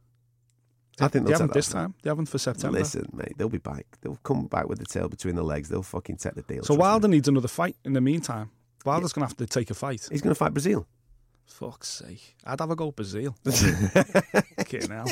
I 1.00 1.08
think 1.08 1.26
they 1.26 1.30
they'll 1.30 1.38
haven't 1.38 1.48
take 1.48 1.54
this 1.54 1.68
time. 1.68 1.94
They 2.02 2.10
haven't 2.10 2.26
for 2.26 2.38
September. 2.38 2.78
Listen, 2.78 3.08
mate, 3.12 3.34
they'll 3.36 3.48
be 3.48 3.58
back. 3.58 3.86
They'll 4.00 4.18
come 4.22 4.46
back 4.46 4.68
with 4.68 4.78
the 4.78 4.84
tail 4.86 5.08
between 5.08 5.34
the 5.34 5.42
legs. 5.42 5.68
They'll 5.68 5.82
fucking 5.82 6.16
take 6.16 6.34
the 6.34 6.42
deal. 6.42 6.62
so 6.62 6.68
trust 6.68 6.70
me. 6.70 6.82
Wilder 6.82 7.08
needs 7.08 7.28
another 7.28 7.48
fight 7.48 7.76
in 7.84 7.92
the 7.92 8.00
meantime. 8.00 8.50
Wilder's 8.86 9.12
going 9.12 9.22
to 9.24 9.28
have 9.28 9.36
to 9.36 9.46
take 9.46 9.70
a 9.70 9.74
fight. 9.74 10.08
he's 10.10 10.22
going 10.22 10.30
to 10.34 10.38
fight 10.38 10.52
Brazil. 10.54 10.86
Fuck's 11.48 11.88
sake. 11.88 12.36
I'd 12.44 12.60
have 12.60 12.70
a 12.70 12.76
go 12.76 12.92
Brazil. 12.92 13.34
Fucking 13.44 14.90
hell. 14.90 15.06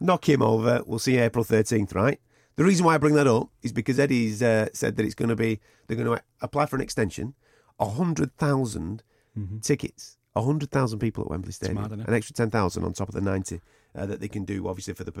knock 0.00 0.28
him 0.28 0.42
over. 0.42 0.82
We'll 0.84 0.98
see 0.98 1.14
you 1.14 1.22
April 1.22 1.44
13th, 1.44 1.94
right? 1.94 2.20
The 2.56 2.64
reason 2.64 2.84
why 2.84 2.94
I 2.94 2.98
bring 2.98 3.14
that 3.14 3.26
up 3.26 3.48
is 3.62 3.72
because 3.72 3.98
Eddie's 3.98 4.42
uh, 4.42 4.68
said 4.74 4.96
that 4.96 5.06
it's 5.06 5.14
going 5.14 5.30
to 5.30 5.36
be, 5.36 5.60
they're 5.86 5.96
going 5.96 6.14
to 6.14 6.22
apply 6.42 6.66
for 6.66 6.76
an 6.76 6.82
extension, 6.82 7.34
100,000 7.78 9.02
tickets, 9.62 10.18
100,000 10.34 10.98
people 10.98 11.24
at 11.24 11.30
Wembley 11.30 11.52
Stadium, 11.52 11.80
mad, 11.80 11.92
an 11.92 12.12
extra 12.14 12.34
10,000 12.34 12.84
on 12.84 12.92
top 12.92 13.08
of 13.08 13.14
the 13.14 13.20
90 13.20 13.60
uh, 13.94 14.06
that 14.06 14.20
they 14.20 14.28
can 14.28 14.44
do, 14.44 14.68
obviously, 14.68 14.92
for 14.94 15.04
the 15.04 15.12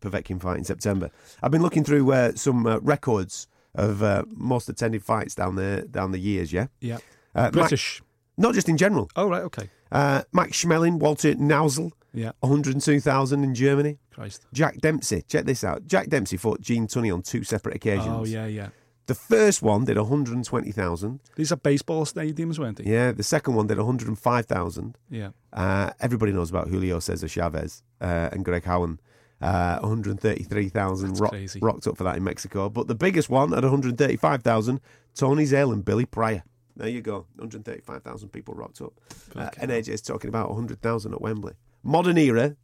Povetkin 0.00 0.40
fight 0.40 0.56
in 0.58 0.64
September. 0.64 1.10
I've 1.42 1.50
been 1.50 1.62
looking 1.62 1.84
through 1.84 2.10
uh, 2.12 2.32
some 2.34 2.66
uh, 2.66 2.78
records 2.78 3.46
of 3.74 4.02
uh, 4.02 4.24
most 4.34 4.68
attended 4.68 5.02
fights 5.04 5.34
down 5.34 5.56
there, 5.56 5.82
down 5.82 6.12
the 6.12 6.18
years, 6.18 6.52
yeah? 6.52 6.68
Yeah. 6.80 6.98
Uh, 7.34 7.42
Mac- 7.44 7.52
British. 7.52 8.02
Not 8.38 8.54
just 8.54 8.68
in 8.68 8.76
general. 8.78 9.10
Oh, 9.16 9.28
right, 9.28 9.42
okay. 9.42 9.68
Uh, 9.92 10.22
Max 10.32 10.52
Schmeling, 10.64 10.98
Walter 10.98 11.34
Neusel, 11.34 11.90
Yeah. 12.14 12.32
102,000 12.40 13.44
in 13.44 13.54
Germany. 13.54 13.98
Christ. 14.10 14.46
Jack 14.52 14.78
Dempsey, 14.78 15.22
check 15.28 15.44
this 15.44 15.62
out. 15.64 15.86
Jack 15.86 16.08
Dempsey 16.08 16.36
fought 16.36 16.60
Gene 16.60 16.86
Tunney 16.86 17.12
on 17.12 17.22
two 17.22 17.44
separate 17.44 17.76
occasions. 17.76 18.08
Oh, 18.08 18.24
yeah, 18.24 18.46
yeah. 18.46 18.68
The 19.06 19.14
first 19.14 19.62
one 19.62 19.84
did 19.86 19.96
120,000. 19.96 21.20
These 21.36 21.50
are 21.52 21.56
baseball 21.56 22.04
stadiums, 22.04 22.58
weren't 22.58 22.76
they? 22.78 22.84
Yeah, 22.90 23.12
the 23.12 23.22
second 23.22 23.54
one 23.54 23.66
did 23.66 23.78
105,000. 23.78 24.98
Yeah. 25.10 25.30
Uh, 25.52 25.90
everybody 26.00 26.32
knows 26.32 26.50
about 26.50 26.68
Julio 26.68 26.98
Cesar 27.00 27.26
Chavez 27.28 27.82
uh, 28.00 28.28
and 28.32 28.44
Greg 28.44 28.64
Haugen. 28.64 28.98
Uh, 29.40 29.78
133,000 29.80 31.08
That's 31.08 31.20
rock, 31.20 31.34
rocked 31.62 31.86
up 31.86 31.96
for 31.96 32.04
that 32.04 32.16
in 32.16 32.24
Mexico. 32.24 32.68
But 32.68 32.88
the 32.88 32.94
biggest 32.94 33.30
one 33.30 33.54
at 33.54 33.62
135,000, 33.62 34.80
Tony 35.14 35.44
Zale 35.44 35.72
and 35.72 35.84
Billy 35.84 36.04
Pryor. 36.04 36.42
There 36.78 36.88
you 36.88 37.02
go. 37.02 37.26
135,000 37.36 38.28
people 38.30 38.54
rocked 38.54 38.80
up. 38.80 38.94
Uh, 39.36 39.50
and 39.60 39.70
AJ's 39.70 40.00
talking 40.00 40.28
about 40.28 40.48
100,000 40.48 41.12
at 41.12 41.20
Wembley. 41.20 41.52
Modern 41.82 42.16
era. 42.16 42.56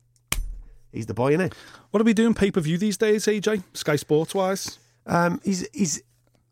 He's 0.92 1.06
the 1.06 1.14
boy, 1.14 1.32
isn't 1.34 1.52
he? 1.52 1.58
What 1.90 2.00
are 2.00 2.04
we 2.04 2.14
doing 2.14 2.32
pay 2.34 2.50
per 2.52 2.60
view 2.60 2.78
these 2.78 2.96
days, 2.96 3.26
AJ? 3.26 3.62
Sky 3.72 3.96
Sports 3.96 4.34
wise? 4.34 4.78
Um, 5.06 5.40
he's 5.44 5.66
he's. 5.72 6.02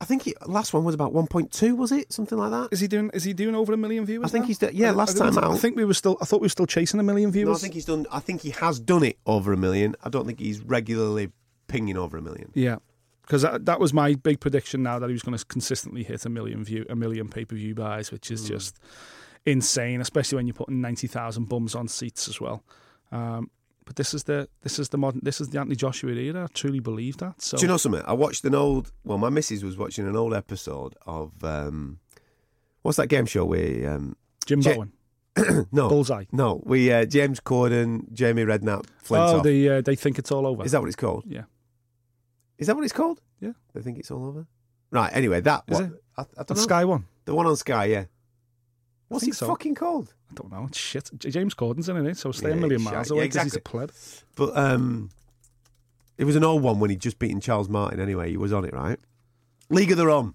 I 0.00 0.04
think 0.04 0.22
he, 0.22 0.34
last 0.46 0.74
one 0.74 0.82
was 0.82 0.96
about 0.96 1.12
1.2, 1.12 1.76
was 1.76 1.92
it? 1.92 2.12
Something 2.12 2.36
like 2.36 2.50
that. 2.50 2.70
Is 2.72 2.80
he 2.80 2.88
doing? 2.88 3.08
Is 3.14 3.22
he 3.22 3.32
doing 3.32 3.54
over 3.54 3.72
a 3.72 3.76
million 3.76 4.04
viewers? 4.04 4.26
I 4.26 4.32
think 4.32 4.42
now? 4.42 4.46
he's 4.48 4.58
do- 4.58 4.70
yeah, 4.72 4.88
I- 4.88 4.90
last 4.90 5.20
I, 5.20 5.30
time 5.30 5.38
I 5.38 5.46
out. 5.46 5.60
think 5.60 5.76
we 5.76 5.84
were 5.84 5.94
still. 5.94 6.18
I 6.20 6.24
thought 6.24 6.40
we 6.40 6.46
were 6.46 6.48
still 6.50 6.66
chasing 6.66 6.98
a 6.98 7.04
million 7.04 7.30
viewers. 7.30 7.48
No, 7.52 7.54
I 7.54 7.58
think 7.58 7.74
he's 7.74 7.84
done. 7.84 8.06
I 8.10 8.18
think 8.18 8.40
he 8.40 8.50
has 8.50 8.80
done 8.80 9.04
it 9.04 9.16
over 9.26 9.52
a 9.52 9.56
million. 9.56 9.94
I 10.02 10.08
don't 10.08 10.26
think 10.26 10.40
he's 10.40 10.60
regularly 10.60 11.30
pinging 11.68 11.96
over 11.96 12.16
a 12.16 12.22
million. 12.22 12.50
Yeah, 12.54 12.78
because 13.22 13.42
that, 13.42 13.80
was 13.80 13.92
my 13.92 14.14
big 14.14 14.40
prediction. 14.40 14.82
Now 14.82 14.98
that 14.98 15.08
he 15.08 15.12
was 15.12 15.22
going 15.22 15.36
to 15.36 15.44
consistently 15.44 16.02
hit 16.02 16.26
a 16.26 16.28
million 16.28 16.64
view, 16.64 16.84
a 16.90 16.96
million 16.96 17.28
pay 17.28 17.44
per 17.44 17.56
view 17.56 17.74
buys, 17.74 18.10
which 18.10 18.30
is 18.30 18.46
just 18.46 18.78
insane, 19.46 20.00
especially 20.00 20.36
when 20.36 20.46
you're 20.46 20.54
putting 20.54 20.80
ninety 20.80 21.06
thousand 21.06 21.48
bums 21.48 21.74
on 21.74 21.88
seats 21.88 22.28
as 22.28 22.40
well. 22.40 22.62
Um, 23.10 23.50
but 23.84 23.96
this 23.96 24.14
is 24.14 24.24
the 24.24 24.48
this 24.62 24.78
is 24.78 24.90
the 24.90 24.98
modern 24.98 25.20
this 25.22 25.40
is 25.40 25.48
the 25.50 25.58
Anthony 25.58 25.76
Joshua 25.76 26.12
era. 26.12 26.44
I 26.44 26.46
truly 26.52 26.80
believe 26.80 27.18
that. 27.18 27.42
So 27.42 27.56
Do 27.56 27.62
you 27.62 27.68
know 27.68 27.76
something? 27.76 28.02
I 28.06 28.12
watched 28.12 28.44
an 28.44 28.54
old. 28.54 28.92
Well, 29.04 29.18
my 29.18 29.30
missus 29.30 29.64
was 29.64 29.76
watching 29.76 30.06
an 30.06 30.16
old 30.16 30.34
episode 30.34 30.94
of 31.06 31.32
um, 31.44 31.98
what's 32.82 32.96
that 32.96 33.08
game 33.08 33.26
show 33.26 33.44
where 33.44 33.94
um, 33.94 34.16
Jim 34.46 34.60
Bowen. 34.60 34.92
no, 35.72 35.88
Bullseye. 35.88 36.24
No, 36.30 36.62
we 36.64 36.92
uh, 36.92 37.06
James 37.06 37.40
Corden, 37.40 38.12
Jamie 38.12 38.44
Redknapp, 38.44 38.84
Flintoff. 39.02 39.40
Oh, 39.40 39.40
they 39.40 39.68
uh, 39.68 39.80
they 39.80 39.96
think 39.96 40.18
it's 40.18 40.30
all 40.30 40.46
over. 40.46 40.64
Is 40.64 40.72
that 40.72 40.80
what 40.80 40.88
it's 40.88 40.96
called? 40.96 41.24
Yeah. 41.26 41.44
Is 42.62 42.68
that 42.68 42.76
what 42.76 42.84
it's 42.84 42.92
called? 42.92 43.20
Yeah. 43.40 43.52
They 43.74 43.80
think 43.82 43.98
it's 43.98 44.10
all 44.10 44.24
over. 44.24 44.46
Right. 44.90 45.10
Anyway, 45.12 45.40
that 45.40 45.64
Is 45.68 45.74
what, 45.80 45.84
it? 45.84 45.92
I, 46.16 46.22
I 46.22 46.24
don't 46.36 46.46
The 46.48 46.54
know. 46.54 46.60
Sky 46.60 46.84
one? 46.84 47.04
The 47.24 47.34
one 47.34 47.46
on 47.46 47.56
Sky. 47.56 47.86
Yeah. 47.86 48.04
What's 49.08 49.24
think 49.24 49.34
it 49.34 49.38
so. 49.38 49.48
fucking 49.48 49.74
called? 49.74 50.14
I 50.30 50.34
don't 50.34 50.50
know. 50.52 50.66
It's 50.68 50.78
shit. 50.78 51.10
J- 51.18 51.30
James 51.30 51.54
Corden's 51.54 51.88
in 51.88 52.06
it, 52.06 52.16
so 52.16 52.30
stay 52.32 52.50
a 52.52 52.54
Yeah, 52.54 52.60
million 52.60 52.80
shite. 52.80 52.92
miles 52.94 53.10
Yeah, 53.10 53.14
away 53.16 53.24
because 53.24 53.42
he's 53.42 53.54
a 53.54 53.58
exactly. 53.58 53.78
pleb. 53.80 53.92
But 54.36 54.56
um, 54.56 55.10
it 56.16 56.24
was 56.24 56.36
an 56.36 56.44
old 56.44 56.62
one 56.62 56.78
when 56.80 56.90
he'd 56.90 57.00
just 57.00 57.18
beaten 57.18 57.40
Charles 57.40 57.68
Martin. 57.68 57.98
Anyway, 58.00 58.30
he 58.30 58.36
was 58.36 58.52
on 58.52 58.64
it, 58.64 58.72
right? 58.72 58.98
League 59.70 59.90
of 59.90 59.98
Their 59.98 60.10
Own. 60.10 60.34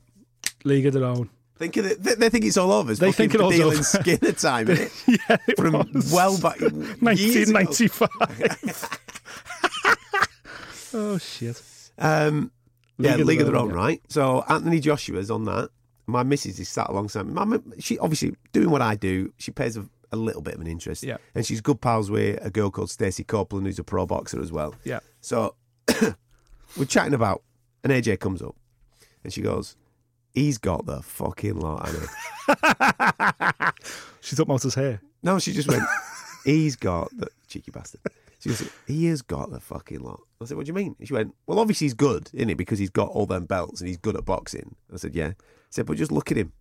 League 0.65 0.85
of 0.85 0.93
their 0.93 1.05
own. 1.05 1.29
Think 1.57 1.77
of 1.77 1.85
it, 1.85 2.03
they, 2.03 2.13
they 2.15 2.29
think 2.29 2.45
it's 2.45 2.57
all 2.57 2.71
over. 2.71 2.91
It's 2.91 2.99
They 2.99 3.11
fucking 3.11 3.29
think 3.29 3.35
it 3.35 3.41
all's 3.41 3.59
over. 3.59 3.75
and 3.77 3.85
Skinner 3.85 4.31
time, 4.33 4.69
isn't 4.69 4.85
it? 4.85 4.91
yeah, 5.29 5.37
it 5.47 5.57
From 5.57 5.73
was. 5.93 6.11
well 6.11 6.37
back 6.39 6.59
years 6.61 6.71
ago. 7.49 7.59
1995. 7.59 8.09
oh 10.93 11.17
shit. 11.17 11.61
Um, 11.97 12.51
yeah, 12.97 13.11
League 13.11 13.21
of 13.21 13.27
League 13.27 13.41
of 13.41 13.47
Their 13.47 13.55
Own, 13.57 13.69
yeah. 13.69 13.75
right? 13.75 14.01
So 14.09 14.43
Anthony 14.49 14.79
Joshua's 14.79 15.29
on 15.29 15.45
that. 15.45 15.69
My 16.07 16.23
missus 16.23 16.59
is 16.59 16.69
sat 16.69 16.89
alongside 16.89 17.25
me. 17.27 17.33
My, 17.33 17.59
she 17.79 17.99
obviously 17.99 18.35
doing 18.53 18.69
what 18.69 18.81
I 18.81 18.95
do. 18.95 19.33
She 19.37 19.51
pays 19.51 19.75
a, 19.77 19.85
a 20.11 20.15
little 20.15 20.41
bit 20.41 20.55
of 20.55 20.61
an 20.61 20.67
interest. 20.67 21.03
Yeah. 21.03 21.17
And 21.35 21.45
she's 21.45 21.61
good 21.61 21.81
pals 21.81 22.09
with 22.09 22.43
a 22.43 22.49
girl 22.49 22.71
called 22.71 22.89
Stacey 22.89 23.23
Copeland, 23.23 23.67
who's 23.67 23.77
a 23.77 23.83
pro 23.83 24.05
boxer 24.05 24.41
as 24.41 24.51
well. 24.51 24.73
Yeah. 24.83 24.99
So 25.21 25.55
we're 26.77 26.85
chatting 26.87 27.13
about, 27.13 27.43
and 27.83 27.91
AJ 27.91 28.19
comes 28.19 28.41
up, 28.41 28.55
and 29.23 29.33
she 29.33 29.41
goes, 29.41 29.75
"He's 30.33 30.57
got 30.57 30.85
the 30.85 31.01
fucking 31.01 31.59
lot." 31.59 31.89
Anna. 32.47 33.73
She 34.21 34.35
took 34.35 34.49
out 34.49 34.61
his 34.61 34.75
hair. 34.75 35.01
no, 35.23 35.39
she 35.39 35.53
just 35.53 35.69
went, 35.69 35.83
"He's 36.45 36.75
got 36.75 37.09
the 37.17 37.29
cheeky 37.47 37.71
bastard." 37.71 38.01
She 38.39 38.49
goes, 38.49 38.69
"He 38.85 39.05
has 39.07 39.21
got 39.21 39.51
the 39.51 39.59
fucking 39.59 39.99
lot." 39.99 40.21
I 40.41 40.45
said, 40.45 40.57
"What 40.57 40.65
do 40.65 40.69
you 40.69 40.73
mean?" 40.73 40.95
She 41.03 41.13
went, 41.13 41.33
"Well, 41.47 41.59
obviously 41.59 41.85
he's 41.85 41.93
good, 41.93 42.29
isn't 42.33 42.49
it? 42.49 42.55
Because 42.57 42.79
he's 42.79 42.89
got 42.89 43.09
all 43.09 43.25
them 43.25 43.45
belts 43.45 43.81
and 43.81 43.87
he's 43.87 43.97
good 43.97 44.15
at 44.15 44.25
boxing." 44.25 44.75
I 44.93 44.97
said, 44.97 45.15
"Yeah." 45.15 45.29
I 45.29 45.33
said, 45.71 45.85
"But 45.85 45.97
just 45.97 46.11
look 46.11 46.31
at 46.31 46.37
him." 46.37 46.53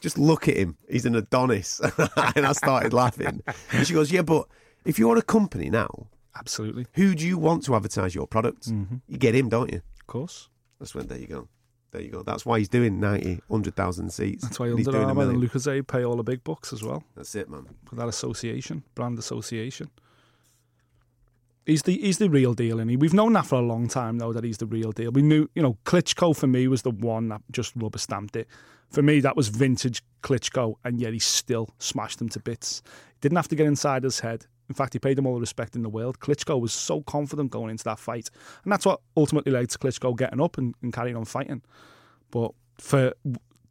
Just 0.00 0.18
look 0.18 0.48
at 0.48 0.56
him. 0.56 0.76
He's 0.88 1.04
an 1.04 1.14
Adonis. 1.14 1.80
and 2.34 2.46
I 2.46 2.52
started 2.52 2.92
laughing. 2.92 3.42
And 3.70 3.86
she 3.86 3.92
goes, 3.92 4.10
Yeah, 4.10 4.22
but 4.22 4.48
if 4.84 4.98
you're 4.98 5.18
a 5.18 5.22
company 5.22 5.68
now, 5.68 6.06
Absolutely. 6.34 6.86
who 6.94 7.14
do 7.14 7.26
you 7.26 7.36
want 7.36 7.64
to 7.64 7.74
advertise 7.74 8.14
your 8.14 8.26
products? 8.26 8.68
Mm-hmm. 8.68 8.96
You 9.06 9.18
get 9.18 9.34
him, 9.34 9.50
don't 9.50 9.70
you? 9.70 9.82
Of 10.00 10.06
course. 10.06 10.48
That's 10.78 10.94
when, 10.94 11.06
there 11.06 11.18
you 11.18 11.26
go. 11.26 11.48
There 11.90 12.00
you 12.00 12.08
go. 12.08 12.22
That's 12.22 12.46
why 12.46 12.58
he's 12.60 12.68
doing 12.68 12.98
90, 12.98 13.42
100,000 13.48 14.10
seats. 14.10 14.44
That's 14.44 14.58
why 14.58 14.74
he's 14.74 14.88
Under 14.88 15.02
Armour 15.02 15.28
and. 15.28 15.42
Lucozade 15.42 15.86
pay 15.86 16.02
all 16.04 16.16
the 16.16 16.22
big 16.22 16.42
bucks 16.44 16.72
as 16.72 16.82
well 16.82 17.04
That's 17.14 17.34
it, 17.34 17.50
man. 17.50 17.66
for 17.84 17.96
that 17.96 18.08
association, 18.08 18.84
brand 18.94 19.18
association. 19.18 19.90
He's 21.70 21.82
the 21.82 21.96
he's 21.96 22.18
the 22.18 22.28
real 22.28 22.52
deal, 22.52 22.80
and 22.80 23.00
we've 23.00 23.14
known 23.14 23.32
that 23.34 23.46
for 23.46 23.54
a 23.54 23.62
long 23.62 23.86
time 23.86 24.18
though 24.18 24.32
that 24.32 24.42
he's 24.42 24.58
the 24.58 24.66
real 24.66 24.90
deal. 24.90 25.12
We 25.12 25.22
knew, 25.22 25.48
you 25.54 25.62
know, 25.62 25.78
Klitschko 25.84 26.36
for 26.36 26.48
me 26.48 26.66
was 26.66 26.82
the 26.82 26.90
one 26.90 27.28
that 27.28 27.42
just 27.52 27.72
rubber 27.76 27.98
stamped 27.98 28.34
it. 28.34 28.48
For 28.88 29.02
me, 29.02 29.20
that 29.20 29.36
was 29.36 29.46
vintage 29.50 30.02
Klitschko, 30.24 30.74
and 30.84 31.00
yet 31.00 31.12
he 31.12 31.20
still 31.20 31.70
smashed 31.78 32.20
him 32.20 32.28
to 32.30 32.40
bits. 32.40 32.82
Didn't 33.20 33.36
have 33.36 33.46
to 33.46 33.54
get 33.54 33.66
inside 33.66 34.02
his 34.02 34.18
head. 34.18 34.46
In 34.68 34.74
fact, 34.74 34.94
he 34.94 34.98
paid 34.98 35.16
him 35.16 35.28
all 35.28 35.34
the 35.34 35.40
respect 35.40 35.76
in 35.76 35.82
the 35.82 35.88
world. 35.88 36.18
Klitschko 36.18 36.60
was 36.60 36.72
so 36.72 37.02
confident 37.02 37.52
going 37.52 37.70
into 37.70 37.84
that 37.84 38.00
fight, 38.00 38.30
and 38.64 38.72
that's 38.72 38.84
what 38.84 39.00
ultimately 39.16 39.52
led 39.52 39.70
to 39.70 39.78
Klitschko 39.78 40.18
getting 40.18 40.40
up 40.40 40.58
and, 40.58 40.74
and 40.82 40.92
carrying 40.92 41.16
on 41.16 41.24
fighting. 41.24 41.62
But 42.32 42.50
for 42.78 43.14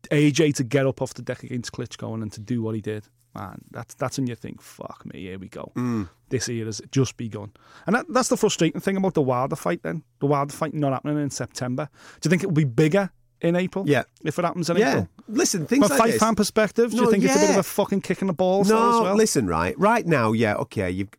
AJ 0.10 0.56
to 0.56 0.64
get 0.64 0.88
up 0.88 1.02
off 1.02 1.16
the 1.16 1.22
deck 1.22 1.44
against 1.44 1.74
Klitschko 1.74 2.14
and 2.14 2.32
to 2.32 2.40
do 2.40 2.62
what 2.62 2.76
he 2.76 2.82
did, 2.82 3.10
man, 3.40 3.62
that's 3.72 3.94
that's 3.96 4.18
when 4.18 4.28
you 4.28 4.36
think, 4.36 4.62
fuck 4.62 5.04
me, 5.06 5.22
here 5.22 5.40
we 5.40 5.48
go. 5.48 5.72
Mm. 5.76 6.10
This 6.30 6.48
year 6.48 6.66
has 6.66 6.82
just 6.92 7.18
begun. 7.18 7.52
And 7.88 7.96
that, 7.96 8.06
that's 8.10 8.30
the 8.30 8.38
frustrating 8.38 8.82
thing 8.82 8.98
about 8.98 9.14
the 9.16 9.22
Wilder 9.22 9.56
fight 9.56 9.82
then. 9.84 10.04
The 10.20 10.28
Wilder 10.28 10.54
fight 10.54 10.74
not 10.74 10.94
happening 10.94 11.18
in 11.22 11.30
September. 11.32 11.90
Do 12.22 12.28
you 12.28 12.30
think 12.30 12.44
it 12.44 12.48
will 12.48 12.54
be 12.54 12.66
bigger 12.66 13.12
in 13.42 13.56
April? 13.56 13.88
Yeah. 13.90 14.04
If 14.24 14.38
it 14.38 14.46
happens 14.46 14.70
in 14.70 14.78
Yeah. 14.78 14.90
April? 14.92 15.10
Listen, 15.28 15.66
things 15.66 15.84
From 15.88 15.92
a 15.92 15.96
like 15.96 16.00
fight 16.04 16.12
this. 16.12 16.20
fan 16.22 16.36
perspective, 16.36 16.92
do 16.92 16.98
No, 16.98 17.04
you 17.04 17.12
think 17.12 17.24
it's 17.24 17.36
a 17.36 17.40
bit 17.40 17.50
of 17.52 17.58
a 17.58 17.64
fucking 17.64 18.02
kick 18.02 18.22
in 18.22 18.28
the 18.28 18.34
balls 18.34 18.70
No, 18.70 18.76
as 18.98 19.02
well? 19.02 19.16
listen, 19.16 19.48
right? 19.48 19.78
Right 19.80 20.06
now, 20.06 20.32
yeah, 20.34 20.56
okay. 20.56 20.90
You've 20.92 21.10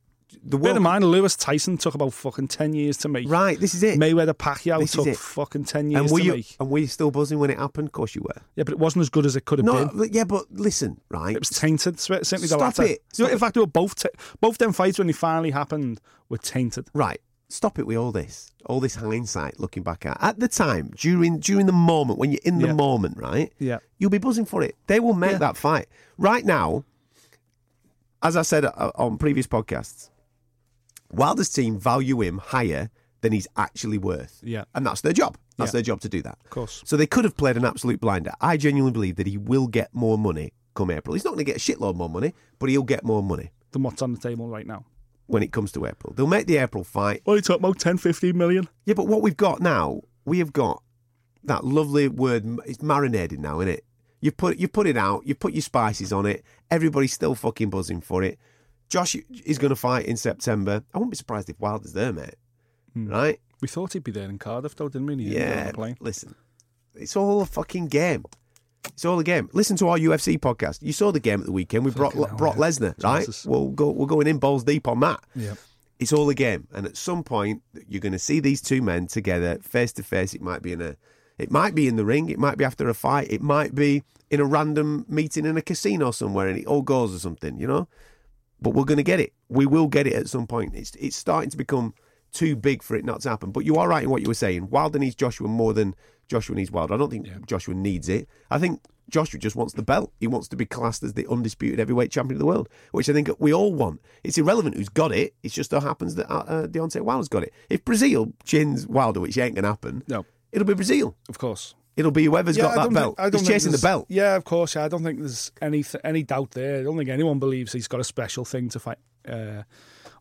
the 0.42 0.56
Bear 0.58 0.76
in 0.76 0.82
mind, 0.82 1.04
Lewis 1.04 1.36
Tyson 1.36 1.76
took 1.76 1.94
about 1.94 2.12
fucking 2.12 2.48
10 2.48 2.72
years 2.74 2.96
to 2.98 3.08
make. 3.08 3.28
Right, 3.28 3.58
this 3.58 3.74
is 3.74 3.82
it. 3.82 3.98
Mayweather 3.98 4.32
Pacquiao 4.34 4.78
This 4.80 4.92
took 4.92 5.14
fucking 5.16 5.64
10 5.64 5.90
years 5.90 6.00
and 6.02 6.10
were 6.10 6.18
to 6.18 6.24
you 6.24 6.32
make. 6.32 6.56
and 6.60 6.70
were 6.70 6.78
you 6.78 6.86
still 6.86 7.10
buzzing 7.10 7.38
when 7.38 7.50
it 7.50 7.58
happened? 7.58 7.88
Of 7.88 7.92
course 7.92 8.14
you 8.14 8.22
were. 8.22 8.42
Yeah, 8.56 8.64
but 8.64 8.72
it 8.72 8.78
wasn't 8.78 9.02
as 9.02 9.10
good 9.10 9.26
as 9.26 9.36
it 9.36 9.44
could 9.44 9.58
have 9.58 9.66
No, 9.66 9.86
been. 9.86 9.98
li- 9.98 10.08
yeah, 10.12 10.24
but 10.24 10.44
listen, 10.50 11.00
right? 11.10 11.34
It 11.34 11.40
was 11.40 11.50
tainted. 11.50 11.98
Cer- 12.00 12.24
Certainly 12.24 12.48
the 12.48 12.54
Stop 12.56 12.60
latter. 12.60 12.84
it. 12.84 13.02
Stop 13.12 13.30
in 13.30 13.38
fact, 13.38 13.54
they 13.54 13.60
were 13.60 13.66
both 13.66 13.94
ta- 13.96 14.08
both 14.40 14.58
them 14.58 14.72
fights 14.72 14.98
when 14.98 15.06
they 15.06 15.12
finally 15.12 15.50
happened 15.50 16.00
were 16.28 16.38
tainted. 16.38 16.88
right. 16.94 17.20
Stop 17.52 17.80
it 17.80 17.86
with 17.88 17.96
all 17.96 18.12
this, 18.12 18.52
all 18.66 18.78
this 18.78 18.94
hindsight 18.94 19.58
looking 19.58 19.82
back 19.82 20.06
at 20.06 20.16
at 20.20 20.38
the 20.38 20.46
time 20.46 20.92
during 20.94 21.40
during 21.40 21.66
the 21.66 21.72
moment 21.72 22.16
when 22.20 22.30
you're 22.30 22.38
in 22.44 22.58
the 22.60 22.68
Yeah. 22.68 22.74
moment, 22.74 23.18
right? 23.18 23.52
Yeah. 23.58 23.78
you'll 23.98 24.08
be 24.10 24.18
buzzing 24.18 24.44
for 24.44 24.62
it. 24.62 24.76
They 24.86 25.00
will 25.00 25.14
make 25.14 25.32
Yeah. 25.32 25.38
that 25.38 25.56
fight. 25.56 25.88
Right 26.16 26.44
now, 26.44 26.84
as 28.22 28.36
I 28.36 28.42
said 28.42 28.64
uh, 28.66 28.92
on 28.94 29.18
previous 29.18 29.46
podcasts, 29.48 30.10
Wilder's 31.12 31.48
team 31.50 31.78
value 31.78 32.20
him 32.22 32.38
higher 32.38 32.90
than 33.22 33.32
he's 33.32 33.46
actually 33.56 33.98
worth. 33.98 34.40
Yeah. 34.42 34.64
and 34.74 34.86
that's 34.86 35.02
their 35.02 35.12
job. 35.12 35.36
That's 35.58 35.68
Yeah. 35.70 35.72
their 35.78 35.82
job 35.82 36.00
to 36.02 36.08
do 36.08 36.22
that. 36.22 36.38
Of 36.44 36.50
course. 36.50 36.82
So 36.86 36.96
they 36.96 37.06
could 37.06 37.24
have 37.24 37.36
played 37.36 37.56
an 37.56 37.64
absolute 37.66 38.00
blinder. 38.00 38.32
I 38.40 38.56
genuinely 38.56 38.92
believe 38.92 39.16
that 39.16 39.26
he 39.26 39.36
will 39.36 39.66
get 39.66 39.94
more 39.94 40.16
money 40.16 40.52
come 40.74 40.90
April. 40.90 41.14
He's 41.14 41.24
not 41.24 41.30
going 41.34 41.44
to 41.44 41.52
get 41.52 41.56
a 41.56 41.58
shitload 41.58 41.96
more 41.96 42.08
money, 42.08 42.32
but 42.58 42.70
he'll 42.70 42.82
get 42.82 43.04
more 43.04 43.22
money 43.22 43.50
Than 43.72 43.82
what's 43.82 44.00
on 44.02 44.12
the 44.14 44.18
table 44.20 44.48
right 44.48 44.66
now. 44.66 44.86
when 45.26 45.42
it 45.42 45.52
comes 45.52 45.70
to 45.72 45.84
April. 45.86 46.12
They'll 46.16 46.26
make 46.26 46.46
the 46.46 46.56
April 46.56 46.82
fight. 46.82 47.22
Only 47.26 47.42
talking 47.42 47.62
about 47.64 47.78
10, 47.78 47.98
15 47.98 48.36
million. 48.38 48.68
Yeah, 48.86 48.94
but 48.94 49.06
what 49.06 49.20
we've 49.22 49.36
got 49.36 49.60
now, 49.60 50.00
we 50.24 50.38
have 50.38 50.52
got 50.52 50.82
that 51.44 51.64
lovely 51.64 52.08
word. 52.08 52.44
It's 52.66 52.82
marinated 52.82 53.38
now, 53.40 53.60
isn't 53.60 53.74
it? 53.74 53.84
You've 54.20 54.36
put 54.36 54.58
you 54.58 54.68
put 54.68 54.86
it 54.86 54.96
out. 54.96 55.22
you've 55.26 55.38
put 55.40 55.52
your 55.54 55.62
spices 55.62 56.12
on 56.12 56.26
it. 56.26 56.42
Everybody's 56.70 57.12
still 57.12 57.34
fucking 57.34 57.70
buzzing 57.70 58.00
for 58.00 58.22
it. 58.22 58.38
Josh 58.90 59.16
is 59.44 59.58
going 59.58 59.70
to 59.70 59.76
fight 59.76 60.06
in 60.06 60.16
September. 60.16 60.82
I 60.92 60.98
wouldn't 60.98 61.12
be 61.12 61.16
surprised 61.16 61.48
if 61.48 61.58
Wilder's 61.58 61.92
there, 61.92 62.12
mate. 62.12 62.34
Hmm. 62.92 63.08
Right? 63.08 63.40
We 63.62 63.68
thought 63.68 63.92
he'd 63.92 64.04
be 64.04 64.10
there 64.12 64.28
in 64.28 64.38
Cardiff, 64.38 64.74
though, 64.74 64.88
didn't 64.88 65.06
we? 65.06 65.12
And 65.14 65.22
he 65.22 65.30
didn't 65.30 65.78
on 65.78 65.88
Yeah. 65.88 65.94
Listen, 66.00 66.34
it's 66.94 67.16
all 67.16 67.40
a 67.40 67.46
fucking 67.46 67.86
game. 67.86 68.24
It's 68.88 69.04
all 69.04 69.18
a 69.18 69.24
game. 69.24 69.48
Listen 69.52 69.76
to 69.76 69.88
our 69.88 69.98
UFC 69.98 70.38
podcast. 70.38 70.82
You 70.82 70.92
saw 70.92 71.12
the 71.12 71.20
game 71.20 71.40
at 71.40 71.46
the 71.46 71.52
weekend 71.52 71.84
Fucking 71.94 72.22
hell, 72.28 72.36
Brock. 72.36 72.56
Lesnar, 72.56 73.02
right? 73.04 73.20
Jesus. 73.20 73.46
We'll 73.46 73.68
go. 73.68 73.90
We're 73.90 74.06
going 74.06 74.26
in 74.26 74.38
balls 74.38 74.64
deep 74.64 74.88
on 74.88 75.00
that. 75.00 75.20
Yeah. 75.34 75.54
It's 75.98 76.14
all 76.14 76.28
a 76.30 76.34
game, 76.34 76.66
and 76.72 76.86
at 76.86 76.96
some 76.96 77.22
point 77.22 77.62
you're 77.86 78.00
going 78.00 78.14
to 78.14 78.18
see 78.18 78.40
these 78.40 78.62
two 78.62 78.80
men 78.80 79.06
together, 79.06 79.58
face 79.60 79.92
to 79.92 80.02
face. 80.02 80.32
It 80.32 80.40
might 80.40 80.62
be 80.62 80.72
in 80.72 80.80
a, 80.80 80.96
it 81.36 81.50
might 81.50 81.74
be 81.74 81.88
in 81.88 81.96
the 81.96 82.06
ring. 82.06 82.30
It 82.30 82.38
might 82.38 82.56
be 82.56 82.64
after 82.64 82.88
a 82.88 82.94
fight. 82.94 83.30
It 83.30 83.42
might 83.42 83.74
be 83.74 84.02
in 84.30 84.40
a 84.40 84.46
random 84.46 85.04
meeting 85.08 85.44
in 85.44 85.58
a 85.58 85.62
casino 85.62 86.10
somewhere, 86.10 86.48
and 86.48 86.58
it 86.58 86.66
all 86.66 86.80
goes 86.80 87.14
or 87.14 87.18
something. 87.18 87.60
You 87.60 87.66
know, 87.66 87.88
but 88.60 88.70
we're 88.74 88.84
going 88.84 88.96
to 88.98 89.02
get 89.02 89.20
it. 89.20 89.32
We 89.48 89.66
will 89.66 89.86
get 89.88 90.06
it 90.06 90.14
at 90.14 90.28
some 90.28 90.46
point. 90.46 90.74
It's 90.74 90.94
it's 90.96 91.16
starting 91.16 91.50
to 91.50 91.56
become 91.56 91.94
too 92.32 92.54
big 92.56 92.82
for 92.82 92.94
it 92.96 93.04
not 93.04 93.20
to 93.22 93.28
happen. 93.30 93.50
But 93.50 93.64
you 93.64 93.76
are 93.76 93.88
right 93.88 94.04
in 94.04 94.10
what 94.10 94.22
you 94.22 94.28
were 94.28 94.34
saying. 94.34 94.70
Wilder 94.70 94.98
needs 94.98 95.14
Joshua 95.16 95.48
more 95.48 95.72
than 95.72 95.94
Joshua 96.28 96.54
needs 96.54 96.70
Wilder. 96.70 96.94
I 96.94 96.96
don't 96.96 97.10
think 97.10 97.46
Joshua 97.46 97.74
needs 97.74 98.08
it. 98.08 98.28
I 98.50 98.58
think 98.58 98.80
Joshua 99.08 99.40
just 99.40 99.56
wants 99.56 99.74
the 99.74 99.82
belt. 99.82 100.12
He 100.20 100.28
wants 100.28 100.46
to 100.48 100.56
be 100.56 100.64
classed 100.64 101.02
as 101.02 101.14
the 101.14 101.26
undisputed 101.28 101.80
heavyweight 101.80 102.12
champion 102.12 102.36
of 102.36 102.38
the 102.38 102.46
world, 102.46 102.68
which 102.92 103.08
I 103.08 103.12
think 103.12 103.28
we 103.40 103.52
all 103.52 103.74
want. 103.74 104.00
It's 104.22 104.38
irrelevant 104.38 104.76
who's 104.76 104.88
got 104.88 105.10
it. 105.12 105.34
It 105.42 105.50
just 105.50 105.70
so 105.70 105.80
happens 105.80 106.14
that 106.14 106.30
uh, 106.32 106.44
uh, 106.46 106.66
Deontay 106.68 107.00
Wilder's 107.00 107.26
got 107.28 107.42
it. 107.42 107.52
If 107.68 107.84
Breazeale 107.84 108.32
chins 108.44 108.86
Wilder, 108.86 109.18
which 109.18 109.36
ain't 109.36 109.56
going 109.56 109.64
to 109.64 109.70
happen, 109.70 110.04
No. 110.06 110.24
it'll 110.52 110.66
be 110.66 110.74
Breazeale. 110.74 111.14
Of 111.28 111.38
course. 111.38 111.74
It'll 111.96 112.10
be 112.10 112.24
whoever's 112.24 112.56
I 112.58 112.62
got 112.62 112.74
that 112.76 112.92
belt. 112.94 113.16
think- 113.18 113.34
He's 113.34 113.46
chasing 113.46 113.72
the 113.72 113.78
belt. 113.78 114.06
Yeah, 114.08 114.36
of 114.36 114.44
course. 114.44 114.74
Yeah, 114.74 114.84
I 114.84 114.88
don't 114.88 115.02
think 115.02 115.18
there's 115.18 115.52
any 115.60 115.84
any 116.04 116.22
doubt 116.22 116.52
there. 116.52 116.80
I 116.80 116.82
don't 116.82 116.96
think 116.96 117.10
anyone 117.10 117.38
believes 117.38 117.72
he's 117.72 117.88
got 117.88 118.00
a 118.00 118.04
special 118.04 118.44
thing 118.44 118.68
to 118.70 118.78
fight 118.80 118.98
uh, 119.28 119.62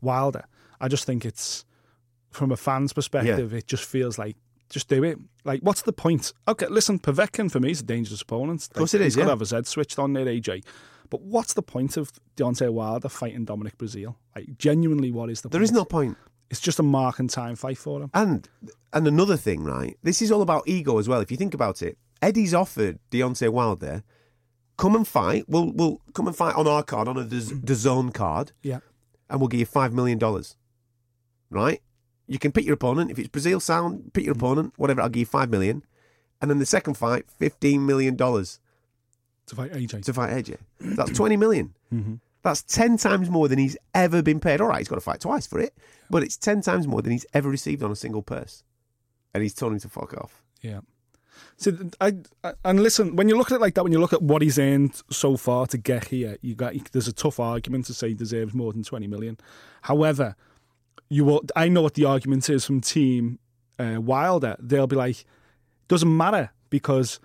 Wilder. 0.02 0.46
I 0.82 0.88
just 0.88 1.06
think 1.06 1.26
it's 1.26 1.66
from 2.32 2.52
a 2.52 2.58
fan's 2.58 2.94
perspective, 2.94 3.54
it 3.54 3.68
just 3.68 3.84
feels 3.86 4.18
like 4.18 4.36
just 4.70 4.88
do 4.88 5.04
it. 5.04 5.18
Like, 5.46 5.62
what's 5.62 5.82
the 5.82 5.94
point? 5.94 6.32
Okay, 6.48 6.68
listen, 6.68 7.00
Povetkin 7.00 7.52
for 7.52 7.60
me 7.60 7.72
is 7.72 7.82
a 7.82 7.84
dangerous 7.84 8.22
opponent. 8.22 8.68
Of 8.68 8.74
course 8.74 8.94
it 8.94 9.02
is, 9.02 9.08
He's 9.08 9.16
got 9.16 9.22
to 9.24 9.28
yeah. 9.28 9.32
have 9.32 9.40
his 9.40 9.50
head 9.52 9.66
switched 9.66 9.98
on 9.98 10.14
there, 10.14 10.26
AJ. 10.26 10.64
But 11.10 11.22
what's 11.24 11.56
the 11.56 11.64
point 11.64 11.98
of 11.98 12.12
Deontay 12.38 12.72
Wilder 12.72 13.10
fighting 13.10 13.46
Dominic 13.46 13.80
Breazeale? 13.80 14.14
Like, 14.36 14.58
genuinely, 14.60 15.12
what 15.12 15.32
is 15.32 15.42
the 15.42 15.50
There 15.50 15.60
point? 15.60 15.64
is 15.64 15.72
no 15.72 15.86
point. 15.86 16.18
It's 16.50 16.60
just 16.60 16.80
a 16.80 16.84
mark 16.84 17.20
and 17.20 17.30
time 17.30 17.56
fight 17.56 17.78
for 17.78 18.02
him. 18.02 18.10
And 18.14 18.48
and 18.94 19.08
another 19.08 19.38
thing, 19.38 19.64
right? 19.64 19.98
This 20.04 20.22
is 20.22 20.32
all 20.32 20.42
about 20.42 20.64
ego 20.68 20.98
as 20.98 21.08
well. 21.08 21.20
If 21.22 21.30
you 21.32 21.38
think 21.38 21.54
about 21.54 21.82
it, 21.82 21.98
Eddie's 22.22 22.54
offered 22.54 22.98
Deontay 23.12 23.50
Wilder, 23.50 24.04
come 24.78 24.96
and 24.96 25.08
fight. 25.08 25.46
We'll 25.48 25.72
we'll 25.72 26.02
come 26.14 26.28
and 26.28 26.36
fight 26.36 26.56
on 26.56 26.68
our 26.68 26.82
card, 26.84 27.08
on 27.08 27.18
a 27.18 27.24
DAZN 27.24 28.14
card, 28.14 28.52
Yeah. 28.64 28.80
and 29.30 29.40
we'll 29.40 29.48
give 29.48 29.60
you 29.60 29.66
five 29.68 29.94
million 29.94 30.18
dollars. 30.18 30.56
Right? 31.52 31.82
You 32.28 32.38
can 32.40 32.52
pick 32.52 32.66
your 32.66 32.76
opponent. 32.76 33.10
If 33.12 33.18
it's 33.20 33.28
Breazeale 33.30 33.62
sound, 33.62 34.12
pick 34.14 34.24
your 34.26 34.34
opponent. 34.34 34.74
Whatever, 34.78 35.02
I'll 35.02 35.10
give 35.10 35.22
you 35.22 35.26
five 35.26 35.50
million. 35.50 35.84
And 36.42 36.50
then 36.50 36.60
the 36.60 36.66
second 36.66 36.94
fight, 36.96 37.26
fifteen 37.38 37.86
million 37.86 38.16
dollars 38.16 38.60
To 39.48 39.56
fight 39.56 39.72
AJ. 39.74 40.04
to 40.06 40.14
fight 40.14 40.32
AJ. 40.34 40.58
That's 40.80 41.12
twenty 41.12 41.38
million. 41.38 41.74
Mm-hmm. 41.94 42.16
That's 42.42 42.64
10 42.64 42.98
times 42.98 43.30
more 43.30 43.48
than 43.48 43.60
he's 43.60 43.78
ever 43.94 44.22
been 44.22 44.40
paid. 44.40 44.62
All 44.62 44.68
right, 44.68 44.80
he's 44.80 44.88
got 44.88 44.96
to 44.96 45.02
fight 45.02 45.20
twice 45.20 45.46
for 45.46 45.60
it, 45.60 45.74
but 46.10 46.24
it's 46.24 46.38
10 46.38 46.62
times 46.62 46.88
more 46.88 47.02
than 47.02 47.12
he's 47.12 47.26
ever 47.34 47.50
received 47.50 47.84
on 47.84 47.92
a 47.92 47.96
single 47.96 48.22
purse. 48.22 48.64
And 49.34 49.44
he's 49.44 49.54
told 49.54 49.74
him 49.74 49.80
to 49.80 49.90
fuck 49.90 50.14
off. 50.14 50.42
Yeah. 50.62 50.80
So 51.58 51.78
I, 52.00 52.16
I 52.44 52.54
and 52.66 52.82
listen, 52.82 53.16
when 53.16 53.30
you 53.30 53.38
look 53.38 53.52
at 53.52 53.56
it 53.56 53.62
like 53.62 53.76
that, 53.76 53.84
when 53.84 53.92
you 53.92 54.00
look 54.00 54.14
at 54.14 54.22
what 54.22 54.42
he's 54.42 54.58
earned 54.58 55.02
so 55.10 55.38
far 55.38 55.68
to 55.68 55.78
get 55.78 56.08
here, 56.08 56.38
you 56.42 56.56
got 56.56 56.74
there's 56.92 57.08
a 57.08 57.14
tough 57.14 57.40
argument 57.40 57.86
to 57.88 57.94
say 57.94 58.10
he 58.10 58.14
deserves 58.14 58.54
more 58.54 58.74
than 58.74 58.84
twenty 58.84 59.08
million. 59.08 59.38
However, 59.84 60.36
you 61.10 61.26
will. 61.26 61.44
I 61.56 61.70
know 61.70 61.82
what 61.82 61.94
the 61.94 62.06
argument 62.06 62.50
is 62.50 62.66
from 62.66 62.82
Team 62.82 63.40
uh, 63.78 63.98
Wilder. 64.00 64.56
They'll 64.60 64.88
be 64.88 64.96
like, 64.96 65.26
doesn't 65.88 66.16
matter 66.16 66.52
because 66.70 67.20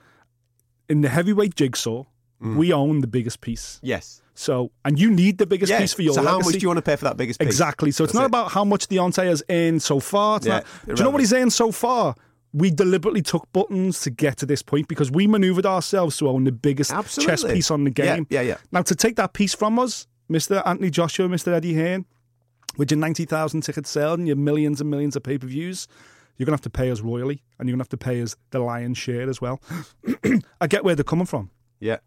in 0.89 1.01
the 1.01 1.09
heavyweight 1.09 1.55
jigsaw, 1.55 2.05
we 2.41 2.73
own 2.73 3.01
the 3.01 3.07
biggest 3.07 3.41
piece. 3.41 3.81
Yes. 3.83 4.21
So, 4.35 4.73
and 4.85 4.99
you 4.99 5.11
need 5.11 5.39
the 5.39 5.47
biggest 5.47 5.71
Yeah. 5.71 5.79
piece 5.81 5.93
for 5.93 6.03
your 6.03 6.15
so 6.15 6.23
how 6.23 6.39
much 6.41 6.53
do 6.55 6.59
you 6.59 6.69
want 6.69 6.79
to 6.79 6.83
pay 6.83 6.97
for 6.97 7.05
that 7.05 7.17
biggest 7.17 7.39
piece? 7.39 7.47
Exactly. 7.49 7.91
So 7.93 8.03
it's 8.05 8.15
not 8.15 8.25
it. 8.25 8.27
about 8.27 8.51
how 8.51 8.65
much 8.65 8.89
Deontay 8.89 9.27
has 9.27 9.43
earned 9.49 9.83
so 9.83 10.01
far. 10.01 10.39
It's 10.39 10.47
Yeah, 10.47 10.55
not, 10.55 10.65
do 10.87 10.93
you 10.97 11.05
know 11.05 11.11
what 11.11 11.21
he's 11.21 11.33
earned 11.33 11.53
so 11.53 11.71
far? 11.71 12.17
We 12.53 12.71
deliberately 12.71 13.23
took 13.23 13.51
buttons 13.53 14.01
to 14.03 14.11
get 14.11 14.37
to 14.39 14.47
this 14.47 14.61
point 14.63 14.89
because 14.89 15.11
we 15.11 15.27
manoeuvred 15.27 15.67
ourselves 15.67 16.17
to 16.19 16.29
own 16.29 16.45
the 16.45 16.53
biggest 16.53 16.91
chess 17.21 17.45
piece 17.45 17.71
on 17.71 17.85
the 17.85 17.93
Yeah, 17.97 18.17
game. 18.17 18.27
yeah, 18.31 18.41
yeah. 18.43 18.57
Now, 18.73 18.83
to 18.83 18.95
take 18.95 19.17
that 19.17 19.33
piece 19.35 19.55
from 19.55 19.79
us, 19.79 20.07
Mr. 20.31 20.63
Anthony 20.67 20.91
Joshua, 20.91 21.29
Mr. 21.29 21.53
Eddie 21.53 21.75
Hearn, 21.75 22.05
with 22.77 22.91
your 22.91 22.99
90,000 22.99 23.61
tickets 23.61 23.91
sold 23.91 24.19
and 24.19 24.27
your 24.29 24.37
millions 24.37 24.81
and 24.81 24.91
millions 24.91 25.15
of 25.17 25.23
pay 25.23 25.39
per 25.39 25.47
views, 25.47 25.87
you're 26.37 26.47
going 26.47 26.53
to 26.57 26.61
have 26.61 26.63
to 26.63 26.71
pay 26.71 26.91
us 26.91 27.01
royally 27.01 27.43
and 27.59 27.69
you're 27.69 27.75
going 27.75 27.79
to 27.81 27.83
have 27.85 27.89
to 27.91 27.97
pay 27.97 28.21
us 28.23 28.35
the 28.51 28.59
lion's 28.59 28.99
share 28.99 29.29
as 29.29 29.41
well. 29.41 29.61
I 30.61 30.67
get 30.67 30.85
where 30.85 30.95
they're 30.97 31.05
coming 31.05 31.27
from. 31.27 31.51
Yeah. 31.79 31.99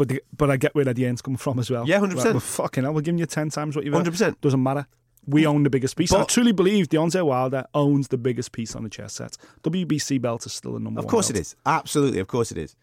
But 0.00 0.08
the, 0.08 0.22
but 0.34 0.50
I 0.50 0.56
get 0.56 0.74
where 0.74 0.86
the 0.86 1.04
end's 1.04 1.20
coming 1.20 1.36
from 1.36 1.58
as 1.58 1.70
well. 1.70 1.86
Yeah, 1.86 2.00
100%. 2.00 2.24
Well, 2.24 2.40
fucking 2.40 2.84
hell, 2.84 2.94
we're 2.94 3.02
giving 3.02 3.18
you 3.18 3.26
10 3.26 3.50
times 3.50 3.76
what 3.76 3.84
you've 3.84 3.92
earned. 3.94 4.06
100%. 4.06 4.40
Doesn't 4.40 4.62
matter. 4.62 4.86
We 5.26 5.44
own 5.44 5.62
the 5.62 5.68
biggest 5.68 5.94
piece. 5.94 6.10
I 6.10 6.24
truly 6.24 6.52
believe 6.52 6.88
Deontay 6.88 7.22
Wilder 7.22 7.66
owns 7.74 8.08
the 8.08 8.16
biggest 8.16 8.52
piece 8.52 8.74
on 8.74 8.82
the 8.82 8.88
chess 8.88 9.12
set. 9.12 9.36
WBC 9.62 10.18
belt 10.18 10.46
is 10.46 10.54
still 10.54 10.72
the 10.72 10.80
number 10.80 11.00
Of 11.00 11.06
course 11.06 11.28
belt. 11.28 11.36
it 11.36 11.40
is. 11.42 11.56
Absolutely, 11.66 12.18
of 12.18 12.28
course 12.28 12.50
it 12.50 12.56
is. 12.56 12.76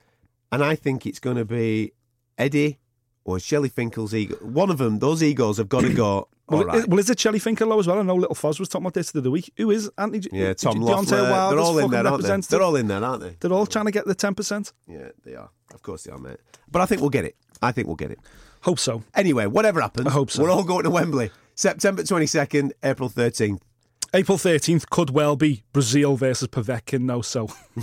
And 0.51 0.63
I 0.63 0.75
think 0.75 1.07
it's 1.07 1.19
going 1.19 1.37
to 1.37 1.45
be 1.45 1.93
Eddie 2.37 2.77
or 3.25 3.39
Shelly 3.39 3.69
Finkel's 3.69 4.13
ego. 4.13 4.35
One 4.35 4.69
of 4.69 4.77
them, 4.77 4.99
those 4.99 5.23
egos 5.23 5.57
have 5.57 5.69
got 5.69 5.81
to 5.81 5.93
go. 5.95 6.27
Well, 6.49 6.63
right. 6.63 6.77
is, 6.77 6.87
well, 6.87 6.99
is 6.99 7.09
it 7.09 7.19
Shelly 7.19 7.39
Finkellow 7.39 7.79
as 7.79 7.87
well? 7.87 7.99
I 7.99 8.03
know 8.03 8.15
Little 8.15 8.35
Foz 8.35 8.59
was 8.59 8.69
talking 8.69 8.85
about 8.85 8.93
this 8.93 9.11
the 9.11 9.19
other 9.19 9.31
week. 9.31 9.51
Who 9.57 9.69
is 9.71 9.91
Anthony? 9.97 10.27
yeah, 10.31 10.53
Tom 10.53 10.75
Deontay 10.75 11.11
Loeffler. 11.29 11.55
They're 11.55 11.59
all 11.59 11.77
in 11.79 11.91
there, 11.91 12.07
aren't 12.07 12.23
they? 12.23 12.37
They're 12.39 12.61
all 12.61 12.75
in 12.75 12.87
there, 12.87 13.03
aren't 13.03 13.21
they? 13.21 13.35
They're 13.39 13.53
all 13.53 13.65
trying 13.65 13.85
to 13.85 13.91
get 13.91 14.05
the 14.05 14.15
10%. 14.15 14.71
Yeah, 14.87 15.09
they 15.25 15.35
are. 15.35 15.49
Of 15.73 15.81
course 15.81 16.03
they 16.03 16.11
are, 16.11 16.17
mate. 16.17 16.37
But 16.71 16.81
I 16.81 16.85
think 16.85 17.01
we'll 17.01 17.09
get 17.09 17.25
it. 17.25 17.35
I 17.61 17.71
think 17.71 17.87
we'll 17.87 17.97
get 17.97 18.11
it. 18.11 18.19
Hope 18.61 18.79
so. 18.79 19.03
Anyway, 19.13 19.45
whatever 19.45 19.81
happens, 19.81 20.07
I 20.07 20.11
hope 20.11 20.31
so. 20.31 20.43
we're 20.43 20.51
all 20.51 20.63
going 20.63 20.83
to 20.83 20.89
Wembley. 20.89 21.31
September 21.55 22.03
22nd, 22.03 22.71
April 22.83 23.09
13th. 23.09 23.59
April 24.13 24.37
13th 24.37 24.89
could 24.89 25.09
well 25.09 25.35
be 25.35 25.63
Breazeale 25.73 26.17
versus 26.17 26.47
Povetkin, 26.47 27.07
though, 27.07 27.21
so. 27.21 27.43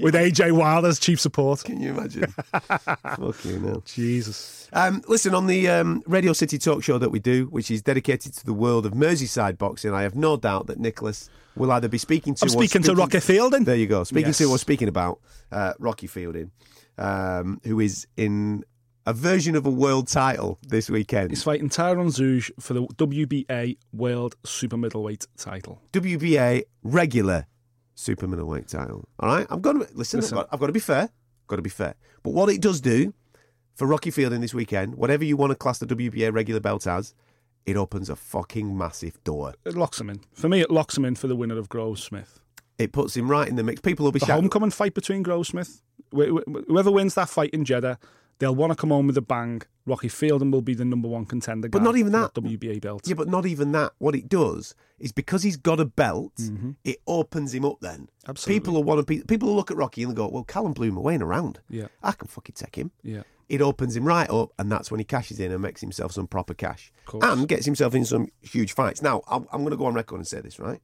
With 0.00 0.14
AJ 0.14 0.52
Wilder's 0.52 0.98
chief 0.98 1.20
support. 1.20 1.64
Can 1.64 1.80
you 1.80 1.90
imagine? 1.90 2.26
Fucking 2.52 3.62
hell. 3.64 3.82
Jesus. 3.84 4.68
Um, 4.72 5.02
listen, 5.08 5.34
on 5.34 5.46
the 5.46 5.68
um, 5.68 6.02
Radio 6.06 6.32
City 6.32 6.56
talk 6.56 6.82
show 6.82 6.98
that 6.98 7.10
we 7.10 7.18
do, 7.18 7.46
which 7.46 7.70
is 7.70 7.82
dedicated 7.82 8.32
to 8.34 8.46
the 8.46 8.54
world 8.54 8.86
of 8.86 8.92
Merseyside 8.92 9.58
boxing, 9.58 9.92
I 9.92 10.02
have 10.02 10.14
no 10.14 10.36
doubt 10.36 10.66
that 10.68 10.78
Nicholas 10.78 11.28
will 11.56 11.70
either 11.72 11.88
be 11.88 11.98
speaking 11.98 12.34
to 12.36 12.44
I'm 12.44 12.48
or 12.48 12.50
speaking 12.52 12.82
to 12.84 12.94
Rocky 12.94 13.20
Fielding. 13.20 13.64
There 13.64 13.76
you 13.76 13.86
go. 13.86 14.04
Speaking 14.04 14.28
Yes. 14.28 14.38
to 14.38 14.44
or 14.50 14.58
speaking 14.58 14.88
about 14.88 15.20
uh, 15.50 15.74
Rocky 15.78 16.06
Fielding, 16.06 16.50
um, 16.96 17.60
who 17.64 17.80
is 17.80 18.06
in 18.16 18.64
a 19.06 19.12
version 19.12 19.56
of 19.56 19.66
a 19.66 19.70
world 19.70 20.08
title 20.08 20.58
this 20.62 20.88
weekend. 20.88 21.30
He's 21.30 21.42
fighting 21.42 21.68
Tyron 21.68 22.08
Zeuge 22.08 22.50
for 22.60 22.74
the 22.74 22.82
WBA 22.86 23.76
World 23.92 24.36
Super 24.44 24.76
Middleweight 24.76 25.26
title. 25.36 25.80
WBA 25.92 26.62
regular 26.82 27.46
super 27.94 28.26
middleweight 28.26 28.68
title. 28.68 29.06
All 29.20 29.28
right, 29.28 29.46
I'm 29.50 29.60
going 29.60 29.80
to 29.80 29.88
listen. 29.94 30.20
Listen. 30.20 30.38
I've, 30.38 30.44
got, 30.44 30.48
I've 30.54 30.60
got 30.60 30.66
to 30.66 30.72
be 30.72 30.80
fair. 30.80 31.10
Got 31.48 31.56
to 31.56 31.62
be 31.62 31.70
fair. 31.70 31.94
But 32.22 32.30
what 32.32 32.48
it 32.48 32.60
does 32.60 32.80
do 32.80 33.12
for 33.74 33.86
Rocky 33.86 34.10
Fielding 34.10 34.40
this 34.40 34.54
weekend, 34.54 34.94
whatever 34.94 35.24
you 35.24 35.36
want 35.36 35.50
to 35.50 35.56
class 35.56 35.78
the 35.78 35.86
WBA 35.86 36.32
regular 36.32 36.60
belt 36.60 36.86
as, 36.86 37.14
it 37.66 37.76
opens 37.76 38.08
a 38.08 38.16
fucking 38.16 38.76
massive 38.76 39.22
door. 39.24 39.54
It 39.64 39.76
locks 39.76 40.00
him 40.00 40.10
in. 40.10 40.20
For 40.32 40.48
me, 40.48 40.60
it 40.60 40.70
locks 40.70 40.96
him 40.96 41.04
in 41.04 41.14
for 41.14 41.26
the 41.28 41.36
winner 41.36 41.58
of 41.58 41.68
Groves 41.68 42.02
Smith. 42.02 42.40
It 42.78 42.92
puts 42.92 43.16
him 43.16 43.30
right 43.30 43.46
in 43.48 43.56
the 43.56 43.62
mix. 43.62 43.80
People 43.80 44.04
will 44.04 44.12
be 44.12 44.18
The 44.18 44.26
shouting. 44.26 44.44
homecoming 44.44 44.70
fight 44.70 44.94
between 44.94 45.22
Groves 45.22 45.48
Smith. 45.50 45.80
Wh- 46.12 46.28
wh- 46.48 46.66
Whoever 46.66 46.90
wins 46.90 47.14
that 47.14 47.28
fight 47.28 47.50
in 47.50 47.64
Jeddah, 47.64 47.98
they'll 48.42 48.54
want 48.54 48.70
to 48.72 48.76
come 48.76 48.90
home 48.90 49.06
with 49.06 49.16
a 49.16 49.22
bang. 49.22 49.62
Rocky 49.86 50.08
Fielding 50.08 50.50
will 50.50 50.62
be 50.62 50.74
the 50.74 50.84
number 50.84 51.08
one 51.08 51.24
contender. 51.26 51.68
But 51.68 51.82
not 51.82 51.96
even 51.96 52.12
that. 52.12 52.34
WBA 52.34 52.80
belt. 52.80 53.06
Yeah, 53.08 53.14
but 53.14 53.28
not 53.28 53.46
even 53.46 53.72
that. 53.72 53.92
What 53.98 54.14
it 54.14 54.28
does 54.28 54.74
is 54.98 55.10
because 55.12 55.42
he's 55.42 55.56
got 55.56 55.80
a 55.80 55.84
belt, 55.84 56.32
it 56.84 56.98
opens 57.06 57.54
him 57.54 57.64
up. 57.64 57.78
Then 57.80 58.08
Mm-hmm. 58.22 58.30
Absolutely. 58.30 58.60
people 58.60 58.74
will 58.74 58.84
want 58.84 59.06
to. 59.06 59.24
People 59.24 59.48
will 59.48 59.56
look 59.56 59.70
at 59.72 59.76
Rocky 59.76 60.02
and 60.04 60.14
go, 60.14 60.28
"Well, 60.28 60.44
Callum 60.44 60.72
Bloom 60.72 60.96
away 60.96 61.14
and 61.14 61.22
around. 61.22 61.58
Yeah. 61.68 61.88
I 62.02 62.12
can 62.12 62.28
fucking 62.28 62.54
take 62.56 62.76
him." 62.76 62.92
Yeah. 63.02 63.22
It 63.48 63.60
opens 63.60 63.96
him 63.96 64.04
right 64.06 64.30
up, 64.30 64.52
and 64.58 64.70
that's 64.70 64.90
when 64.90 65.00
he 65.00 65.04
cashes 65.04 65.38
in 65.40 65.50
and 65.52 65.60
makes 65.60 65.80
himself 65.80 66.12
some 66.12 66.26
proper 66.28 66.54
cash, 66.54 66.92
and 67.12 67.46
gets 67.48 67.66
himself 67.66 67.94
in 67.94 68.04
some 68.04 68.28
huge 68.40 68.72
fights. 68.72 69.02
Now, 69.02 69.22
I'm, 69.28 69.46
I'm 69.52 69.60
going 69.62 69.72
to 69.72 69.76
go 69.76 69.86
on 69.86 69.94
record 69.94 70.16
and 70.20 70.26
say 70.26 70.40
this 70.40 70.58
right. 70.58 70.80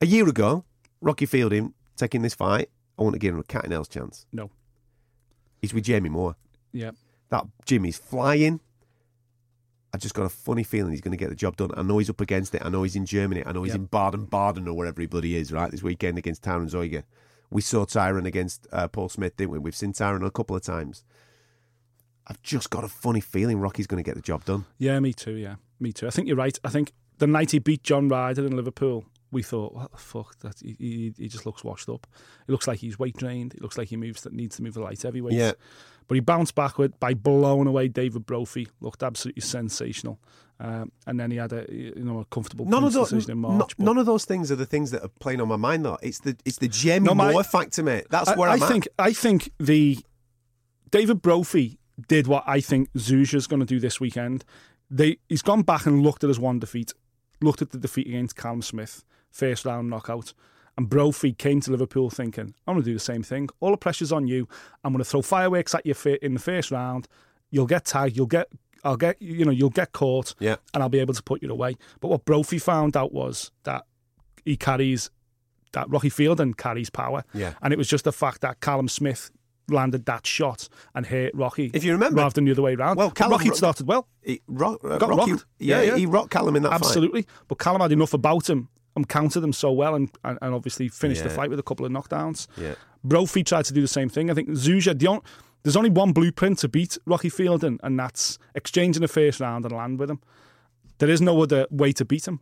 A 0.00 0.06
year 0.06 0.26
ago, 0.28 0.64
Rocky 1.00 1.26
Fielding 1.26 1.74
taking 1.96 2.22
this 2.22 2.34
fight, 2.34 2.70
I 2.98 3.02
want 3.02 3.12
to 3.14 3.18
give 3.20 3.34
him 3.34 3.40
a 3.40 3.44
cat 3.44 3.64
and 3.64 3.70
nails 3.70 3.86
chance. 3.88 4.26
No. 4.32 4.50
He's 5.60 5.74
with 5.74 5.84
Jamie 5.84 6.08
Moore. 6.08 6.36
Yeah. 6.72 6.92
That 7.30 7.46
Jimmy's 7.66 7.98
flying. 7.98 8.60
I 9.92 9.98
just 9.98 10.14
got 10.14 10.24
a 10.26 10.28
funny 10.28 10.62
feeling 10.64 10.92
he's 10.92 11.00
going 11.00 11.16
to 11.16 11.22
get 11.22 11.30
the 11.30 11.34
job 11.34 11.56
done. 11.56 11.70
I 11.76 11.82
know 11.82 11.98
he's 11.98 12.10
up 12.10 12.20
against 12.20 12.54
it. 12.54 12.62
I 12.64 12.68
know 12.68 12.82
he's 12.82 12.94
in 12.96 13.06
Germany. 13.06 13.42
I 13.46 13.52
know 13.52 13.62
he's 13.62 13.72
Yep. 13.72 13.80
in 13.80 13.84
Baden 13.86 14.24
Baden 14.26 14.68
or 14.68 14.74
wherever 14.76 15.00
he 15.00 15.06
bloody 15.06 15.34
is, 15.36 15.50
right, 15.52 15.70
this 15.70 15.82
weekend 15.82 16.18
against 16.18 16.42
Tyron 16.42 16.70
Zeuge. 16.70 17.02
We 17.50 17.62
saw 17.62 17.86
Tyron 17.86 18.26
against 18.26 18.66
uh, 18.70 18.88
Paul 18.88 19.08
Smith, 19.08 19.36
didn't 19.38 19.50
we? 19.52 19.58
We've 19.58 19.74
seen 19.74 19.94
Tyron 19.94 20.24
a 20.26 20.30
couple 20.30 20.54
of 20.54 20.62
times. 20.62 21.04
I've 22.26 22.42
just 22.42 22.68
got 22.68 22.84
a 22.84 22.88
funny 22.88 23.20
feeling 23.20 23.58
Rocky's 23.58 23.86
going 23.86 24.02
to 24.02 24.06
get 24.06 24.14
the 24.16 24.20
job 24.22 24.44
done. 24.44 24.66
Yeah, 24.76 25.00
me 25.00 25.14
too. 25.14 25.32
Yeah, 25.32 25.54
me 25.80 25.94
too. 25.94 26.06
I 26.06 26.10
think 26.10 26.28
you're 26.28 26.36
right. 26.36 26.58
I 26.62 26.68
think 26.68 26.92
the 27.16 27.26
night 27.26 27.52
he 27.52 27.58
beat 27.58 27.82
John 27.82 28.08
Ryder 28.08 28.46
in 28.46 28.54
Liverpool, 28.54 29.06
we 29.30 29.42
thought, 29.42 29.74
what 29.74 29.90
the 29.92 29.98
fuck? 29.98 30.38
That 30.40 30.54
he, 30.60 30.76
he, 30.78 31.14
he 31.18 31.28
just 31.28 31.44
looks 31.46 31.62
washed 31.64 31.88
up. 31.88 32.06
It 32.46 32.50
looks 32.50 32.66
like 32.66 32.78
he's 32.78 32.98
weight 32.98 33.16
drained. 33.16 33.54
It 33.54 33.62
looks 33.62 33.76
like 33.76 33.88
he 33.88 33.96
moves 33.96 34.22
that 34.22 34.32
needs 34.32 34.56
to 34.56 34.62
move 34.62 34.74
the 34.74 34.80
light 34.80 35.02
heavyweight. 35.02 35.34
Yeah. 35.34 35.52
But 36.06 36.14
he 36.14 36.20
bounced 36.20 36.54
backward 36.54 36.98
by 37.00 37.12
blowing 37.14 37.66
away 37.66 37.88
David 37.88 38.24
Brophy. 38.24 38.68
Looked 38.80 39.02
absolutely 39.02 39.42
sensational. 39.42 40.18
Um, 40.60 40.90
and 41.06 41.20
then 41.20 41.30
he 41.30 41.36
had 41.36 41.52
a 41.52 41.66
you 41.70 41.92
know 41.96 42.18
a 42.20 42.24
comfortable 42.24 42.64
None 42.64 42.82
of 42.82 42.92
those, 42.92 43.10
decision 43.10 43.32
in 43.32 43.38
March. 43.38 43.76
but- 43.76 43.84
none 43.84 43.96
of 43.98 44.06
those 44.06 44.24
things 44.24 44.50
are 44.50 44.56
the 44.56 44.66
things 44.66 44.90
that 44.90 45.02
are 45.04 45.10
playing 45.20 45.40
on 45.40 45.46
my 45.48 45.56
mind, 45.56 45.84
though. 45.84 45.98
It's 46.02 46.18
the 46.20 46.36
it's 46.44 46.56
the 46.58 46.66
Jamie 46.68 47.06
No, 47.06 47.14
my- 47.14 47.30
Moore 47.30 47.44
factor, 47.44 47.82
mate. 47.82 48.06
That's 48.10 48.30
I, 48.30 48.34
where 48.36 48.48
I 48.48 48.54
I'm 48.54 48.62
at. 48.62 48.68
think 48.68 48.88
I 48.98 49.12
think 49.12 49.50
the 49.60 49.98
David 50.90 51.22
Brophy 51.22 51.78
did 52.08 52.26
what 52.26 52.44
I 52.46 52.60
think 52.60 52.88
Zeuge's 52.96 53.46
going 53.46 53.60
to 53.60 53.66
do 53.66 53.78
this 53.78 54.00
weekend. 54.00 54.44
They 54.90 55.18
he's 55.28 55.42
gone 55.42 55.62
back 55.62 55.86
and 55.86 56.02
looked 56.02 56.24
at 56.24 56.28
his 56.28 56.40
one 56.40 56.58
defeat, 56.58 56.92
looked 57.42 57.60
at 57.62 57.70
the 57.70 57.78
defeat 57.78 58.06
against 58.08 58.34
Callum 58.36 58.62
Smith, 58.62 59.04
first 59.30 59.64
round 59.64 59.90
knockout, 59.90 60.32
and 60.76 60.88
Brophy 60.88 61.32
came 61.32 61.60
to 61.62 61.70
Liverpool 61.70 62.10
thinking, 62.10 62.54
"I'm 62.66 62.74
going 62.74 62.84
to 62.84 62.90
do 62.90 62.94
the 62.94 63.00
same 63.00 63.22
thing. 63.22 63.48
All 63.60 63.70
the 63.72 63.76
pressure's 63.76 64.12
on 64.12 64.26
you. 64.26 64.48
I'm 64.84 64.92
going 64.92 65.02
to 65.04 65.08
throw 65.08 65.22
fireworks 65.22 65.74
at 65.74 65.84
you 65.86 65.94
in 66.22 66.34
the 66.34 66.40
first 66.40 66.70
round. 66.70 67.08
You'll 67.50 67.66
get 67.66 67.84
tagged. 67.84 68.16
You'll 68.16 68.26
get." 68.26 68.48
I'll 68.84 68.96
get 68.96 69.20
you 69.20 69.44
know 69.44 69.50
you'll 69.50 69.70
get 69.70 69.90
caught 69.90 70.36
Yeah. 70.38 70.54
and 70.72 70.84
I'll 70.84 70.88
be 70.88 71.00
able 71.00 71.12
to 71.12 71.22
put 71.22 71.42
you 71.42 71.50
away. 71.50 71.74
But 72.00 72.08
what 72.08 72.24
Brophy 72.24 72.60
found 72.60 72.96
out 72.96 73.12
was 73.12 73.50
that 73.64 73.84
he 74.44 74.56
carries 74.56 75.10
that 75.72 75.90
Rocky 75.90 76.08
Fielding 76.10 76.54
carries 76.54 76.88
power. 76.88 77.24
Yeah. 77.34 77.54
And 77.60 77.72
it 77.72 77.76
was 77.76 77.88
just 77.88 78.04
the 78.04 78.12
fact 78.12 78.40
that 78.42 78.60
Callum 78.60 78.86
Smith 78.88 79.32
landed 79.68 80.06
that 80.06 80.28
shot 80.28 80.68
and 80.94 81.04
hit 81.06 81.34
Rocky. 81.36 81.72
If 81.74 81.82
you 81.82 81.90
remember- 81.90 82.18
rather 82.22 82.34
than 82.34 82.44
the 82.44 82.52
other 82.52 82.62
way 82.62 82.76
around. 82.76 82.96
Well, 82.98 83.10
Callum- 83.10 83.32
Rocky 83.32 83.50
started 83.50 83.88
well, 83.88 84.06
He, 84.22 84.42
Ro- 84.46 84.78
uh, 84.84 84.96
Got 84.98 85.08
Rocky, 85.10 85.32
rocked. 85.32 85.46
yeah, 85.58 85.82
Yeah, 85.82 85.90
yeah. 85.90 85.96
he 85.96 86.06
rocked 86.06 86.30
Callum 86.30 86.54
in 86.54 86.62
that 86.62 86.68
fight. 86.70 86.80
absolutely. 86.82 87.26
But 87.48 87.58
Callum 87.58 87.80
had 87.80 87.90
enough 87.90 88.14
about 88.14 88.48
him 88.48 88.68
and 88.98 89.08
countered 89.08 89.42
him 89.42 89.52
so 89.52 89.72
well, 89.72 89.94
and, 89.94 90.10
and, 90.24 90.38
and 90.42 90.54
obviously 90.54 90.88
finished 90.88 91.22
the 91.22 91.30
fight 91.30 91.50
with 91.50 91.58
a 91.58 91.62
couple 91.62 91.86
of 91.86 91.92
knockdowns. 91.92 92.46
Yeah. 92.56 92.74
Brophy 93.02 93.42
tried 93.44 93.64
to 93.66 93.72
do 93.72 93.80
the 93.80 93.88
same 93.88 94.08
thing. 94.08 94.30
I 94.30 94.34
think 94.34 94.50
Zeuge, 94.50 94.98
the 94.98 95.06
on, 95.06 95.20
there's 95.62 95.76
only 95.76 95.90
one 95.90 96.12
blueprint 96.12 96.58
to 96.60 96.68
beat 96.68 96.98
Rocky 97.06 97.28
Fielding, 97.28 97.78
and 97.82 97.98
that's 97.98 98.38
exchanging 98.54 99.02
the 99.02 99.08
first 99.08 99.40
round 99.40 99.64
and 99.64 99.74
land 99.74 99.98
with 99.98 100.10
him. 100.10 100.20
There 100.98 101.08
is 101.08 101.20
no 101.20 101.40
other 101.42 101.66
way 101.70 101.92
to 101.92 102.04
beat 102.04 102.26
him. 102.26 102.40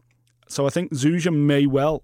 So 0.49 0.67
I 0.67 0.71
think 0.71 0.93
Zeuge 0.93 1.33
may 1.33 1.67
well 1.67 2.03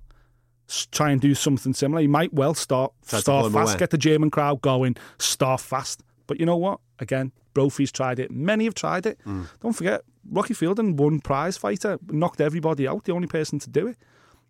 try 0.90 1.10
and 1.10 1.20
do 1.20 1.34
something 1.34 1.74
similar. 1.74 2.00
He 2.00 2.08
might 2.08 2.32
well 2.32 2.54
start 2.54 2.92
Try 3.06 3.20
start 3.20 3.52
fast, 3.52 3.78
get 3.78 3.90
the 3.90 3.98
German 3.98 4.30
crowd 4.30 4.62
going, 4.62 4.96
start 5.18 5.60
fast. 5.60 6.02
But 6.26 6.40
you 6.40 6.46
know 6.46 6.56
what? 6.56 6.80
Again, 6.98 7.32
Brophy's 7.54 7.92
tried 7.92 8.18
it. 8.18 8.30
Many 8.30 8.64
have 8.64 8.74
tried 8.74 9.06
it. 9.06 9.18
Mm. 9.26 9.46
Don't 9.60 9.72
forget, 9.72 10.02
Rocky 10.30 10.54
Fielding 10.54 10.96
won 10.96 11.20
prize 11.20 11.56
fighter, 11.56 11.98
knocked 12.08 12.40
everybody 12.40 12.86
out. 12.86 13.04
The 13.04 13.12
only 13.12 13.28
person 13.28 13.58
to 13.60 13.70
do 13.70 13.86
it. 13.88 13.96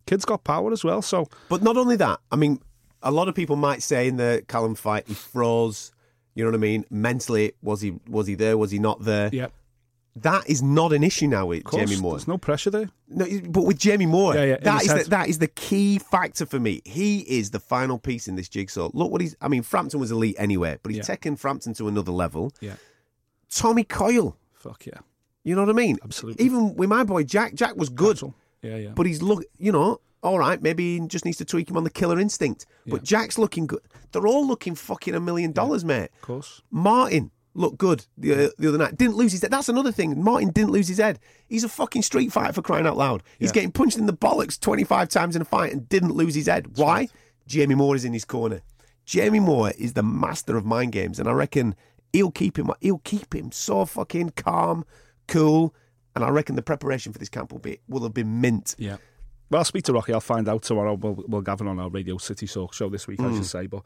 Kid's 0.06 0.24
got 0.24 0.44
power 0.44 0.72
as 0.72 0.82
well. 0.84 1.02
So 1.02 1.28
But 1.48 1.62
not 1.62 1.76
only 1.76 1.96
that, 1.96 2.20
I 2.30 2.36
mean, 2.36 2.60
a 3.02 3.10
lot 3.10 3.28
of 3.28 3.34
people 3.34 3.56
might 3.56 3.82
say 3.82 4.08
in 4.08 4.16
the 4.16 4.44
Callum 4.48 4.74
fight 4.74 5.06
he 5.08 5.14
froze, 5.14 5.92
You 6.34 6.44
know 6.44 6.50
what 6.50 6.56
I 6.56 6.60
mean? 6.60 6.84
Mentally, 6.90 7.52
was 7.62 7.80
he 7.80 7.94
was 8.08 8.26
he 8.26 8.34
there? 8.34 8.56
Was 8.56 8.70
he 8.70 8.78
not 8.78 9.04
there? 9.04 9.28
Yeah, 9.32 9.48
That 10.16 10.48
is 10.48 10.62
not 10.62 10.92
an 10.92 11.02
issue 11.02 11.26
now 11.26 11.46
with 11.46 11.64
course. 11.64 11.82
Jamie 11.90 12.00
Moore. 12.00 12.12
There's 12.14 12.28
no 12.28 12.38
pressure 12.38 12.70
there. 12.70 12.90
No, 13.08 13.26
but 13.48 13.62
with 13.62 13.78
Jamie 13.78 14.06
Moore, 14.06 14.34
Yeah, 14.34 14.44
yeah, 14.44 14.56
that 14.58 14.82
is 14.82 14.88
the, 15.04 15.10
that 15.10 15.28
is 15.28 15.38
the 15.38 15.48
key 15.48 15.98
factor 15.98 16.46
for 16.46 16.58
me. 16.60 16.80
He 16.84 17.20
is 17.20 17.50
the 17.50 17.60
final 17.60 17.98
piece 17.98 18.28
in 18.28 18.36
this 18.36 18.48
jigsaw. 18.48 18.90
Look 18.94 19.10
what 19.12 19.20
he's. 19.20 19.36
I 19.40 19.48
mean, 19.48 19.62
Frampton 19.62 20.00
was 20.00 20.10
elite 20.10 20.36
anyway, 20.38 20.78
but 20.82 20.90
he's 20.90 20.98
Yeah. 20.98 21.14
taken 21.14 21.36
Frampton 21.36 21.74
to 21.74 21.88
another 21.88 22.12
level. 22.12 22.52
Yeah, 22.60 22.76
Tommy 23.50 23.84
Coyle, 23.84 24.36
fuck 24.54 24.86
yeah, 24.86 25.00
you 25.44 25.54
know 25.54 25.62
what 25.62 25.70
I 25.70 25.74
mean? 25.74 25.98
Absolutely. 26.02 26.44
Even 26.44 26.74
with 26.76 26.88
my 26.88 27.04
boy 27.04 27.24
Jack, 27.24 27.54
Jack 27.54 27.76
was 27.76 27.88
good. 27.90 28.20
Yeah, 28.62 28.76
yeah. 28.76 28.90
but 28.94 29.06
he's 29.06 29.22
look. 29.22 29.44
You 29.58 29.72
know, 29.72 30.00
all 30.22 30.38
right, 30.38 30.60
maybe 30.62 30.98
he 30.98 31.06
just 31.06 31.24
needs 31.24 31.38
to 31.38 31.44
tweak 31.44 31.68
him 31.70 31.76
on 31.76 31.84
the 31.84 31.90
killer 31.90 32.18
instinct. 32.20 32.66
But 32.86 33.00
Yeah. 33.02 33.18
Jack's 33.18 33.38
looking 33.38 33.66
good. 33.66 33.82
They're 34.12 34.26
all 34.26 34.46
looking 34.46 34.74
fucking 34.74 35.14
a 35.14 35.20
million 35.20 35.52
dollars, 35.52 35.84
mate. 35.84 36.10
of 36.14 36.22
course. 36.22 36.62
Martin 36.70 37.30
looked 37.54 37.76
good 37.78 38.06
the, 38.16 38.46
uh, 38.46 38.48
the 38.58 38.68
other 38.68 38.78
night. 38.78 38.96
Didn't 38.96 39.16
lose 39.16 39.32
his 39.32 39.42
head. 39.42 39.50
That's 39.50 39.68
another 39.68 39.92
thing. 39.92 40.22
Martin 40.22 40.50
didn't 40.50 40.70
lose 40.70 40.88
his 40.88 40.98
head. 40.98 41.18
He's 41.48 41.64
a 41.64 41.68
fucking 41.68 42.02
street 42.02 42.32
fighter 42.32 42.52
for 42.52 42.62
crying 42.62 42.86
out 42.86 42.96
loud. 42.96 43.22
He's 43.38 43.48
Yeah. 43.50 43.54
getting 43.54 43.72
punched 43.72 43.98
in 43.98 44.06
the 44.06 44.12
bollocks 44.14 44.58
25 44.58 45.08
times 45.08 45.36
in 45.36 45.42
a 45.42 45.44
fight 45.44 45.72
and 45.72 45.88
didn't 45.88 46.12
lose 46.14 46.34
his 46.34 46.46
head. 46.46 46.76
Why? 46.78 47.08
Jamie 47.46 47.74
Moore 47.74 47.96
is 47.96 48.04
in 48.04 48.12
his 48.12 48.24
corner. 48.24 48.62
Jamie 49.04 49.40
Moore 49.40 49.72
is 49.76 49.94
the 49.94 50.02
master 50.02 50.56
of 50.56 50.64
mind 50.64 50.92
games, 50.92 51.18
and 51.18 51.28
I 51.28 51.32
reckon 51.32 51.74
he'll 52.12 52.30
keep 52.30 52.58
him. 52.58 52.70
He'll 52.80 52.98
keep 53.04 53.34
him 53.34 53.50
so 53.52 53.84
fucking 53.84 54.30
calm, 54.36 54.84
cool, 55.26 55.74
and 56.14 56.24
I 56.24 56.30
reckon 56.30 56.56
the 56.56 56.62
preparation 56.62 57.12
for 57.12 57.18
this 57.18 57.28
camp 57.28 57.52
will 57.52 57.58
be 57.60 57.78
will 57.88 58.02
have 58.02 58.14
been 58.14 58.40
mint. 58.40 58.74
Yeah. 58.78 58.96
Well, 59.50 59.58
I'll 59.58 59.64
speak 59.66 59.84
to 59.84 59.92
Rocky. 59.92 60.14
I'll 60.14 60.20
find 60.20 60.48
out 60.48 60.62
tomorrow. 60.62 60.94
We'll, 60.94 61.24
we'll 61.28 61.42
gather 61.42 61.68
on 61.68 61.78
our 61.78 61.90
Radio 61.90 62.16
City 62.16 62.46
Soak 62.46 62.72
show 62.72 62.88
this 62.88 63.06
week, 63.06 63.20
I 63.20 63.24
Mm. 63.24 63.34
should 63.36 63.44
say. 63.44 63.66
But 63.66 63.82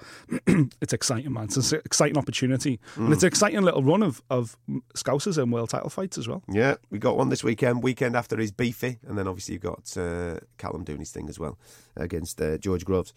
it's 0.81 0.93
exciting, 0.93 1.33
man. 1.33 1.45
It's 1.47 1.73
an 1.73 1.81
exciting 1.85 2.17
opportunity. 2.17 2.79
And 2.95 3.09
Mm. 3.09 3.13
it's 3.13 3.25
an 3.25 3.27
exciting 3.27 3.63
little 3.63 3.83
run 3.83 4.05
of, 4.05 4.23
of 4.31 4.57
Scousers 4.95 5.39
and 5.43 5.53
world 5.53 5.71
title 5.71 5.91
fights 5.91 6.19
as 6.19 6.29
well. 6.29 6.45
Yeah, 6.49 6.77
we 6.91 7.01
got 7.01 7.17
one 7.17 7.31
this 7.31 7.43
weekend. 7.43 7.83
Weekend 7.83 8.15
after 8.15 8.39
is 8.39 8.53
beefy, 8.53 8.99
and 9.09 9.19
then 9.19 9.27
obviously 9.27 9.55
you've 9.55 9.63
got 9.65 9.97
uh, 9.97 10.39
Callum 10.57 10.85
doing 10.85 11.01
his 11.01 11.11
thing 11.11 11.29
as 11.29 11.41
well 11.41 11.59
against 11.97 12.41
uh, 12.41 12.59
George 12.59 12.85
Groves. 12.85 13.13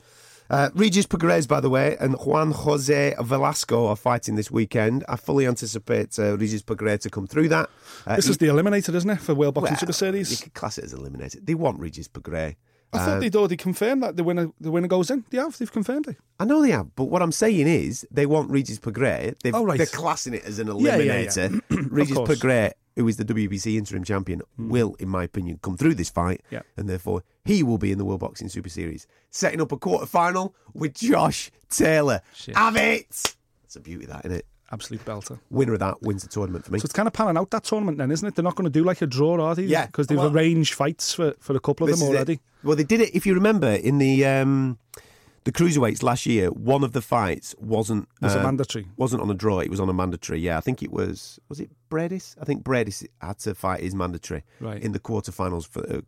Uh, 0.50 0.70
Regis 0.74 1.06
Prograis, 1.06 1.48
by 1.48 1.60
the 1.60 1.70
way, 1.70 1.96
and 2.00 2.16
Juan 2.26 2.52
Jose 2.52 3.14
Velasco 3.22 3.86
are 3.88 3.96
fighting 3.96 4.36
this 4.36 4.50
weekend. 4.50 5.04
I 5.08 5.16
fully 5.16 5.46
anticipate 5.46 6.18
uh, 6.18 6.38
Regis 6.38 6.64
Prograis 6.64 7.02
to 7.02 7.10
come 7.12 7.28
through 7.28 7.50
that. 7.50 7.70
Uh, 8.08 8.16
This 8.16 8.26
he- 8.26 8.32
is 8.32 8.38
the 8.40 8.48
Eliminator, 8.48 8.94
isn't 8.96 9.10
it, 9.10 9.20
for 9.22 9.36
World 9.36 9.54
Boxing 9.54 9.74
well, 9.74 9.80
Super 9.80 9.90
You 10.18 10.24
Series? 10.24 10.42
could 10.42 10.54
class 10.56 10.78
it 10.80 10.86
as 10.86 10.94
eliminated. 10.94 11.46
They 11.46 11.54
want 11.56 11.80
Regis 11.80 12.08
Prograis. 12.08 12.56
I 12.92 13.06
thought 13.06 13.20
they'd 13.20 13.36
already 13.36 13.56
confirmed 13.58 14.02
that 14.02 14.16
the 14.18 14.24
winner 14.24 14.50
the 14.60 14.72
winner 14.72 14.88
goes 14.88 15.12
in. 15.12 15.24
They 15.30 15.38
have. 15.38 15.56
They've 15.56 15.72
confirmed 15.72 16.08
it. 16.08 16.18
I 16.40 16.46
know 16.46 16.60
they 16.60 16.72
have, 16.72 16.96
but 16.96 17.04
what 17.04 17.22
I'm 17.22 17.32
saying 17.32 17.68
is 17.68 18.04
they 18.10 18.26
want 18.26 18.50
Regis 18.50 18.80
Prograis. 18.80 19.36
They've, 19.44 19.54
Oh, 19.54 19.64
right. 19.64 19.78
They're 19.78 19.86
classing 19.86 20.34
it 20.34 20.44
as 20.44 20.58
an 20.58 20.66
Yeah, 20.80 20.96
yeah, 20.98 21.04
yeah. 21.20 21.26
eliminator. 21.28 21.62
Regis. 21.92 22.18
Hmm. 22.18 22.24
Prograis, 22.24 22.72
who 22.96 23.08
is 23.08 23.18
the 23.18 23.26
WBC 23.26 23.76
interim 23.78 24.04
champion, 24.04 24.42
will, 24.58 24.96
in 24.98 25.08
my 25.08 25.24
opinion, 25.24 25.60
come 25.62 25.78
through 25.78 25.94
this 25.94 26.10
fight, 26.10 26.42
Yeah. 26.50 26.62
and 26.78 26.90
therefore 26.90 27.22
he 27.50 27.64
will 27.64 27.80
be 27.80 27.92
in 27.92 27.98
the 27.98 28.06
World 28.06 28.20
Boxing 28.20 28.48
Super 28.48 28.70
Series, 28.70 29.08
setting 29.32 29.60
up 29.60 29.72
a 29.72 29.78
quarter 29.78 30.06
final 30.06 30.54
with 30.76 30.94
Josh 30.94 31.50
Taylor. 31.70 32.22
Shit. 32.36 32.56
Have 32.56 32.76
it! 32.76 33.36
It's 33.64 33.76
a 33.76 33.80
beauty, 33.80 34.06
that 34.06 34.24
isn't 34.26 34.38
it? 34.38 34.46
Absolute 34.72 35.04
belter. 35.04 35.40
Winner 35.50 35.74
of 35.74 35.80
that 35.80 36.00
wins 36.04 36.22
the 36.22 36.30
tournament 36.30 36.64
for 36.64 36.72
me. 36.72 36.78
So 36.78 36.86
it's 36.86 36.94
kind 36.94 37.08
of 37.08 37.14
panning 37.14 37.38
out 37.38 37.50
that 37.50 37.64
tournament 37.64 37.98
then, 37.98 38.12
isn't 38.12 38.28
it? 38.28 38.36
They're 38.36 38.44
not 38.44 38.54
going 38.56 38.66
to 38.72 38.80
do 38.80 38.84
like 38.84 39.02
a 39.02 39.08
draw, 39.08 39.44
are 39.44 39.56
they? 39.56 39.64
Yeah. 39.64 39.88
Because 39.88 40.06
they've 40.06 40.18
Well- 40.18 40.32
arranged 40.32 40.76
fights 40.76 41.12
for, 41.14 41.34
for 41.40 41.56
a 41.56 41.60
couple 41.60 41.88
of 41.90 41.92
them 41.98 42.04
is 42.04 42.10
it. 42.10 42.16
already. 42.16 42.40
Well, 42.64 42.76
they 42.76 42.84
did 42.84 43.02
it. 43.02 43.16
If 43.16 43.26
you 43.26 43.34
remember, 43.34 43.68
in 43.68 43.98
the 43.98 44.26
um, 44.28 44.78
the 45.46 45.52
cruiserweights 45.52 46.04
last 46.04 46.28
year, 46.28 46.50
one 46.52 46.84
of 46.84 46.92
the 46.92 47.02
fights 47.02 47.56
wasn't 47.58 48.08
Was 48.22 48.36
it 48.36 48.42
uh, 48.42 48.44
mandatory? 48.44 48.88
Wasn't 48.98 49.22
on 49.24 49.30
a 49.32 49.34
draw. 49.34 49.60
It 49.60 49.72
was 49.72 49.80
on 49.80 49.90
a 49.90 49.94
mandatory. 49.94 50.40
Yeah, 50.40 50.58
I 50.58 50.62
think 50.62 50.84
it 50.84 50.92
was. 50.92 51.40
Was 51.50 51.60
it 51.60 51.72
Briedis? 51.90 52.36
I 52.40 52.46
think 52.46 52.64
Briedis 52.64 53.08
had 53.22 53.40
to 53.40 53.56
fight 53.56 53.82
his 53.82 53.96
mandatory 53.96 54.44
Right. 54.60 54.80
in 54.84 54.92
the 54.92 55.00
quarterfinals 55.00 55.68
for. 55.68 55.82
Uh, 55.92 56.02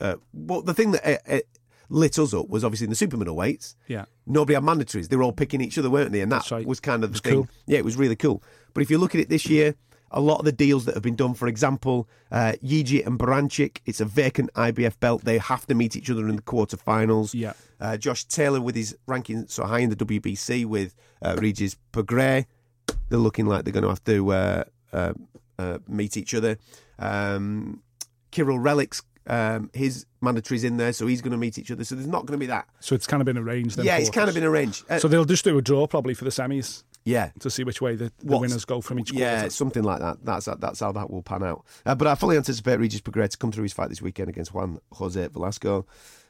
uh, 0.00 0.16
well, 0.32 0.62
the 0.62 0.74
thing 0.74 0.92
that 0.92 1.06
uh, 1.06 1.36
uh, 1.36 1.40
lit 1.88 2.18
us 2.18 2.34
up 2.34 2.48
was 2.48 2.64
obviously 2.64 2.84
in 2.84 2.90
the 2.90 2.96
super 2.96 3.16
middleweights. 3.16 3.74
Yeah. 3.88 4.04
Nobody 4.26 4.54
had 4.54 4.62
mandatories. 4.62 5.08
They 5.08 5.16
were 5.16 5.22
all 5.22 5.32
picking 5.32 5.60
each 5.60 5.78
other, 5.78 5.90
weren't 5.90 6.12
they? 6.12 6.20
And 6.20 6.32
that 6.32 6.38
That's 6.38 6.52
right. 6.52 6.66
was 6.66 6.80
kind 6.80 7.04
of 7.04 7.12
the 7.12 7.18
thing. 7.18 7.32
cool. 7.34 7.48
Yeah, 7.66 7.78
it 7.78 7.84
was 7.84 7.96
really 7.96 8.16
cool. 8.16 8.42
But 8.72 8.82
if 8.82 8.90
you 8.90 8.98
look 8.98 9.14
at 9.14 9.20
it 9.20 9.28
this 9.28 9.46
year, 9.46 9.74
a 10.10 10.20
lot 10.20 10.38
of 10.38 10.44
the 10.44 10.52
deals 10.52 10.84
that 10.84 10.94
have 10.94 11.02
been 11.02 11.16
done, 11.16 11.34
for 11.34 11.48
example, 11.48 12.08
uh, 12.30 12.52
Yigit 12.64 13.04
and 13.06 13.18
Baranchyk, 13.18 13.78
it's 13.84 14.00
a 14.00 14.04
vacant 14.04 14.52
IBF 14.54 14.98
belt. 15.00 15.24
They 15.24 15.38
have 15.38 15.66
to 15.66 15.74
meet 15.74 15.96
each 15.96 16.08
other 16.08 16.28
in 16.28 16.36
the 16.36 16.42
quarterfinals. 16.42 17.34
Yeah. 17.34 17.54
Uh, 17.80 17.96
Josh 17.96 18.24
Taylor 18.24 18.60
with 18.60 18.76
his 18.76 18.96
ranking 19.06 19.46
so 19.48 19.64
high 19.64 19.80
in 19.80 19.90
the 19.90 19.96
WBC 19.96 20.64
with 20.66 20.94
uh, 21.20 21.36
Regis 21.38 21.76
Prograis, 21.92 22.46
they're 23.08 23.18
looking 23.18 23.46
like 23.46 23.64
they're 23.64 23.72
going 23.72 23.82
to 23.82 23.88
have 23.88 24.04
to 24.04 24.32
uh, 24.32 24.64
uh, 24.92 25.12
uh, 25.58 25.78
meet 25.88 26.16
each 26.16 26.32
other. 26.34 26.58
Um, 26.98 27.82
Kiryl 28.30 28.60
Relikh, 28.60 29.02
um, 29.26 29.70
his 29.72 30.06
mandatory's 30.20 30.64
in 30.64 30.76
there, 30.76 30.92
so 30.92 31.06
he's 31.06 31.22
going 31.22 31.32
to 31.32 31.38
meet 31.38 31.58
each 31.58 31.70
other. 31.70 31.84
So 31.84 31.94
there's 31.94 32.06
not 32.06 32.26
going 32.26 32.38
to 32.38 32.42
be 32.42 32.46
that. 32.46 32.68
So 32.80 32.94
it's 32.94 33.06
kind 33.06 33.20
of 33.20 33.26
been 33.26 33.38
arranged. 33.38 33.76
Then 33.76 33.86
yeah, 33.86 33.96
it's 33.96 34.10
kind 34.10 34.28
of 34.28 34.34
been 34.34 34.44
arranged. 34.44 34.84
Uh, 34.88 34.98
So 34.98 35.08
they'll 35.08 35.24
just 35.24 35.44
do 35.44 35.56
a 35.58 35.62
draw 35.62 35.86
probably 35.86 36.14
for 36.14 36.24
the 36.24 36.30
semis 36.30 36.84
yeah. 37.04 37.30
to 37.40 37.50
see 37.50 37.64
which 37.64 37.80
way 37.80 37.94
the, 37.94 38.12
the 38.18 38.36
winners 38.36 38.64
go 38.64 38.80
from 38.80 38.98
each 39.00 39.10
quarter. 39.10 39.24
Yeah, 39.24 39.48
something 39.48 39.82
like 39.82 40.00
that. 40.00 40.18
That's 40.24 40.48
that's 40.58 40.80
how 40.80 40.92
that 40.92 41.10
will 41.10 41.22
pan 41.22 41.42
out. 41.42 41.64
Uh, 41.86 41.94
but 41.94 42.08
I 42.08 42.14
fully 42.14 42.36
anticipate 42.36 42.78
Regis 42.78 43.00
Prograis 43.00 43.30
to 43.30 43.38
come 43.38 43.52
through 43.52 43.64
his 43.64 43.72
fight 43.72 43.88
this 43.88 44.02
weekend 44.02 44.28
against 44.28 44.52
Juan 44.52 44.78
Jose 44.92 45.28
Velasco, 45.28 45.86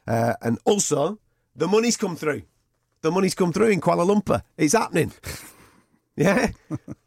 uh, 0.07 0.33
and 0.41 0.59
also 0.65 1.19
the 1.55 1.67
money's 1.67 1.97
come 1.97 2.15
through. 2.15 2.43
The 3.01 3.11
money's 3.11 3.35
come 3.35 3.53
through 3.53 3.69
in 3.69 3.81
Kuala 3.81 4.05
Lumpur. 4.05 4.41
It's 4.57 4.73
happening. 4.73 5.11
yeah, 6.15 6.51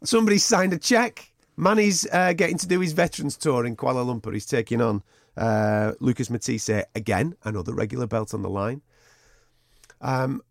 somebody 0.03 0.37
signed 0.37 0.73
a 0.73 0.79
check. 0.79 1.31
Manny's 1.57 2.07
uh, 2.13 2.31
getting 2.31 2.57
to 2.57 2.67
do 2.67 2.79
his 2.79 2.93
veterans 2.93 3.35
tour 3.35 3.65
in 3.65 3.75
Kuala 3.75 4.05
Lumpur. 4.05 4.33
He's 4.33 4.45
taking 4.45 4.81
on 4.81 5.03
uh, 5.39 5.93
Lucas 5.99 6.29
Matthysse 6.29 6.69
again, 6.93 7.35
another 7.43 7.73
regular 7.73 8.05
belt 8.05 8.33
on 8.33 8.41
the 8.43 8.49
line. 8.49 8.81
Um, 10.01 10.41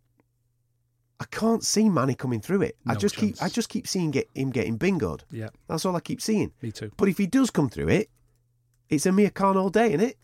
I 1.21 1.25
can't 1.31 1.65
see 1.65 1.89
Manny 1.89 2.15
coming 2.15 2.41
through 2.41 2.63
it. 2.63 2.77
I 2.87 2.95
just 2.95 3.17
chance. 3.17 3.39
keep 3.39 3.43
I 3.43 3.49
just 3.49 3.69
keep 3.69 3.87
seeing 3.87 4.11
get, 4.11 4.29
him 4.35 4.51
getting 4.51 4.79
bingoed. 4.79 5.23
Yeah, 5.31 5.49
That's 5.69 5.85
all 5.85 5.95
I 5.97 6.01
keep 6.01 6.21
seeing. 6.21 6.53
me 6.63 6.73
too. 6.73 6.91
But 6.97 7.09
if 7.09 7.19
he 7.19 7.27
does 7.27 7.51
come 7.51 7.69
through 7.69 7.89
it, 7.89 8.11
it's 8.89 9.05
a 9.05 9.11
Amir 9.11 9.31
Khan 9.31 9.57
all 9.57 9.69
day, 9.71 9.89
isn't 9.89 10.01
it? 10.01 10.17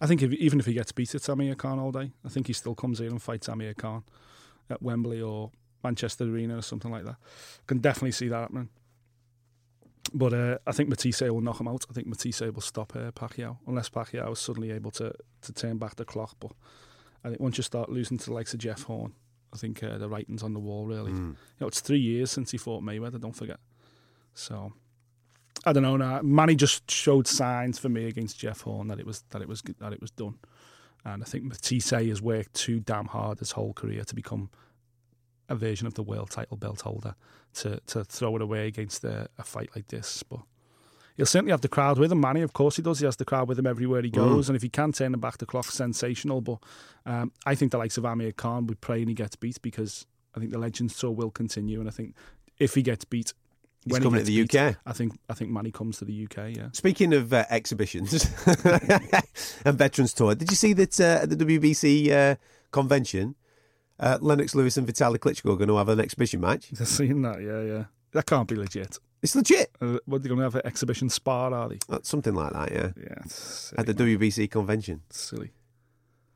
I 0.00 0.06
think 0.06 0.22
if, 0.22 0.32
even 0.32 0.58
if 0.58 0.66
he 0.66 0.72
gets 0.74 0.92
beat 0.92 1.14
at 1.14 1.28
Amir 1.28 1.54
Khan 1.54 1.78
all 1.78 1.92
day, 1.92 2.12
I 2.24 2.28
think 2.28 2.46
he 2.46 2.52
still 2.52 2.74
comes 2.74 3.00
in 3.00 3.08
and 3.08 3.22
fights 3.22 3.48
Amir 3.48 3.74
Khan 3.74 4.04
at 4.70 4.82
Wembley 4.82 5.20
or 5.20 5.50
Manchester 5.84 6.24
Arena 6.24 6.58
or 6.58 6.62
something 6.62 6.90
like 6.90 7.04
that. 7.04 7.16
I 7.16 7.62
Can 7.66 7.78
definitely 7.78 8.12
see 8.12 8.28
that 8.28 8.40
happening. 8.40 8.70
But 10.14 10.32
uh, 10.32 10.58
I 10.66 10.72
think 10.72 10.88
Matthysse 10.88 11.20
will 11.20 11.40
knock 11.40 11.60
him 11.60 11.68
out. 11.68 11.84
I 11.90 11.92
think 11.92 12.06
Matthysse 12.06 12.40
will 12.40 12.60
stop 12.60 12.96
uh, 12.96 13.10
Pacquiao, 13.12 13.58
unless 13.66 13.88
Pacquiao 13.88 14.32
is 14.32 14.38
suddenly 14.38 14.70
able 14.70 14.90
to, 14.92 15.12
to 15.42 15.52
turn 15.52 15.78
back 15.78 15.96
the 15.96 16.04
clock. 16.04 16.36
But 16.40 16.52
I 17.24 17.28
think 17.28 17.40
once 17.40 17.58
you 17.58 17.62
start 17.62 17.90
losing 17.90 18.18
to 18.18 18.26
the 18.26 18.32
likes 18.32 18.54
of 18.54 18.60
Jeff 18.60 18.84
Horn, 18.84 19.12
I 19.52 19.56
think 19.56 19.82
uh, 19.82 19.98
the 19.98 20.08
writing's 20.08 20.42
on 20.42 20.54
the 20.54 20.60
wall, 20.60 20.86
really. 20.86 21.12
You 21.12 21.36
know, 21.60 21.66
it's 21.66 21.80
three 21.80 22.00
years 22.00 22.30
since 22.30 22.50
he 22.50 22.58
fought 22.58 22.82
Mayweather, 22.82 23.20
don't 23.20 23.36
forget. 23.36 23.60
So 24.34 24.72
I 25.64 25.72
don't 25.72 25.82
know. 25.82 25.96
Now. 25.96 26.20
Manny 26.22 26.54
just 26.54 26.90
showed 26.90 27.26
signs 27.26 27.78
for 27.78 27.88
me 27.88 28.06
against 28.06 28.38
Jeff 28.38 28.62
Horn 28.62 28.88
that 28.88 29.00
it 29.00 29.06
was 29.06 29.24
that 29.30 29.42
it 29.42 29.48
was 29.48 29.62
that 29.80 29.92
it 29.92 30.00
was 30.00 30.10
done, 30.10 30.38
and 31.04 31.22
I 31.22 31.26
think 31.26 31.44
Matthysse 31.44 31.90
has 31.90 32.22
worked 32.22 32.54
too 32.54 32.80
damn 32.80 33.06
hard 33.06 33.40
his 33.40 33.52
whole 33.52 33.72
career 33.72 34.04
to 34.04 34.14
become 34.14 34.50
a 35.48 35.54
version 35.54 35.86
of 35.86 35.94
the 35.94 36.02
world 36.02 36.30
title 36.30 36.56
belt 36.56 36.82
holder 36.82 37.14
to 37.54 37.80
to 37.86 38.04
throw 38.04 38.36
it 38.36 38.42
away 38.42 38.66
against 38.66 39.04
a, 39.04 39.28
a 39.38 39.42
fight 39.42 39.70
like 39.74 39.88
this. 39.88 40.22
But 40.22 40.40
he'll 41.16 41.26
certainly 41.26 41.50
have 41.50 41.60
the 41.60 41.68
crowd 41.68 41.98
with 41.98 42.12
him. 42.12 42.20
Manny, 42.20 42.42
of 42.42 42.52
course, 42.52 42.76
he 42.76 42.82
does. 42.82 43.00
He 43.00 43.04
has 43.04 43.16
the 43.16 43.24
crowd 43.24 43.48
with 43.48 43.58
him 43.58 43.66
everywhere 43.66 44.02
he 44.02 44.10
goes, 44.10 44.48
and 44.48 44.56
if 44.56 44.62
he 44.62 44.68
can 44.68 44.92
turn 44.92 45.14
him 45.14 45.20
back 45.20 45.38
the 45.38 45.46
clock, 45.46 45.66
sensational. 45.66 46.40
But 46.40 46.58
um, 47.06 47.32
I 47.44 47.54
think 47.54 47.72
the 47.72 47.78
likes 47.78 47.98
of 47.98 48.04
Amir 48.04 48.32
Khan 48.32 48.66
would 48.66 48.80
pray 48.80 49.00
and 49.00 49.08
he 49.08 49.14
gets 49.14 49.36
beat 49.36 49.60
because 49.60 50.06
I 50.34 50.40
think 50.40 50.52
the 50.52 50.58
Legends 50.58 50.96
Tour 50.98 51.10
will 51.10 51.30
continue, 51.30 51.80
and 51.80 51.88
I 51.88 51.92
think 51.92 52.14
if 52.58 52.74
he 52.74 52.82
gets 52.82 53.04
beat. 53.04 53.34
He's 53.84 53.92
when 53.92 54.02
he 54.02 54.06
coming 54.06 54.20
to 54.20 54.26
the 54.26 54.42
beat, 54.42 54.54
UK. 54.54 54.76
I 54.84 54.92
think 54.92 55.18
I 55.28 55.34
think 55.34 55.50
Manny 55.50 55.70
comes 55.70 55.98
to 55.98 56.04
the 56.04 56.24
UK. 56.24 56.56
Yeah, 56.56 56.68
Speaking 56.72 57.14
of 57.14 57.32
uh, 57.32 57.44
exhibitions 57.48 58.28
and 59.64 59.78
Veterans 59.78 60.12
Tour, 60.12 60.34
did 60.34 60.50
you 60.50 60.56
see 60.56 60.72
that 60.74 61.00
uh, 61.00 61.20
at 61.22 61.30
the 61.30 61.36
WBC 61.36 62.10
uh, 62.10 62.36
convention, 62.72 63.36
uh, 64.00 64.18
Lennox 64.20 64.54
Lewis 64.54 64.76
and 64.76 64.86
Vitaly 64.86 65.18
Klitschko 65.18 65.52
are 65.52 65.56
going 65.56 65.68
to 65.68 65.76
have 65.76 65.88
an 65.88 66.00
exhibition 66.00 66.40
match? 66.40 66.70
I've 66.80 66.88
seen 66.88 67.22
that. 67.22 67.40
Yeah, 67.42 67.62
yeah. 67.62 67.84
That 68.12 68.26
can't 68.26 68.48
be 68.48 68.56
legit. 68.56 68.98
It's 69.22 69.34
legit. 69.34 69.70
Uh, 69.80 69.98
what 70.06 70.22
they're 70.22 70.28
going 70.28 70.38
to 70.38 70.44
have 70.44 70.54
an 70.54 70.62
exhibition 70.64 71.08
spar? 71.08 71.52
Are 71.52 71.68
they? 71.68 71.78
Uh, 71.90 71.98
Something 72.02 72.34
like 72.34 72.52
that, 72.52 72.70
yeah. 72.72 72.90
Yeah, 72.96 73.14
it's 73.24 73.72
At 73.76 73.86
the 73.86 73.92
silly. 73.96 74.16
WBC 74.16 74.50
convention. 74.50 75.02
silly. 75.10 75.50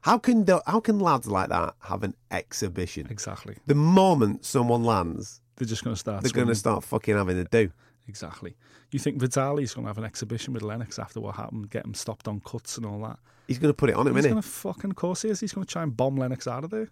How 0.00 0.18
can 0.18 0.44
the, 0.46 0.60
how 0.66 0.80
can 0.80 0.98
lads 0.98 1.28
like 1.28 1.48
that 1.50 1.74
have 1.82 2.02
an 2.02 2.14
exhibition? 2.32 3.06
Exactly. 3.08 3.56
The 3.66 3.76
moment 3.76 4.44
someone 4.44 4.82
lands, 4.82 5.40
They're 5.56 5.68
just 5.68 5.84
going 5.84 5.94
to 5.94 6.00
start. 6.00 6.22
they're 6.24 6.32
going 6.32 6.48
to 6.48 6.56
start 6.56 6.82
fucking 6.82 7.16
having 7.16 7.38
a 7.38 7.44
do. 7.44 7.70
Exactly. 8.08 8.56
You 8.90 8.98
think 8.98 9.20
Vitali's 9.20 9.72
going 9.74 9.84
to 9.84 9.88
have 9.88 9.98
an 9.98 10.04
exhibition 10.04 10.52
with 10.52 10.62
Lennox 10.64 10.98
after 10.98 11.20
what 11.20 11.36
happened, 11.36 11.70
get 11.70 11.84
him 11.84 11.94
stopped 11.94 12.26
on 12.26 12.40
cuts 12.40 12.76
and 12.76 12.84
all 12.84 12.98
that? 13.02 13.18
He's 13.46 13.60
going 13.60 13.70
to 13.72 13.76
put 13.76 13.90
it 13.90 13.94
on 13.96 14.08
him, 14.08 14.14
He's 14.16 14.24
isn't 14.24 14.32
going 14.32 14.42
to 14.42 14.48
fucking 14.48 14.90
of 14.90 14.96
course 14.96 15.22
he 15.22 15.28
is. 15.28 15.38
He's 15.38 15.52
going 15.52 15.64
to 15.66 15.72
try 15.72 15.84
and 15.84 15.96
bomb 15.96 16.16
Lennox 16.16 16.48
out 16.48 16.64
of 16.64 16.70
there. 16.70 16.90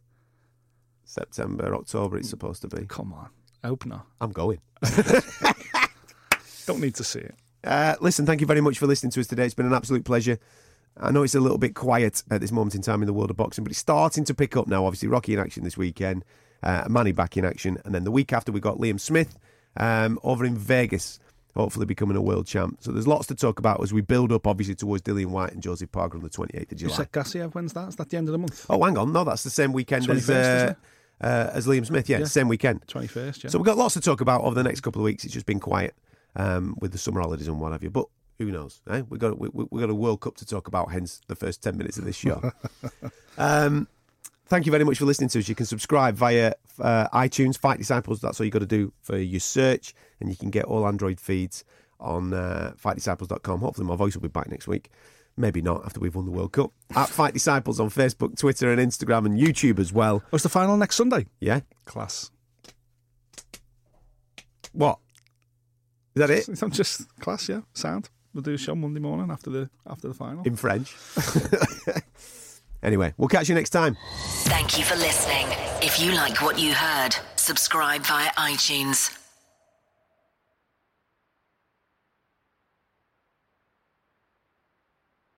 September, 1.04 1.74
October, 1.74 2.18
it's 2.18 2.30
supposed 2.30 2.62
to 2.62 2.68
be. 2.68 2.86
Come 2.86 3.12
on. 3.12 3.28
I 3.62 3.68
hope 3.68 3.84
not. 3.86 4.06
I'm 4.20 4.32
going. 4.32 4.60
Don't 6.66 6.80
need 6.80 6.94
to 6.94 7.04
see 7.04 7.20
it. 7.20 7.34
Uh, 7.62 7.96
listen, 8.00 8.24
thank 8.24 8.40
you 8.40 8.46
very 8.46 8.60
much 8.60 8.78
for 8.78 8.86
listening 8.86 9.10
to 9.12 9.20
us 9.20 9.26
today. 9.26 9.44
It's 9.44 9.54
been 9.54 9.66
an 9.66 9.74
absolute 9.74 10.04
pleasure. 10.04 10.38
I 10.96 11.10
know 11.10 11.22
it's 11.22 11.34
a 11.34 11.40
little 11.40 11.58
bit 11.58 11.74
quiet 11.74 12.22
at 12.30 12.40
this 12.40 12.52
moment 12.52 12.74
in 12.74 12.82
time 12.82 13.02
in 13.02 13.06
the 13.06 13.12
world 13.12 13.30
of 13.30 13.36
boxing, 13.36 13.64
but 13.64 13.70
it's 13.70 13.78
starting 13.78 14.24
to 14.24 14.34
pick 14.34 14.56
up 14.56 14.66
now. 14.66 14.86
Obviously, 14.86 15.08
Rocky 15.08 15.34
in 15.34 15.38
action 15.38 15.64
this 15.64 15.76
weekend, 15.76 16.24
uh, 16.62 16.86
Manny 16.88 17.12
back 17.12 17.36
in 17.36 17.44
action, 17.44 17.78
and 17.84 17.94
then 17.94 18.04
the 18.04 18.10
week 18.10 18.32
after 18.32 18.52
we 18.52 18.60
got 18.60 18.78
Liam 18.78 18.98
Smith 18.98 19.38
um, 19.76 20.18
over 20.22 20.44
in 20.44 20.56
Vegas, 20.56 21.18
hopefully 21.56 21.86
becoming 21.86 22.16
a 22.16 22.22
world 22.22 22.46
champ. 22.46 22.78
So 22.80 22.92
there's 22.92 23.06
lots 23.08 23.26
to 23.28 23.34
talk 23.34 23.58
about 23.58 23.82
as 23.82 23.92
we 23.92 24.00
build 24.00 24.32
up, 24.32 24.46
obviously, 24.46 24.74
towards 24.74 25.02
Dillian 25.02 25.26
Whyte 25.26 25.52
and 25.52 25.62
Joseph 25.62 25.90
Parker 25.92 26.16
on 26.16 26.22
the 26.22 26.30
28th 26.30 26.62
of 26.62 26.72
You 26.72 26.76
July. 26.88 26.96
said 26.96 27.12
Gassiev, 27.12 27.54
when's 27.54 27.72
that? 27.72 27.88
Is 27.88 27.96
that 27.96 28.08
the 28.10 28.16
end 28.16 28.28
of 28.28 28.32
the 28.32 28.38
month? 28.38 28.66
Oh, 28.70 28.82
hang 28.84 28.96
on, 28.98 29.12
no, 29.12 29.24
that's 29.24 29.42
the 29.42 29.50
same 29.50 29.72
weekend 29.72 30.08
as 30.08 30.26
21st, 30.26 30.56
isn't 30.56 30.76
uh, 31.22 31.24
uh, 31.26 31.50
as 31.52 31.66
Liam 31.66 31.86
Smith. 31.86 32.08
Yeah, 32.08 32.18
Yeah. 32.20 32.24
same 32.26 32.48
weekend. 32.48 32.86
21st, 32.86 33.44
yeah. 33.44 33.50
So 33.50 33.58
we've 33.58 33.66
got 33.66 33.76
lots 33.76 33.94
to 33.94 34.00
talk 34.00 34.20
about 34.20 34.42
over 34.42 34.54
the 34.54 34.62
next 34.64 34.80
couple 34.80 35.00
of 35.02 35.04
weeks. 35.04 35.24
It's 35.24 35.34
just 35.34 35.46
been 35.46 35.60
quiet 35.60 35.94
um, 36.36 36.76
with 36.80 36.92
the 36.92 36.98
summer 36.98 37.20
holidays 37.20 37.48
and 37.48 37.60
what 37.60 37.72
have 37.72 37.82
you. 37.82 37.90
But 37.90 38.06
who 38.38 38.50
knows? 38.50 38.80
Eh? 38.88 39.02
We've 39.08 39.20
got 39.20 39.38
we, 39.38 39.48
we- 39.52 39.66
we've 39.70 39.80
got 39.80 39.90
a 39.90 39.94
World 39.94 40.20
Cup 40.22 40.36
to 40.36 40.46
talk 40.46 40.66
about. 40.68 40.92
Hence 40.92 41.20
the 41.26 41.36
first 41.36 41.62
ten 41.62 41.76
minutes 41.76 41.98
of 41.98 42.04
this 42.04 42.16
show. 42.16 42.52
um, 43.38 43.86
thank 44.50 44.66
you 44.66 44.72
very 44.72 44.84
much 44.84 44.98
for 44.98 45.06
listening 45.06 45.30
to 45.30 45.38
us. 45.38 45.48
You 45.48 45.54
can 45.54 45.64
subscribe 45.64 46.16
via 46.16 46.52
uh, 46.78 47.08
iTunes, 47.08 47.56
Fight 47.56 47.78
Disciples. 47.78 48.20
That's 48.20 48.38
all 48.38 48.44
you 48.44 48.50
got 48.52 48.58
to 48.58 48.66
do 48.66 48.92
for 49.00 49.16
your 49.16 49.40
search, 49.40 49.94
and 50.20 50.28
you 50.28 50.36
can 50.36 50.50
get 50.50 50.66
all 50.66 50.86
Android 50.86 51.18
feeds 51.18 51.64
on 51.98 52.34
uh, 52.34 52.72
FightDisciples.com. 52.82 53.60
Hopefully, 53.60 53.86
my 53.86 53.96
voice 53.96 54.14
will 54.14 54.22
be 54.22 54.28
back 54.28 54.50
next 54.50 54.66
week. 54.68 54.90
Maybe 55.36 55.62
not 55.62 55.84
after 55.86 56.00
we've 56.00 56.14
won 56.14 56.26
the 56.26 56.32
World 56.32 56.52
Cup. 56.52 56.72
At 56.96 57.08
Fight 57.08 57.32
Disciples 57.32 57.80
on 57.80 57.88
Facebook, 57.88 58.36
Twitter, 58.38 58.70
and 58.72 58.80
Instagram, 58.80 59.24
and 59.24 59.38
YouTube 59.38 59.78
as 59.78 59.92
well. 59.92 60.22
What's 60.30 60.42
the 60.42 60.48
final 60.50 60.76
next 60.76 60.96
Sunday? 60.96 61.26
Yeah. 61.40 61.60
Class. 61.86 62.30
What? 64.72 64.98
Is 66.14 66.20
that 66.20 66.30
it? 66.30 66.48
I'm 66.62 66.70
just 66.70 67.08
class, 67.20 67.48
yeah. 67.48 67.60
Sound. 67.72 68.10
We'll 68.34 68.42
do 68.42 68.54
a 68.54 68.58
show 68.58 68.74
Monday 68.74 69.00
morning 69.00 69.30
after 69.30 69.50
the 69.50 69.70
after 69.86 70.08
the 70.08 70.14
final. 70.14 70.42
in 70.44 70.56
French. 70.56 70.94
anyway, 72.82 73.14
we'll 73.16 73.28
catch 73.28 73.48
you 73.48 73.54
next 73.54 73.70
time. 73.70 73.96
Thank 74.44 74.78
you 74.78 74.84
for 74.84 74.96
listening. 74.96 75.46
If 75.82 76.00
you 76.00 76.12
like 76.12 76.42
what 76.42 76.58
you 76.58 76.74
heard, 76.74 77.16
subscribe 77.36 78.02
via 78.02 78.30
iTunes. 78.32 79.19